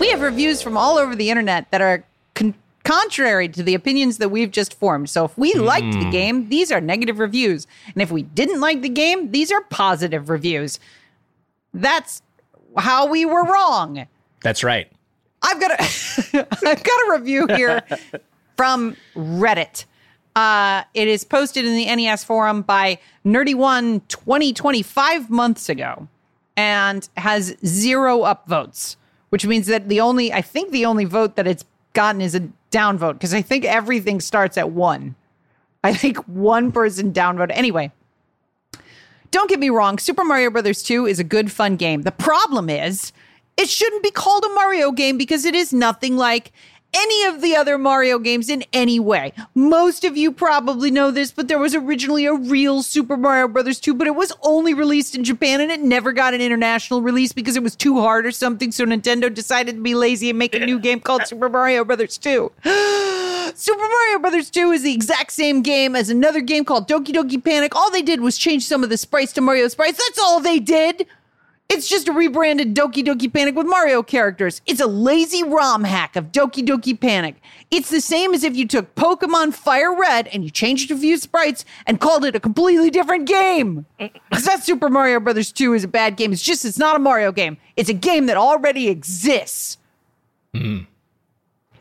We 0.00 0.08
have 0.08 0.20
reviews 0.20 0.60
from 0.60 0.76
all 0.76 0.98
over 0.98 1.14
the 1.14 1.30
internet 1.30 1.70
that 1.70 1.80
are 1.80 1.98
con- 1.98 2.04
contrary 2.88 3.50
to 3.50 3.62
the 3.62 3.74
opinions 3.74 4.16
that 4.16 4.30
we've 4.30 4.50
just 4.50 4.72
formed. 4.72 5.10
So 5.10 5.26
if 5.26 5.36
we 5.36 5.52
liked 5.52 5.92
the 5.92 6.08
game, 6.10 6.48
these 6.48 6.72
are 6.72 6.80
negative 6.80 7.18
reviews. 7.18 7.66
And 7.86 8.00
if 8.00 8.10
we 8.10 8.22
didn't 8.22 8.62
like 8.62 8.80
the 8.80 8.88
game, 8.88 9.30
these 9.30 9.52
are 9.52 9.60
positive 9.60 10.30
reviews. 10.30 10.80
That's 11.74 12.22
how 12.78 13.06
we 13.06 13.26
were 13.26 13.44
wrong. 13.44 14.06
That's 14.40 14.64
right. 14.64 14.90
I've 15.42 15.60
got 15.60 15.72
a 15.72 15.82
I've 16.66 16.82
got 16.82 17.08
a 17.08 17.12
review 17.12 17.46
here 17.48 17.82
from 18.56 18.96
Reddit. 19.14 19.84
Uh, 20.34 20.82
it 20.94 21.08
is 21.08 21.24
posted 21.24 21.66
in 21.66 21.76
the 21.76 21.94
NES 21.94 22.24
forum 22.24 22.62
by 22.62 22.98
Nerdy 23.22 23.54
One 23.54 24.00
2025 24.08 25.28
months 25.28 25.68
ago 25.68 26.08
and 26.56 27.06
has 27.18 27.54
zero 27.66 28.20
upvotes, 28.20 28.96
which 29.28 29.44
means 29.44 29.66
that 29.66 29.90
the 29.90 30.00
only 30.00 30.32
I 30.32 30.40
think 30.40 30.70
the 30.70 30.86
only 30.86 31.04
vote 31.04 31.36
that 31.36 31.46
it's 31.46 31.66
gotten 31.92 32.20
is 32.20 32.34
a 32.34 32.48
downvote 32.70 33.14
because 33.14 33.34
I 33.34 33.42
think 33.42 33.64
everything 33.64 34.20
starts 34.20 34.56
at 34.56 34.70
one. 34.70 35.14
I 35.84 35.94
think 35.94 36.18
one 36.26 36.72
person 36.72 37.12
downvoted. 37.12 37.52
Anyway, 37.52 37.92
don't 39.30 39.48
get 39.48 39.60
me 39.60 39.70
wrong, 39.70 39.98
Super 39.98 40.24
Mario 40.24 40.50
Brothers 40.50 40.82
2 40.82 41.06
is 41.06 41.18
a 41.18 41.24
good 41.24 41.52
fun 41.52 41.76
game. 41.76 42.02
The 42.02 42.12
problem 42.12 42.70
is, 42.70 43.12
it 43.56 43.68
shouldn't 43.68 44.02
be 44.02 44.10
called 44.10 44.44
a 44.44 44.54
Mario 44.54 44.92
game 44.92 45.18
because 45.18 45.44
it 45.44 45.54
is 45.54 45.72
nothing 45.72 46.16
like 46.16 46.52
any 46.94 47.24
of 47.24 47.40
the 47.40 47.54
other 47.54 47.78
Mario 47.78 48.18
games 48.18 48.48
in 48.48 48.64
any 48.72 48.98
way. 48.98 49.32
Most 49.54 50.04
of 50.04 50.16
you 50.16 50.32
probably 50.32 50.90
know 50.90 51.10
this, 51.10 51.30
but 51.30 51.48
there 51.48 51.58
was 51.58 51.74
originally 51.74 52.26
a 52.26 52.34
real 52.34 52.82
Super 52.82 53.16
Mario 53.16 53.48
Brothers 53.48 53.80
2, 53.80 53.94
but 53.94 54.06
it 54.06 54.14
was 54.14 54.32
only 54.42 54.74
released 54.74 55.14
in 55.14 55.24
Japan 55.24 55.60
and 55.60 55.70
it 55.70 55.80
never 55.80 56.12
got 56.12 56.34
an 56.34 56.40
international 56.40 57.02
release 57.02 57.32
because 57.32 57.56
it 57.56 57.62
was 57.62 57.76
too 57.76 58.00
hard 58.00 58.26
or 58.26 58.32
something. 58.32 58.72
So 58.72 58.84
Nintendo 58.84 59.32
decided 59.32 59.76
to 59.76 59.82
be 59.82 59.94
lazy 59.94 60.30
and 60.30 60.38
make 60.38 60.54
a 60.54 60.64
new 60.64 60.78
game 60.78 61.00
called 61.00 61.22
Super 61.26 61.48
Mario 61.48 61.84
Brothers 61.84 62.18
2. 62.18 62.52
Super 63.54 63.88
Mario 63.88 64.18
Brothers 64.20 64.50
2 64.50 64.70
is 64.72 64.82
the 64.82 64.92
exact 64.92 65.32
same 65.32 65.62
game 65.62 65.96
as 65.96 66.10
another 66.10 66.40
game 66.40 66.64
called 66.64 66.88
Doki 66.88 67.08
Doki 67.08 67.42
Panic. 67.42 67.74
All 67.74 67.90
they 67.90 68.02
did 68.02 68.20
was 68.20 68.38
change 68.38 68.64
some 68.64 68.84
of 68.84 68.90
the 68.90 68.96
sprites 68.96 69.32
to 69.34 69.40
Mario 69.40 69.68
sprites. 69.68 69.98
That's 69.98 70.18
all 70.18 70.40
they 70.40 70.58
did. 70.58 71.06
It's 71.70 71.86
just 71.86 72.08
a 72.08 72.12
rebranded 72.12 72.74
Doki 72.74 73.04
Doki 73.04 73.30
Panic 73.30 73.54
with 73.54 73.66
Mario 73.66 74.02
characters. 74.02 74.62
It's 74.64 74.80
a 74.80 74.86
lazy 74.86 75.42
ROM 75.44 75.84
hack 75.84 76.16
of 76.16 76.32
Doki 76.32 76.66
Doki 76.66 76.98
Panic. 76.98 77.36
It's 77.70 77.90
the 77.90 78.00
same 78.00 78.32
as 78.32 78.42
if 78.42 78.56
you 78.56 78.66
took 78.66 78.94
Pokemon 78.94 79.52
Fire 79.52 79.94
Red 79.94 80.28
and 80.28 80.42
you 80.42 80.48
changed 80.50 80.90
a 80.90 80.96
few 80.96 81.18
sprites 81.18 81.66
and 81.86 82.00
called 82.00 82.24
it 82.24 82.34
a 82.34 82.40
completely 82.40 82.90
different 82.90 83.26
game. 83.28 83.84
Because 84.30 84.44
that 84.44 84.62
Super 84.62 84.88
Mario 84.88 85.20
Brothers 85.20 85.50
2 85.52 85.74
is 85.74 85.84
a 85.84 85.88
bad 85.88 86.16
game. 86.16 86.32
It's 86.32 86.42
just, 86.42 86.64
it's 86.64 86.78
not 86.78 86.96
a 86.96 86.98
Mario 86.98 87.32
game. 87.32 87.56
It's 87.76 87.88
a 87.88 87.94
game 87.94 88.26
that 88.26 88.36
already 88.36 88.88
exists. 88.88 89.78
Wow. 90.54 90.84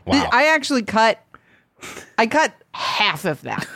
I 0.05 0.47
actually 0.47 0.83
cut, 0.83 1.23
I 2.17 2.25
cut 2.27 2.53
half 2.73 3.25
of 3.25 3.41
that. 3.43 3.67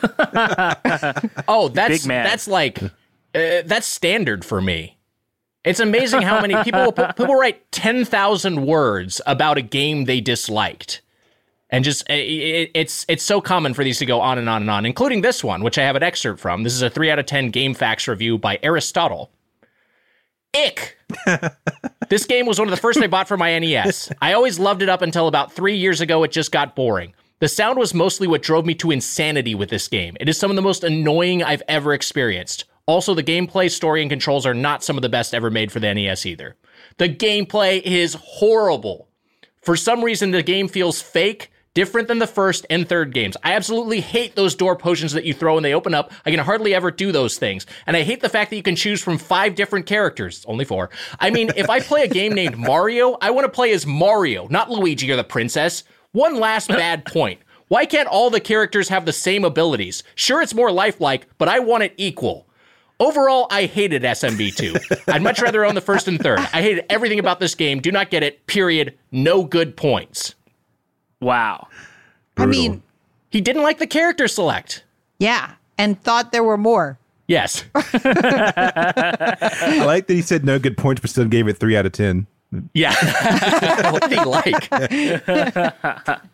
Oh, 1.48 1.68
that's 1.70 2.02
Big 2.02 2.08
man. 2.08 2.24
that's 2.26 2.48
like 2.48 2.82
uh, 2.84 2.90
that's 3.66 3.88
standard 3.88 4.44
for 4.44 4.62
me. 4.62 4.98
It's 5.64 5.80
amazing 5.80 6.24
how 6.24 6.42
many 6.42 6.56
people 6.64 6.92
people 6.92 7.36
write 7.36 7.72
ten 7.72 8.04
thousand 8.04 8.66
words 8.66 9.22
about 9.28 9.58
a 9.58 9.62
game 9.62 10.06
they 10.06 10.20
disliked, 10.20 11.02
and 11.70 11.84
just 11.84 12.04
eh, 12.10 12.16
it, 12.16 12.20
it, 12.20 12.72
it's 12.74 13.06
it's 13.08 13.24
so 13.24 13.42
common 13.42 13.76
for 13.76 13.84
these 13.84 14.00
to 14.00 14.06
go 14.06 14.22
on 14.22 14.40
and 14.40 14.50
on 14.50 14.64
and 14.64 14.72
on, 14.72 14.86
including 14.88 15.22
this 15.22 15.44
one, 15.44 15.64
which 15.64 15.78
I 15.78 15.84
have 15.84 15.96
an 15.96 16.02
excerpt 16.02 16.40
from. 16.40 16.64
This 16.64 16.74
is 16.74 16.82
a 16.82 16.90
three 16.90 17.12
out 17.12 17.20
of 17.20 17.28
ten 17.28 17.52
GameFAQs 17.52 18.08
review 18.08 18.40
by 18.40 18.58
Aristotle. 18.64 19.32
Ick. 20.56 20.98
this 22.10 22.26
game 22.26 22.46
was 22.46 22.58
one 22.58 22.68
of 22.68 22.72
the 22.72 22.82
first 22.82 23.00
I 23.00 23.08
bought 23.08 23.28
for 23.28 23.38
my 23.38 23.58
NES. 23.58 24.12
I 24.22 24.34
always 24.34 24.60
loved 24.60 24.82
it 24.82 24.90
up 24.90 25.02
until 25.02 25.28
about 25.28 25.54
three 25.54 25.78
years 25.78 26.02
ago. 26.02 26.24
It 26.24 26.32
just 26.32 26.52
got 26.52 26.76
boring. 26.76 27.14
The 27.40 27.48
sound 27.48 27.78
was 27.78 27.94
mostly 27.94 28.28
what 28.28 28.42
drove 28.42 28.66
me 28.66 28.76
to 28.76 28.92
insanity 28.92 29.56
with 29.56 29.70
this 29.70 29.88
game. 29.88 30.18
It 30.20 30.28
is 30.28 30.38
some 30.38 30.52
of 30.52 30.56
the 30.56 30.62
most 30.62 30.84
annoying 30.84 31.42
I've 31.44 31.64
ever 31.68 31.94
experienced. 31.94 32.66
Also, 32.86 33.14
the 33.14 33.24
gameplay, 33.24 33.70
story, 33.70 34.02
and 34.02 34.10
controls 34.10 34.46
are 34.46 34.54
not 34.54 34.84
some 34.84 34.98
of 34.98 35.02
the 35.02 35.10
best 35.10 35.34
ever 35.34 35.50
made 35.50 35.72
for 35.72 35.80
the 35.80 35.94
NES 35.94 36.26
either. 36.26 36.56
The 36.98 37.10
gameplay 37.10 37.82
is 37.82 38.16
horrible. 38.16 39.08
For 39.62 39.76
some 39.76 40.04
reason, 40.04 40.32
the 40.32 40.44
game 40.44 40.68
feels 40.68 41.02
fake, 41.02 41.52
different 41.74 42.08
than 42.08 42.20
the 42.20 42.28
first 42.28 42.66
and 42.70 42.88
third 42.88 43.14
games. 43.14 43.38
I 43.44 43.54
absolutely 43.54 44.02
hate 44.02 44.36
those 44.36 44.56
door 44.56 44.76
potions 44.76 45.14
that 45.14 45.24
you 45.24 45.34
throw 45.34 45.56
and 45.56 45.66
they 45.66 45.74
open 45.74 45.94
up. 45.94 46.12
I 46.26 46.32
can 46.32 46.40
hardly 46.40 46.74
ever 46.74 46.92
do 46.92 47.12
those 47.12 47.38
things. 47.38 47.66
And 47.86 47.96
I 47.96 48.02
hate 48.02 48.22
the 48.22 48.30
fact 48.30 48.50
that 48.50 48.58
you 48.58 48.64
can 48.64 48.76
choose 48.76 49.02
from 49.02 49.18
five 49.18 49.56
different 49.56 49.86
characters. 49.86 50.44
Only 50.48 50.66
four. 50.66 50.90
I 51.20 51.30
mean, 51.30 51.52
if 51.56 51.70
I 51.70 51.80
play 51.80 52.04
a 52.04 52.08
game 52.08 52.34
named 52.34 52.58
Mario, 52.58 53.18
I 53.22 53.32
want 53.32 53.46
to 53.46 53.52
play 53.52 53.72
as 53.72 53.86
Mario, 53.86 54.48
not 54.50 54.70
Luigi 54.70 55.10
or 55.12 55.16
the 55.16 55.24
princess. 55.24 55.84
One 56.12 56.40
last 56.40 56.68
bad 56.68 57.06
point. 57.06 57.40
Why 57.70 57.86
can't 57.86 58.10
all 58.10 58.30
the 58.30 58.42
characters 58.42 58.90
have 58.90 59.06
the 59.06 59.14
same 59.14 59.46
abilities? 59.46 60.04
Sure, 60.16 60.42
it's 60.42 60.54
more 60.54 60.72
lifelike, 60.72 61.28
but 61.38 61.48
I 61.48 61.60
want 61.60 61.84
it 61.84 61.94
equal. 61.96 62.50
Overall, 63.02 63.48
I 63.50 63.66
hated 63.66 64.04
SMB2. 64.04 65.10
I'd 65.12 65.24
much 65.24 65.42
rather 65.42 65.66
own 65.66 65.74
the 65.76 65.82
first 65.82 66.08
and 66.08 66.20
third. 66.20 66.38
I 66.40 66.62
hated 66.62 66.86
everything 66.90 67.18
about 67.18 67.40
this 67.40 67.56
game. 67.56 67.80
Do 67.82 67.92
not 67.92 68.12
get 68.12 68.22
it. 68.22 68.46
Period. 68.46 68.96
No 69.12 69.44
good 69.44 69.76
points. 69.76 70.36
Wow. 71.20 71.68
I 72.38 72.46
mean, 72.46 72.84
He 73.30 73.42
didn't 73.42 73.64
like 73.64 73.80
the 73.80 73.88
character 73.88 74.28
select. 74.28 74.84
yeah, 75.20 75.54
and 75.78 76.02
thought 76.04 76.32
there 76.32 76.44
were 76.44 76.58
more. 76.58 77.00
Yes. 77.28 77.64
I 77.76 77.82
like 79.86 80.06
that 80.08 80.14
he 80.14 80.22
said 80.22 80.46
no 80.46 80.60
good 80.60 80.78
points, 80.78 81.02
but 81.02 81.10
still 81.10 81.26
gave 81.26 81.48
it 81.48 81.58
three 81.58 81.76
out 81.76 81.88
of 81.88 81.92
ten. 81.94 82.28
Yeah. 82.74 82.94
what 83.92 84.08
did 84.10 84.20
he 84.20 84.26
like? 84.26 84.70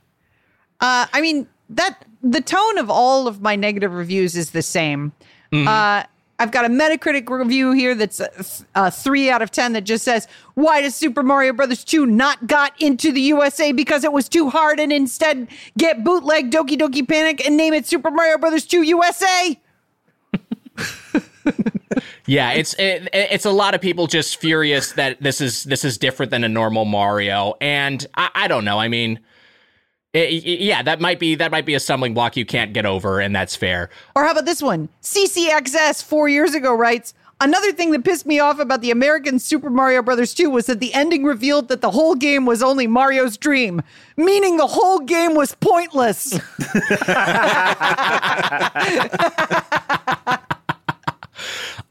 Uh, 0.80 1.08
I 1.12 1.22
mean 1.22 1.48
that 1.72 2.06
the 2.22 2.40
tone 2.40 2.78
of 2.78 2.92
all 2.92 3.28
of 3.28 3.42
my 3.42 3.56
negative 3.56 3.92
reviews 3.94 4.36
is 4.36 4.52
the 4.52 4.62
same. 4.62 5.12
Uh, 5.52 6.04
I've 6.40 6.52
got 6.52 6.66
a 6.66 6.70
Metacritic 6.70 7.30
review 7.30 7.72
here 7.72 7.96
that's 7.96 8.22
uh, 8.22 8.28
a, 8.76 8.80
a 8.80 8.84
uh, 8.84 8.90
three 8.92 9.30
out 9.30 9.42
of 9.42 9.52
ten 9.52 9.74
that 9.74 9.82
just 9.82 10.04
says, 10.04 10.28
"Why 10.54 10.82
does 10.82 10.94
Super 10.96 11.24
Mario 11.24 11.54
Brothers 11.54 11.84
2 11.84 12.06
not 12.06 12.48
got 12.48 12.80
into 12.82 13.12
the 13.12 13.22
USA 13.22 13.72
because 13.72 14.04
it 14.04 14.12
was 14.12 14.30
too 14.30 14.50
hard, 14.50 14.80
and 14.80 14.94
instead 14.94 15.48
get 15.78 16.04
bootleg 16.04 16.52
Doki 16.52 16.78
Doki 16.78 17.08
Panic 17.08 17.46
and 17.46 17.58
name 17.58 17.74
it 17.74 17.88
Super 17.88 18.12
Mario 18.12 18.38
Brothers 18.38 18.66
2 18.66 18.84
USA?" 18.84 19.60
Yeah, 22.28 22.52
it's 22.52 22.74
it, 22.78 23.08
it's 23.14 23.46
a 23.46 23.52
lot 23.52 23.74
of 23.74 23.80
people 23.80 24.06
just 24.06 24.38
furious 24.38 24.92
that 24.94 25.22
this 25.24 25.40
is 25.40 25.64
this 25.64 25.86
is 25.86 25.98
different 25.98 26.30
than 26.30 26.44
a 26.44 26.50
normal 26.50 26.84
Mario, 26.84 27.56
and 27.62 28.06
I, 28.16 28.30
I 28.36 28.48
don't 28.50 28.66
know. 28.66 28.78
I 28.78 28.90
mean, 28.90 29.22
Eh, 30.18 30.42
yeah, 30.44 30.82
that 30.82 31.00
might 31.00 31.20
be 31.20 31.36
that 31.36 31.52
might 31.52 31.66
be 31.66 31.76
a 31.76 31.80
stumbling 31.80 32.16
block 32.16 32.36
you 32.36 32.46
can't 32.46 32.74
get 32.74 32.88
over, 32.88 33.20
and 33.20 33.36
that's 33.36 33.56
fair. 33.56 33.92
Or 34.16 34.24
how 34.24 34.32
about 34.32 34.46
this 34.46 34.64
one? 34.64 34.90
CCXS 35.04 36.04
four 36.04 36.28
years 36.28 36.56
ago 36.56 36.74
writes. 36.74 37.14
Another 37.40 37.72
thing 37.72 37.92
that 37.92 38.04
pissed 38.04 38.26
me 38.26 38.40
off 38.40 38.58
about 38.58 38.82
the 38.82 38.90
American 38.90 39.38
Super 39.38 39.70
Mario 39.70 40.02
Brothers 40.02 40.34
2 40.34 40.50
was 40.50 40.66
that 40.66 40.80
the 40.80 40.92
ending 40.96 41.24
revealed 41.24 41.68
that 41.68 41.82
the 41.82 41.92
whole 41.92 42.16
game 42.16 42.48
was 42.48 42.64
only 42.64 42.88
Mario's 42.88 43.38
dream, 43.38 43.84
meaning 44.16 44.58
the 44.58 44.66
whole 44.66 44.98
game 45.02 45.36
was 45.36 45.54
pointless. 45.54 46.40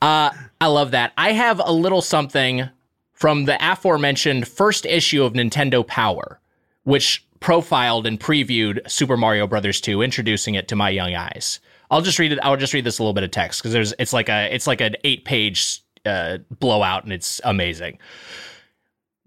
Uh, 0.03 0.31
I 0.61 0.67
love 0.67 0.91
that. 0.91 1.13
I 1.17 1.33
have 1.33 1.59
a 1.59 1.73
little 1.73 2.03
something 2.03 2.69
from 3.13 3.47
the 3.47 3.57
aforementioned 3.61 4.47
first 4.47 4.85
issue 4.85 5.25
of 5.25 5.33
Nintendo 5.33 5.87
Power, 5.87 6.39
which 6.85 7.26
profiled 7.41 8.07
and 8.07 8.19
previewed 8.19 8.89
Super 8.91 9.17
Mario 9.17 9.47
Brothers 9.47 9.81
2, 9.81 10.03
introducing 10.03 10.55
it 10.55 10.69
to 10.69 10.77
my 10.77 10.91
young 10.91 11.15
eyes. 11.15 11.61
I'll 11.91 12.03
just 12.03 12.19
read 12.19 12.33
it. 12.33 12.39
I'll 12.43 12.57
just 12.57 12.75
read 12.75 12.85
this 12.85 12.99
a 12.99 13.03
little 13.03 13.15
bit 13.15 13.25
of 13.25 13.31
text 13.31 13.61
because 13.61 13.73
there's 13.73 13.95
it's 13.99 14.13
like 14.13 14.29
a 14.29 14.53
it's 14.53 14.67
like 14.67 14.81
an 14.81 14.97
eight 15.05 15.25
page 15.25 15.83
uh, 16.05 16.39
blowout 16.59 17.05
and 17.05 17.13
it's 17.13 17.41
amazing. 17.45 17.99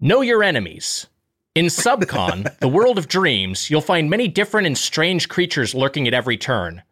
Know 0.00 0.20
your 0.20 0.42
enemies. 0.42 1.06
In 1.54 1.66
Subcon, 1.66 2.58
the 2.60 2.68
world 2.68 2.98
of 2.98 3.08
dreams, 3.08 3.70
you'll 3.70 3.80
find 3.80 4.08
many 4.08 4.28
different 4.28 4.66
and 4.66 4.78
strange 4.78 5.28
creatures 5.28 5.74
lurking 5.74 6.06
at 6.06 6.14
every 6.14 6.36
turn. 6.36 6.82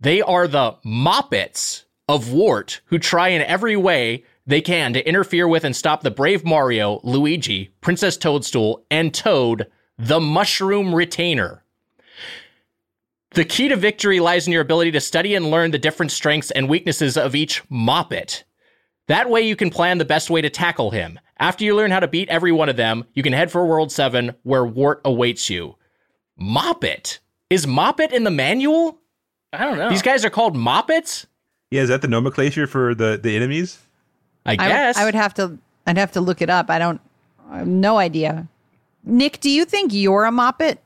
They 0.00 0.22
are 0.22 0.48
the 0.48 0.76
Moppets 0.84 1.84
of 2.08 2.32
Wart 2.32 2.80
who 2.86 2.98
try 2.98 3.28
in 3.28 3.42
every 3.42 3.76
way 3.76 4.24
they 4.46 4.60
can 4.60 4.94
to 4.94 5.06
interfere 5.06 5.46
with 5.46 5.64
and 5.64 5.76
stop 5.76 6.02
the 6.02 6.10
brave 6.10 6.44
Mario, 6.44 7.00
Luigi, 7.04 7.70
Princess 7.80 8.16
Toadstool, 8.16 8.84
and 8.90 9.12
Toad, 9.12 9.66
the 9.98 10.20
Mushroom 10.20 10.94
Retainer. 10.94 11.64
The 13.32 13.44
key 13.44 13.68
to 13.68 13.76
victory 13.76 14.20
lies 14.20 14.46
in 14.46 14.52
your 14.52 14.62
ability 14.62 14.92
to 14.92 15.00
study 15.00 15.34
and 15.34 15.50
learn 15.50 15.70
the 15.70 15.78
different 15.78 16.12
strengths 16.12 16.50
and 16.50 16.68
weaknesses 16.68 17.16
of 17.16 17.34
each 17.34 17.62
Moppet. 17.68 18.44
That 19.08 19.28
way, 19.28 19.42
you 19.42 19.56
can 19.56 19.70
plan 19.70 19.98
the 19.98 20.04
best 20.04 20.30
way 20.30 20.40
to 20.40 20.50
tackle 20.50 20.90
him. 20.90 21.18
After 21.38 21.64
you 21.64 21.74
learn 21.76 21.90
how 21.90 22.00
to 22.00 22.08
beat 22.08 22.28
every 22.28 22.52
one 22.52 22.68
of 22.68 22.76
them, 22.76 23.04
you 23.14 23.22
can 23.22 23.32
head 23.32 23.50
for 23.50 23.66
World 23.66 23.92
7, 23.92 24.34
where 24.42 24.64
Wart 24.64 25.00
awaits 25.04 25.48
you. 25.50 25.76
Moppet? 26.40 27.18
Is 27.50 27.66
Moppet 27.66 28.12
in 28.12 28.24
the 28.24 28.30
manual? 28.30 28.98
I 29.52 29.64
don't 29.64 29.78
know. 29.78 29.88
These 29.88 30.02
guys 30.02 30.24
are 30.24 30.30
called 30.30 30.56
Moppets? 30.56 31.26
Yeah, 31.70 31.82
is 31.82 31.88
that 31.88 32.02
the 32.02 32.08
nomenclature 32.08 32.66
for 32.66 32.94
the 32.94 33.18
the 33.22 33.36
enemies? 33.36 33.78
I 34.46 34.52
I, 34.52 34.56
guess. 34.56 34.96
I 34.96 35.04
would 35.04 35.14
have 35.14 35.34
to. 35.34 35.58
I'd 35.86 35.98
have 35.98 36.12
to 36.12 36.20
look 36.20 36.40
it 36.40 36.50
up. 36.50 36.70
I 36.70 36.78
don't. 36.78 37.00
I 37.50 37.58
have 37.58 37.66
no 37.66 37.98
idea. 37.98 38.48
Nick, 39.04 39.40
do 39.40 39.50
you 39.50 39.64
think 39.64 39.92
you're 39.92 40.24
a 40.24 40.30
moppet? 40.30 40.78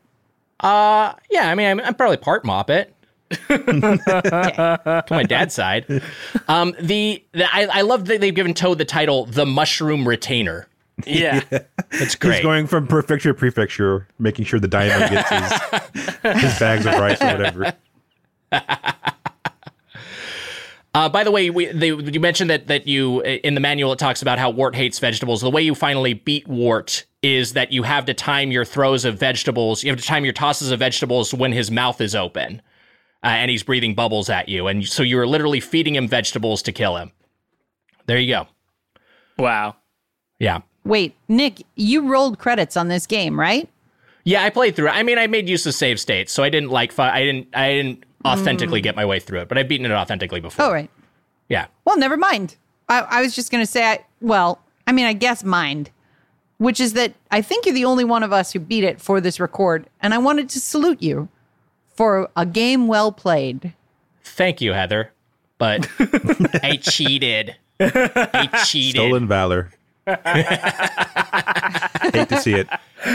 Uh, 0.60 1.14
yeah, 1.30 1.48
I 1.48 1.54
mean, 1.54 1.66
I'm, 1.66 1.80
I'm 1.80 1.94
probably 1.94 2.16
part 2.18 2.44
Moppet. 2.44 2.88
to 3.48 5.04
my 5.10 5.22
dad's 5.22 5.54
side. 5.54 6.02
Um, 6.48 6.74
the, 6.80 7.24
the 7.32 7.52
I, 7.52 7.78
I 7.78 7.80
love 7.80 8.04
that 8.06 8.20
they've 8.20 8.34
given 8.34 8.54
Toad 8.54 8.78
the 8.78 8.84
title 8.84 9.24
the 9.24 9.46
Mushroom 9.46 10.06
Retainer. 10.06 10.68
yeah. 11.06 11.40
That's 11.90 12.14
great. 12.14 12.34
He's 12.36 12.42
going 12.42 12.66
from 12.66 12.86
prefecture 12.86 13.32
to 13.32 13.34
prefecture, 13.38 14.06
making 14.18 14.44
sure 14.44 14.60
the 14.60 14.68
daimyo 14.68 15.08
gets 15.08 15.28
his, 15.30 16.10
his 16.42 16.58
bags 16.58 16.86
of 16.86 16.94
rice 16.94 17.20
or 17.22 17.26
whatever. 17.26 17.72
Uh, 20.94 21.08
by 21.08 21.24
the 21.24 21.30
way, 21.30 21.48
we, 21.48 21.66
they, 21.66 21.88
you 21.88 22.20
mentioned 22.20 22.50
that 22.50 22.66
that 22.66 22.86
you 22.86 23.22
in 23.22 23.54
the 23.54 23.60
manual 23.60 23.92
it 23.92 23.98
talks 23.98 24.20
about 24.20 24.38
how 24.38 24.50
Wart 24.50 24.74
hates 24.74 24.98
vegetables. 24.98 25.40
The 25.40 25.50
way 25.50 25.62
you 25.62 25.74
finally 25.74 26.12
beat 26.12 26.46
Wart 26.46 27.06
is 27.22 27.52
that 27.52 27.72
you 27.72 27.84
have 27.84 28.04
to 28.06 28.14
time 28.14 28.50
your 28.50 28.64
throws 28.64 29.04
of 29.04 29.18
vegetables. 29.18 29.84
You 29.84 29.90
have 29.90 30.00
to 30.00 30.04
time 30.06 30.24
your 30.24 30.32
tosses 30.32 30.70
of 30.70 30.80
vegetables 30.80 31.32
when 31.32 31.52
his 31.52 31.70
mouth 31.70 32.00
is 32.00 32.14
open, 32.14 32.60
uh, 33.22 33.28
and 33.28 33.50
he's 33.50 33.62
breathing 33.62 33.94
bubbles 33.94 34.28
at 34.28 34.48
you, 34.48 34.66
and 34.66 34.86
so 34.86 35.02
you 35.02 35.18
are 35.18 35.26
literally 35.26 35.60
feeding 35.60 35.94
him 35.94 36.08
vegetables 36.08 36.62
to 36.62 36.72
kill 36.72 36.96
him. 36.96 37.12
There 38.06 38.18
you 38.18 38.34
go. 38.34 38.48
Wow. 39.38 39.76
Yeah. 40.38 40.60
Wait, 40.84 41.14
Nick, 41.28 41.62
you 41.76 42.08
rolled 42.08 42.38
credits 42.38 42.76
on 42.76 42.88
this 42.88 43.06
game, 43.06 43.38
right? 43.38 43.68
Yeah, 44.24 44.42
I 44.42 44.50
played 44.50 44.74
through 44.74 44.88
it. 44.88 44.92
I 44.92 45.02
mean, 45.04 45.18
I 45.18 45.26
made 45.28 45.48
use 45.48 45.64
of 45.66 45.74
save 45.74 46.00
states, 46.00 46.32
so 46.32 46.42
I 46.42 46.48
didn't 46.48 46.70
like. 46.70 46.92
Fi- 46.92 47.12
I 47.12 47.24
didn't. 47.24 47.48
I 47.54 47.72
didn't 47.72 48.04
authentically 48.24 48.80
get 48.80 48.94
my 48.94 49.04
way 49.04 49.18
through 49.18 49.40
it, 49.40 49.48
but 49.48 49.58
I've 49.58 49.68
beaten 49.68 49.86
it 49.86 49.92
authentically 49.92 50.40
before. 50.40 50.66
Oh, 50.66 50.72
right. 50.72 50.90
Yeah. 51.48 51.66
Well, 51.84 51.98
never 51.98 52.16
mind. 52.16 52.56
I, 52.88 53.00
I 53.00 53.20
was 53.22 53.34
just 53.34 53.50
going 53.50 53.62
to 53.64 53.70
say, 53.70 53.84
I, 53.84 54.04
well, 54.20 54.60
I 54.86 54.92
mean, 54.92 55.06
I 55.06 55.12
guess 55.12 55.42
mind, 55.42 55.90
which 56.62 56.78
is 56.78 56.92
that 56.92 57.12
I 57.32 57.42
think 57.42 57.66
you're 57.66 57.74
the 57.74 57.84
only 57.84 58.04
one 58.04 58.22
of 58.22 58.32
us 58.32 58.52
who 58.52 58.60
beat 58.60 58.84
it 58.84 59.00
for 59.00 59.20
this 59.20 59.40
record. 59.40 59.86
And 60.00 60.14
I 60.14 60.18
wanted 60.18 60.48
to 60.50 60.60
salute 60.60 61.02
you 61.02 61.28
for 61.96 62.30
a 62.36 62.46
game 62.46 62.86
well 62.86 63.10
played. 63.10 63.72
Thank 64.22 64.60
you, 64.60 64.72
Heather. 64.72 65.10
But 65.58 65.88
I 66.62 66.78
cheated. 66.80 67.56
I 67.80 68.64
cheated. 68.64 69.00
Stolen 69.00 69.26
valor. 69.26 69.72
Hate 70.06 70.14
to 72.28 72.38
see 72.40 72.54
it. 72.54 72.68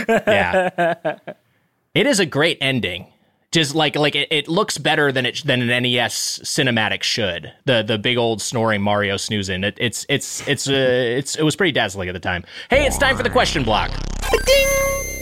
Yeah. 0.07 1.17
It 1.93 2.05
is 2.05 2.19
a 2.19 2.25
great 2.25 2.57
ending. 2.59 3.07
Just 3.51 3.75
like 3.75 3.95
like 3.95 4.15
it, 4.15 4.27
it 4.29 4.47
looks 4.49 4.77
better 4.77 5.11
than 5.11 5.25
it 5.25 5.41
than 5.45 5.61
an 5.61 5.83
NES 5.83 6.39
cinematic 6.43 7.01
should. 7.01 7.53
The 7.65 7.81
the 7.81 7.97
big 7.97 8.17
old 8.17 8.41
snoring 8.41 8.81
Mario 8.81 9.15
snoozing. 9.15 9.63
It, 9.63 9.77
it's 9.79 10.05
it's 10.09 10.45
it's 10.47 10.67
uh, 10.67 10.73
it's 10.73 11.35
it 11.35 11.43
was 11.43 11.55
pretty 11.55 11.71
dazzling 11.71 12.09
at 12.09 12.13
the 12.13 12.19
time. 12.19 12.43
Hey, 12.69 12.85
it's 12.85 12.97
time 12.97 13.15
for 13.15 13.23
the 13.23 13.29
question 13.29 13.63
block. 13.63 13.91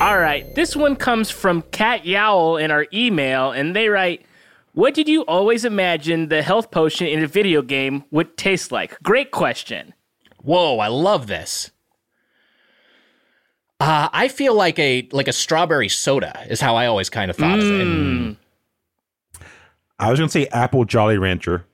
All 0.02 0.18
right, 0.20 0.54
this 0.56 0.76
one 0.76 0.96
comes 0.96 1.30
from 1.30 1.62
Cat 1.72 2.06
Yowl 2.06 2.58
in 2.58 2.72
our 2.72 2.86
email, 2.92 3.52
and 3.52 3.76
they 3.76 3.90
write, 3.90 4.26
"What 4.74 4.96
did 4.96 5.08
you 5.08 5.22
always 5.26 5.64
imagine 5.64 6.28
the 6.28 6.42
health 6.42 6.72
potion 6.72 7.08
in 7.08 7.24
a 7.24 7.28
video 7.28 7.62
game 7.62 8.04
would 8.10 8.38
taste 8.38 8.72
like?" 8.72 8.98
Great 9.04 9.30
question. 9.30 9.94
Whoa, 10.42 10.80
I 10.80 10.88
love 10.88 11.28
this. 11.28 11.72
Uh, 13.80 14.08
I 14.14 14.28
feel 14.30 14.54
like 14.56 14.80
a 14.80 15.08
like 15.12 15.28
a 15.28 15.34
strawberry 15.34 15.90
soda 15.90 16.46
is 16.50 16.62
how 16.62 16.76
I 16.76 16.86
always 16.86 17.10
kind 17.10 17.30
of 17.30 17.36
thought 17.38 17.60
of 17.60 17.66
it. 17.66 18.38
I 20.00 20.10
was 20.10 20.20
gonna 20.20 20.30
say 20.30 20.48
apple 20.48 20.86
Jolly 20.86 21.18
Rancher. 21.18 21.66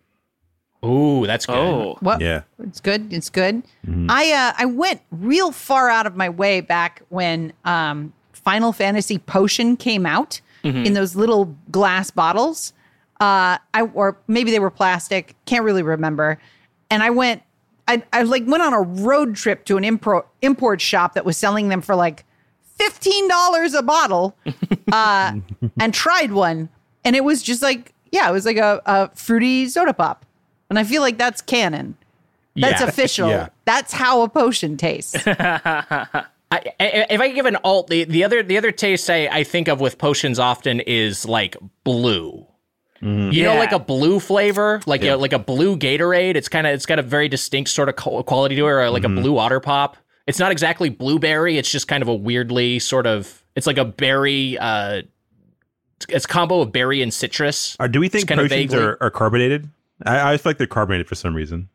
Ooh, 0.83 1.27
that's 1.27 1.45
good. 1.45 1.55
Oh, 1.57 1.97
What? 1.99 2.21
Yeah. 2.21 2.41
It's 2.63 2.79
good. 2.79 3.13
It's 3.13 3.29
good. 3.29 3.61
I 4.09 4.31
uh, 4.31 4.53
I 4.57 4.65
went 4.65 5.01
real 5.11 5.51
far 5.51 5.89
out 5.89 6.07
of 6.07 6.15
my 6.15 6.29
way 6.29 6.61
back 6.61 7.03
when 7.09 7.53
um, 7.65 8.13
Final 8.33 8.71
Fantasy 8.73 9.19
Potion 9.19 9.77
came 9.77 10.05
out 10.05 10.41
in 10.63 10.93
those 10.93 11.15
little 11.15 11.55
glass 11.71 12.09
bottles. 12.11 12.73
Uh, 13.19 13.57
I 13.75 13.81
or 13.93 14.17
maybe 14.27 14.49
they 14.51 14.59
were 14.59 14.71
plastic. 14.71 15.35
Can't 15.45 15.63
really 15.63 15.83
remember. 15.83 16.39
And 16.89 17.03
I 17.03 17.11
went. 17.11 17.43
I, 17.91 18.03
I 18.13 18.21
like 18.23 18.43
went 18.47 18.63
on 18.63 18.73
a 18.73 18.81
road 18.81 19.35
trip 19.35 19.65
to 19.65 19.77
an 19.77 19.83
import 19.83 20.27
import 20.41 20.81
shop 20.81 21.13
that 21.15 21.25
was 21.25 21.37
selling 21.37 21.69
them 21.69 21.81
for 21.81 21.95
like 21.95 22.23
fifteen 22.75 23.27
dollars 23.27 23.73
a 23.73 23.81
bottle, 23.83 24.35
uh, 24.91 25.33
and 25.79 25.93
tried 25.93 26.31
one, 26.31 26.69
and 27.03 27.15
it 27.15 27.23
was 27.23 27.43
just 27.43 27.61
like 27.61 27.93
yeah, 28.11 28.29
it 28.29 28.33
was 28.33 28.45
like 28.45 28.57
a, 28.57 28.81
a 28.85 29.09
fruity 29.15 29.67
soda 29.67 29.93
pop, 29.93 30.25
and 30.69 30.77
I 30.79 30.83
feel 30.83 31.01
like 31.01 31.17
that's 31.17 31.41
canon. 31.41 31.95
That's 32.55 32.81
Yeah. 32.81 32.87
official. 32.89 33.29
Yeah. 33.29 33.47
That's 33.65 33.93
how 33.93 34.21
a 34.23 34.29
potion 34.29 34.75
tastes. 34.77 35.15
I, 35.27 36.25
I- 36.51 37.05
if 37.09 37.21
I 37.21 37.29
give 37.29 37.45
an 37.45 37.57
alt, 37.63 37.87
the, 37.87 38.03
the 38.03 38.23
other 38.25 38.43
the 38.43 38.57
other 38.57 38.71
taste 38.71 39.09
I, 39.09 39.27
I 39.27 39.43
think 39.43 39.67
of 39.69 39.79
with 39.79 39.97
potions 39.97 40.39
often 40.39 40.79
is 40.81 41.25
like 41.25 41.55
blue. 41.85 42.45
You 43.01 43.43
know, 43.43 43.55
like 43.55 43.71
a 43.71 43.79
blue 43.79 44.19
flavor, 44.19 44.79
like 44.85 45.03
a, 45.03 45.15
like 45.15 45.33
a 45.33 45.39
blue 45.39 45.75
Gatorade. 45.77 46.35
It's 46.35 46.47
kind 46.49 46.67
of 46.67 46.73
it's 46.73 46.85
got 46.85 46.99
a 46.99 47.03
very 47.03 47.27
distinct 47.27 47.71
sort 47.71 47.89
of 47.89 47.95
co- 47.95 48.21
quality 48.23 48.55
to 48.55 48.61
it, 48.67 48.69
or 48.69 48.89
like 48.89 49.03
a 49.03 49.09
blue 49.09 49.37
otter 49.37 49.59
pop. 49.59 49.97
It's 50.27 50.37
not 50.39 50.51
exactly 50.51 50.89
blueberry. 50.89 51.57
It's 51.57 51.69
just 51.71 51.87
kind 51.87 52.03
of 52.03 52.07
a 52.07 52.15
weirdly 52.15 52.79
sort 52.79 53.07
of. 53.07 53.43
It's 53.55 53.65
like 53.67 53.77
a 53.77 53.85
berry. 53.85 54.57
Uh, 54.57 55.01
it's 56.09 56.25
a 56.25 56.27
combo 56.27 56.61
of 56.61 56.71
berry 56.71 57.01
and 57.01 57.13
citrus. 57.13 57.75
Or 57.79 57.87
do 57.87 57.99
we 57.99 58.07
think 58.07 58.27
potions 58.29 58.73
are, 58.73 58.97
are 59.01 59.09
carbonated? 59.11 59.69
I, 60.05 60.33
I 60.33 60.37
feel 60.37 60.49
like 60.51 60.57
they're 60.57 60.67
carbonated 60.67 61.07
for 61.07 61.15
some 61.15 61.35
reason. 61.35 61.69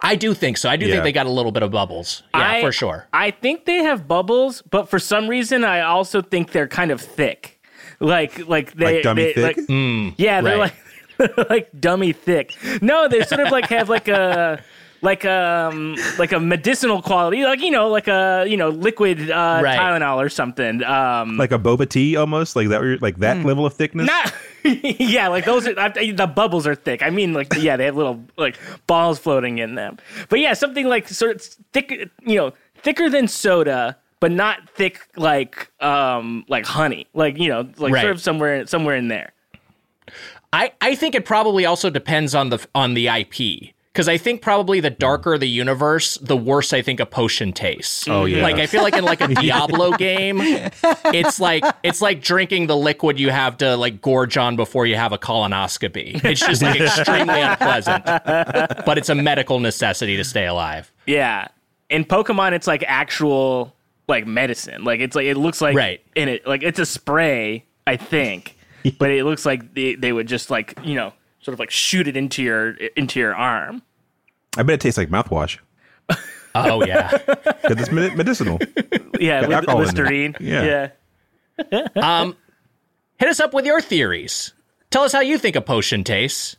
I 0.00 0.16
do 0.16 0.34
think 0.34 0.56
so. 0.56 0.68
I 0.68 0.76
do 0.76 0.86
Yeah. 0.86 0.92
think 0.94 1.04
they 1.04 1.12
got 1.12 1.26
a 1.26 1.30
little 1.30 1.52
bit 1.52 1.62
of 1.62 1.70
bubbles. 1.70 2.22
Yeah, 2.34 2.50
I- 2.50 2.60
for 2.62 2.72
sure. 2.72 3.06
I 3.12 3.30
think 3.30 3.64
they 3.66 3.78
have 3.84 4.08
bubbles, 4.08 4.62
but 4.62 4.88
for 4.88 4.98
some 4.98 5.28
reason, 5.28 5.64
I 5.64 5.80
also 5.80 6.22
think 6.22 6.52
they're 6.52 6.68
kind 6.68 6.90
of 6.90 7.00
thick. 7.00 7.60
Like, 8.02 8.46
like 8.48 8.74
they, 8.74 8.94
Like 8.96 9.02
dummy 9.04 9.22
they- 9.24 9.32
thick? 9.34 9.56
like- 9.68 10.14
yeah, 10.18 10.40
they're 10.40 10.58
right. 10.58 10.72
like 11.18 11.48
like 11.50 11.68
dummy 11.80 12.12
thick. 12.12 12.52
No, 12.82 13.08
they 13.08 13.22
sort 13.22 13.40
of 13.40 13.50
like 13.52 13.66
have 13.66 13.88
like 13.88 14.08
a 14.08 14.62
like 15.02 15.24
um 15.24 15.96
like 16.18 16.32
a 16.32 16.40
medicinal 16.40 17.02
quality, 17.02 17.44
like 17.44 17.60
you 17.60 17.70
know, 17.70 17.88
like 17.88 18.08
a 18.08 18.44
you 18.48 18.56
know 18.56 18.70
liquid 18.70 19.30
uh, 19.30 19.60
Right. 19.62 19.78
Tylenol 19.78 20.16
or 20.16 20.28
something. 20.28 20.82
Um, 20.84 21.36
Like 21.36 21.52
a 21.52 21.58
boba 21.58 21.88
tea 21.88 22.16
almost, 22.16 22.56
like 22.56 22.68
that 22.68 22.80
what 22.80 23.02
like 23.02 23.18
that 23.18 23.36
Hmm. 23.38 23.46
level 23.46 23.66
of 23.66 23.74
thickness. 23.74 24.06
not 24.06 24.32
yeah, 24.64 25.28
like 25.28 25.44
those 25.44 25.66
are 25.68 25.78
I, 25.78 26.12
the 26.12 26.26
bubbles 26.26 26.66
are 26.66 26.74
thick. 26.76 27.02
I 27.02 27.10
mean, 27.10 27.32
like 27.34 27.52
yeah, 27.58 27.76
they 27.76 27.84
have 27.84 27.96
little 27.96 28.20
like 28.36 28.58
balls 28.86 29.18
floating 29.18 29.58
in 29.58 29.74
them. 29.74 29.98
But 30.28 30.40
yeah, 30.40 30.54
something 30.54 30.86
like 30.88 31.08
sort 31.08 31.36
of 31.36 31.42
thick, 31.72 31.90
you 32.24 32.36
know, 32.36 32.52
thicker 32.82 33.10
than 33.10 33.26
soda, 33.28 33.96
but 34.22 34.30
not 34.30 34.70
thick 34.70 35.00
like 35.16 35.68
um 35.82 36.44
like 36.48 36.64
honey. 36.64 37.08
Like 37.12 37.38
you 37.38 37.48
know, 37.48 37.68
like 37.76 37.92
Right. 37.92 38.02
sort 38.02 38.12
of 38.12 38.20
somewhere 38.20 38.64
somewhere 38.68 38.94
in 38.94 39.08
there. 39.08 39.32
I, 40.52 40.72
I 40.80 40.94
think 40.94 41.14
it 41.16 41.24
probably 41.24 41.66
also 41.66 41.90
depends 41.90 42.32
on 42.32 42.50
the 42.50 42.64
on 42.72 42.94
the 42.94 43.08
IP 43.08 43.74
because 43.92 44.08
I 44.08 44.18
think 44.18 44.40
probably 44.40 44.78
the 44.78 44.90
darker 44.90 45.36
the 45.38 45.48
universe, 45.48 46.18
the 46.18 46.36
worse 46.36 46.72
I 46.72 46.82
think 46.82 47.00
a 47.00 47.06
potion 47.06 47.52
tastes. 47.52 48.06
Oh 48.06 48.26
yeah. 48.26 48.44
like 48.44 48.56
I 48.56 48.66
feel 48.66 48.82
like 48.82 48.94
in 48.94 49.02
like 49.02 49.20
a 49.20 49.26
Diablo 49.42 49.92
game, 49.96 50.38
it's 50.40 51.40
like 51.40 51.64
it's 51.82 52.00
like 52.00 52.22
drinking 52.22 52.68
the 52.68 52.76
liquid 52.76 53.18
you 53.18 53.30
have 53.30 53.56
to 53.58 53.76
like 53.76 54.00
gorge 54.00 54.36
on 54.36 54.54
before 54.54 54.86
you 54.86 54.94
have 54.94 55.10
a 55.12 55.18
colonoscopy. 55.18 56.24
It's 56.24 56.40
just 56.46 56.62
like 56.62 56.80
extremely 56.80 57.40
unpleasant, 57.50 58.04
but 58.04 58.98
it's 58.98 59.08
a 59.08 59.16
medical 59.16 59.58
necessity 59.58 60.16
to 60.16 60.22
stay 60.24 60.46
alive. 60.46 60.92
Yeah, 61.06 61.48
in 61.90 62.04
Pokemon, 62.04 62.52
it's 62.52 62.68
like 62.68 62.84
actual 62.86 63.74
like 64.12 64.26
medicine. 64.26 64.84
Like 64.84 65.00
it's 65.00 65.16
like 65.16 65.26
it 65.26 65.36
looks 65.36 65.60
like 65.60 65.74
Right. 65.76 66.00
in 66.14 66.28
it 66.28 66.46
like 66.46 66.62
it's 66.62 66.78
a 66.78 66.86
spray, 66.86 67.64
I 67.86 67.96
think, 67.96 68.56
but 68.98 69.10
it 69.10 69.24
looks 69.24 69.44
like 69.44 69.74
they 69.74 69.96
they 69.96 70.12
would 70.12 70.28
just 70.28 70.50
like 70.50 70.78
you 70.84 70.94
know 70.94 71.12
sort 71.40 71.54
of 71.54 71.58
like 71.58 71.70
shoot 71.70 72.06
it 72.06 72.16
into 72.16 72.42
your 72.42 72.70
into 72.96 73.18
your 73.18 73.34
arm. 73.34 73.82
I 74.56 74.62
bet 74.62 74.74
it 74.74 74.80
tastes 74.82 74.98
like 74.98 75.08
mouthwash 75.08 75.58
Oh 76.54 76.84
yeah. 76.84 77.10
because 77.26 77.80
it's 77.80 77.90
medi- 77.90 78.14
medicinal. 78.14 78.58
Yeah, 79.18 79.40
with 79.40 79.52
alcohol 79.52 79.78
in 79.78 79.82
it. 79.82 79.86
Listerine. 79.86 80.36
Yeah. 80.40 80.90
yeah. 81.72 81.88
Um, 81.96 82.36
hit 83.18 83.28
us 83.30 83.40
up 83.40 83.54
with 83.54 83.64
your 83.64 83.80
theories. 83.80 84.52
Tell 84.90 85.02
us 85.04 85.12
how 85.12 85.20
you 85.20 85.38
think 85.38 85.56
a 85.56 85.60
potion 85.62 86.04
tastes. 86.04 86.56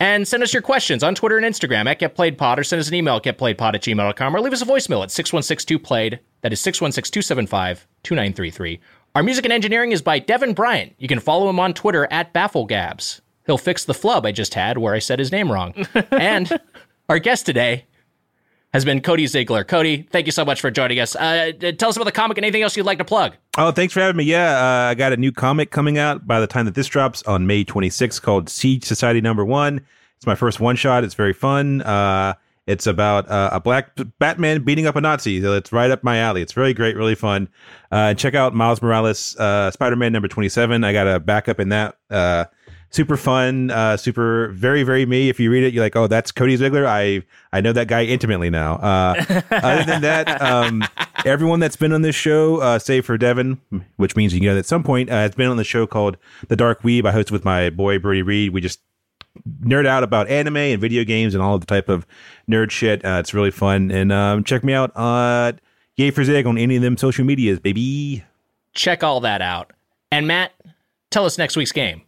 And 0.00 0.26
send 0.26 0.42
us 0.42 0.52
your 0.54 0.62
questions 0.62 1.04
on 1.04 1.14
Twitter 1.14 1.36
and 1.36 1.46
Instagram 1.46 1.86
at 1.86 2.00
GetPlayedPod 2.00 2.56
or 2.56 2.64
send 2.64 2.80
us 2.80 2.88
an 2.88 2.94
email 2.94 3.16
at 3.16 3.22
GetPlayedPod 3.22 3.74
at 3.74 3.82
gmail.com 3.82 4.34
or 4.34 4.40
leave 4.40 4.54
us 4.54 4.62
a 4.62 4.66
voicemail 4.66 5.02
at 5.02 5.10
6162-PLAYED. 5.10 6.20
That 6.40 6.54
is 6.54 6.60
616-275-2933. 6.62 8.80
Our 9.14 9.22
music 9.22 9.44
and 9.44 9.52
engineering 9.52 9.92
is 9.92 10.00
by 10.00 10.18
Devin 10.18 10.54
Bryant. 10.54 10.94
You 10.98 11.06
can 11.06 11.20
follow 11.20 11.50
him 11.50 11.60
on 11.60 11.74
Twitter 11.74 12.08
at 12.10 12.32
BaffleGabs. 12.32 13.20
He'll 13.44 13.58
fix 13.58 13.84
the 13.84 13.92
flub 13.92 14.24
I 14.24 14.32
just 14.32 14.54
had 14.54 14.78
where 14.78 14.94
I 14.94 15.00
said 15.00 15.18
his 15.18 15.32
name 15.32 15.52
wrong. 15.52 15.74
and 16.10 16.50
our 17.10 17.18
guest 17.18 17.44
today 17.44 17.84
has 18.72 18.84
been 18.84 19.00
Cody 19.00 19.24
Ziglar. 19.24 19.66
Cody, 19.66 20.06
thank 20.10 20.26
you 20.26 20.32
so 20.32 20.44
much 20.44 20.60
for 20.60 20.70
joining 20.70 21.00
us. 21.00 21.16
Uh, 21.16 21.52
tell 21.78 21.88
us 21.88 21.96
about 21.96 22.04
the 22.04 22.12
comic 22.12 22.38
and 22.38 22.44
anything 22.44 22.62
else 22.62 22.76
you'd 22.76 22.86
like 22.86 22.98
to 22.98 23.04
plug. 23.04 23.34
Oh, 23.58 23.72
thanks 23.72 23.92
for 23.92 24.00
having 24.00 24.16
me. 24.16 24.24
Yeah, 24.24 24.56
uh, 24.56 24.90
I 24.90 24.94
got 24.94 25.12
a 25.12 25.16
new 25.16 25.32
comic 25.32 25.70
coming 25.70 25.98
out 25.98 26.26
by 26.26 26.40
the 26.40 26.46
time 26.46 26.66
that 26.66 26.74
this 26.74 26.86
drops 26.86 27.22
on 27.24 27.46
May 27.46 27.64
26th 27.64 28.22
called 28.22 28.48
Siege 28.48 28.84
Society 28.84 29.20
Number 29.20 29.44
One. 29.44 29.84
It's 30.16 30.26
my 30.26 30.34
first 30.34 30.60
one 30.60 30.76
shot. 30.76 31.02
It's 31.02 31.14
very 31.14 31.32
fun. 31.32 31.82
Uh, 31.82 32.34
it's 32.66 32.86
about 32.86 33.28
uh, 33.28 33.50
a 33.52 33.60
black 33.60 33.98
Batman 34.20 34.62
beating 34.62 34.86
up 34.86 34.94
a 34.94 35.00
Nazi. 35.00 35.38
It's 35.38 35.72
right 35.72 35.90
up 35.90 36.04
my 36.04 36.18
alley. 36.18 36.42
It's 36.42 36.56
really 36.56 36.74
great, 36.74 36.94
really 36.94 37.16
fun. 37.16 37.48
Uh, 37.90 38.14
check 38.14 38.34
out 38.34 38.54
Miles 38.54 38.80
Morales, 38.80 39.34
uh, 39.36 39.70
Spider 39.72 39.96
Man 39.96 40.12
number 40.12 40.28
27. 40.28 40.84
I 40.84 40.92
got 40.92 41.08
a 41.08 41.18
backup 41.18 41.58
in 41.58 41.70
that. 41.70 41.96
Uh, 42.90 42.94
super 42.94 43.16
fun, 43.16 43.70
uh, 43.70 43.96
super 43.96 44.48
very 44.48 44.82
very 44.82 45.06
me. 45.06 45.28
If 45.28 45.38
you 45.40 45.50
read 45.50 45.64
it, 45.64 45.72
you're 45.72 45.84
like, 45.84 45.96
oh, 45.96 46.06
that's 46.06 46.32
Cody 46.32 46.56
Ziglar. 46.56 46.86
I 46.86 47.22
I 47.52 47.60
know 47.60 47.72
that 47.72 47.88
guy 47.88 48.04
intimately 48.04 48.50
now. 48.50 48.74
Uh, 48.74 49.42
other 49.50 49.84
than 49.84 50.02
that, 50.02 50.42
um, 50.42 50.84
everyone 51.24 51.60
that's 51.60 51.76
been 51.76 51.92
on 51.92 52.02
this 52.02 52.16
show, 52.16 52.56
uh, 52.58 52.78
save 52.78 53.06
for 53.06 53.16
Devin, 53.16 53.60
which 53.96 54.16
means 54.16 54.34
you 54.34 54.40
know 54.40 54.58
at 54.58 54.66
some 54.66 54.82
point, 54.82 55.10
uh, 55.10 55.14
has 55.14 55.34
been 55.34 55.48
on 55.48 55.56
the 55.56 55.64
show 55.64 55.86
called 55.86 56.16
The 56.48 56.56
Dark 56.56 56.82
Weeb. 56.82 57.06
I 57.06 57.12
host 57.12 57.30
with 57.30 57.44
my 57.44 57.70
boy 57.70 57.98
Brody 57.98 58.22
Reed. 58.22 58.52
We 58.52 58.60
just 58.60 58.80
nerd 59.62 59.86
out 59.86 60.02
about 60.02 60.28
anime 60.28 60.56
and 60.56 60.80
video 60.80 61.04
games 61.04 61.34
and 61.34 61.42
all 61.42 61.54
of 61.54 61.60
the 61.60 61.66
type 61.66 61.88
of 61.88 62.06
nerd 62.50 62.70
shit. 62.70 63.04
Uh, 63.04 63.18
it's 63.20 63.32
really 63.32 63.50
fun. 63.50 63.90
And 63.90 64.12
um, 64.12 64.44
check 64.44 64.64
me 64.64 64.72
out 64.72 64.90
at 64.96 65.60
Yay 65.96 66.10
for 66.10 66.24
Zig 66.24 66.46
on 66.46 66.58
any 66.58 66.76
of 66.76 66.82
them 66.82 66.96
social 66.96 67.24
medias, 67.24 67.60
baby. 67.60 68.24
Check 68.74 69.04
all 69.04 69.20
that 69.20 69.40
out. 69.42 69.72
And 70.10 70.26
Matt, 70.26 70.52
tell 71.10 71.24
us 71.24 71.38
next 71.38 71.56
week's 71.56 71.72
game. 71.72 72.02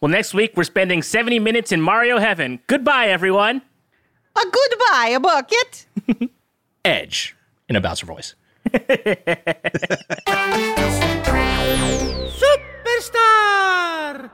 Well, 0.00 0.10
next 0.10 0.32
week 0.32 0.52
we're 0.56 0.64
spending 0.64 1.02
70 1.02 1.40
minutes 1.40 1.72
in 1.72 1.80
Mario 1.80 2.18
Heaven. 2.18 2.60
Goodbye, 2.68 3.08
everyone. 3.08 3.62
A 4.36 4.40
goodbye, 4.44 5.12
a 5.14 5.20
bucket. 5.20 5.86
Edge 6.84 7.36
in 7.68 7.74
a 7.74 7.80
bouncer 7.80 8.06
voice. 8.06 8.34
Superstar! 12.98 14.30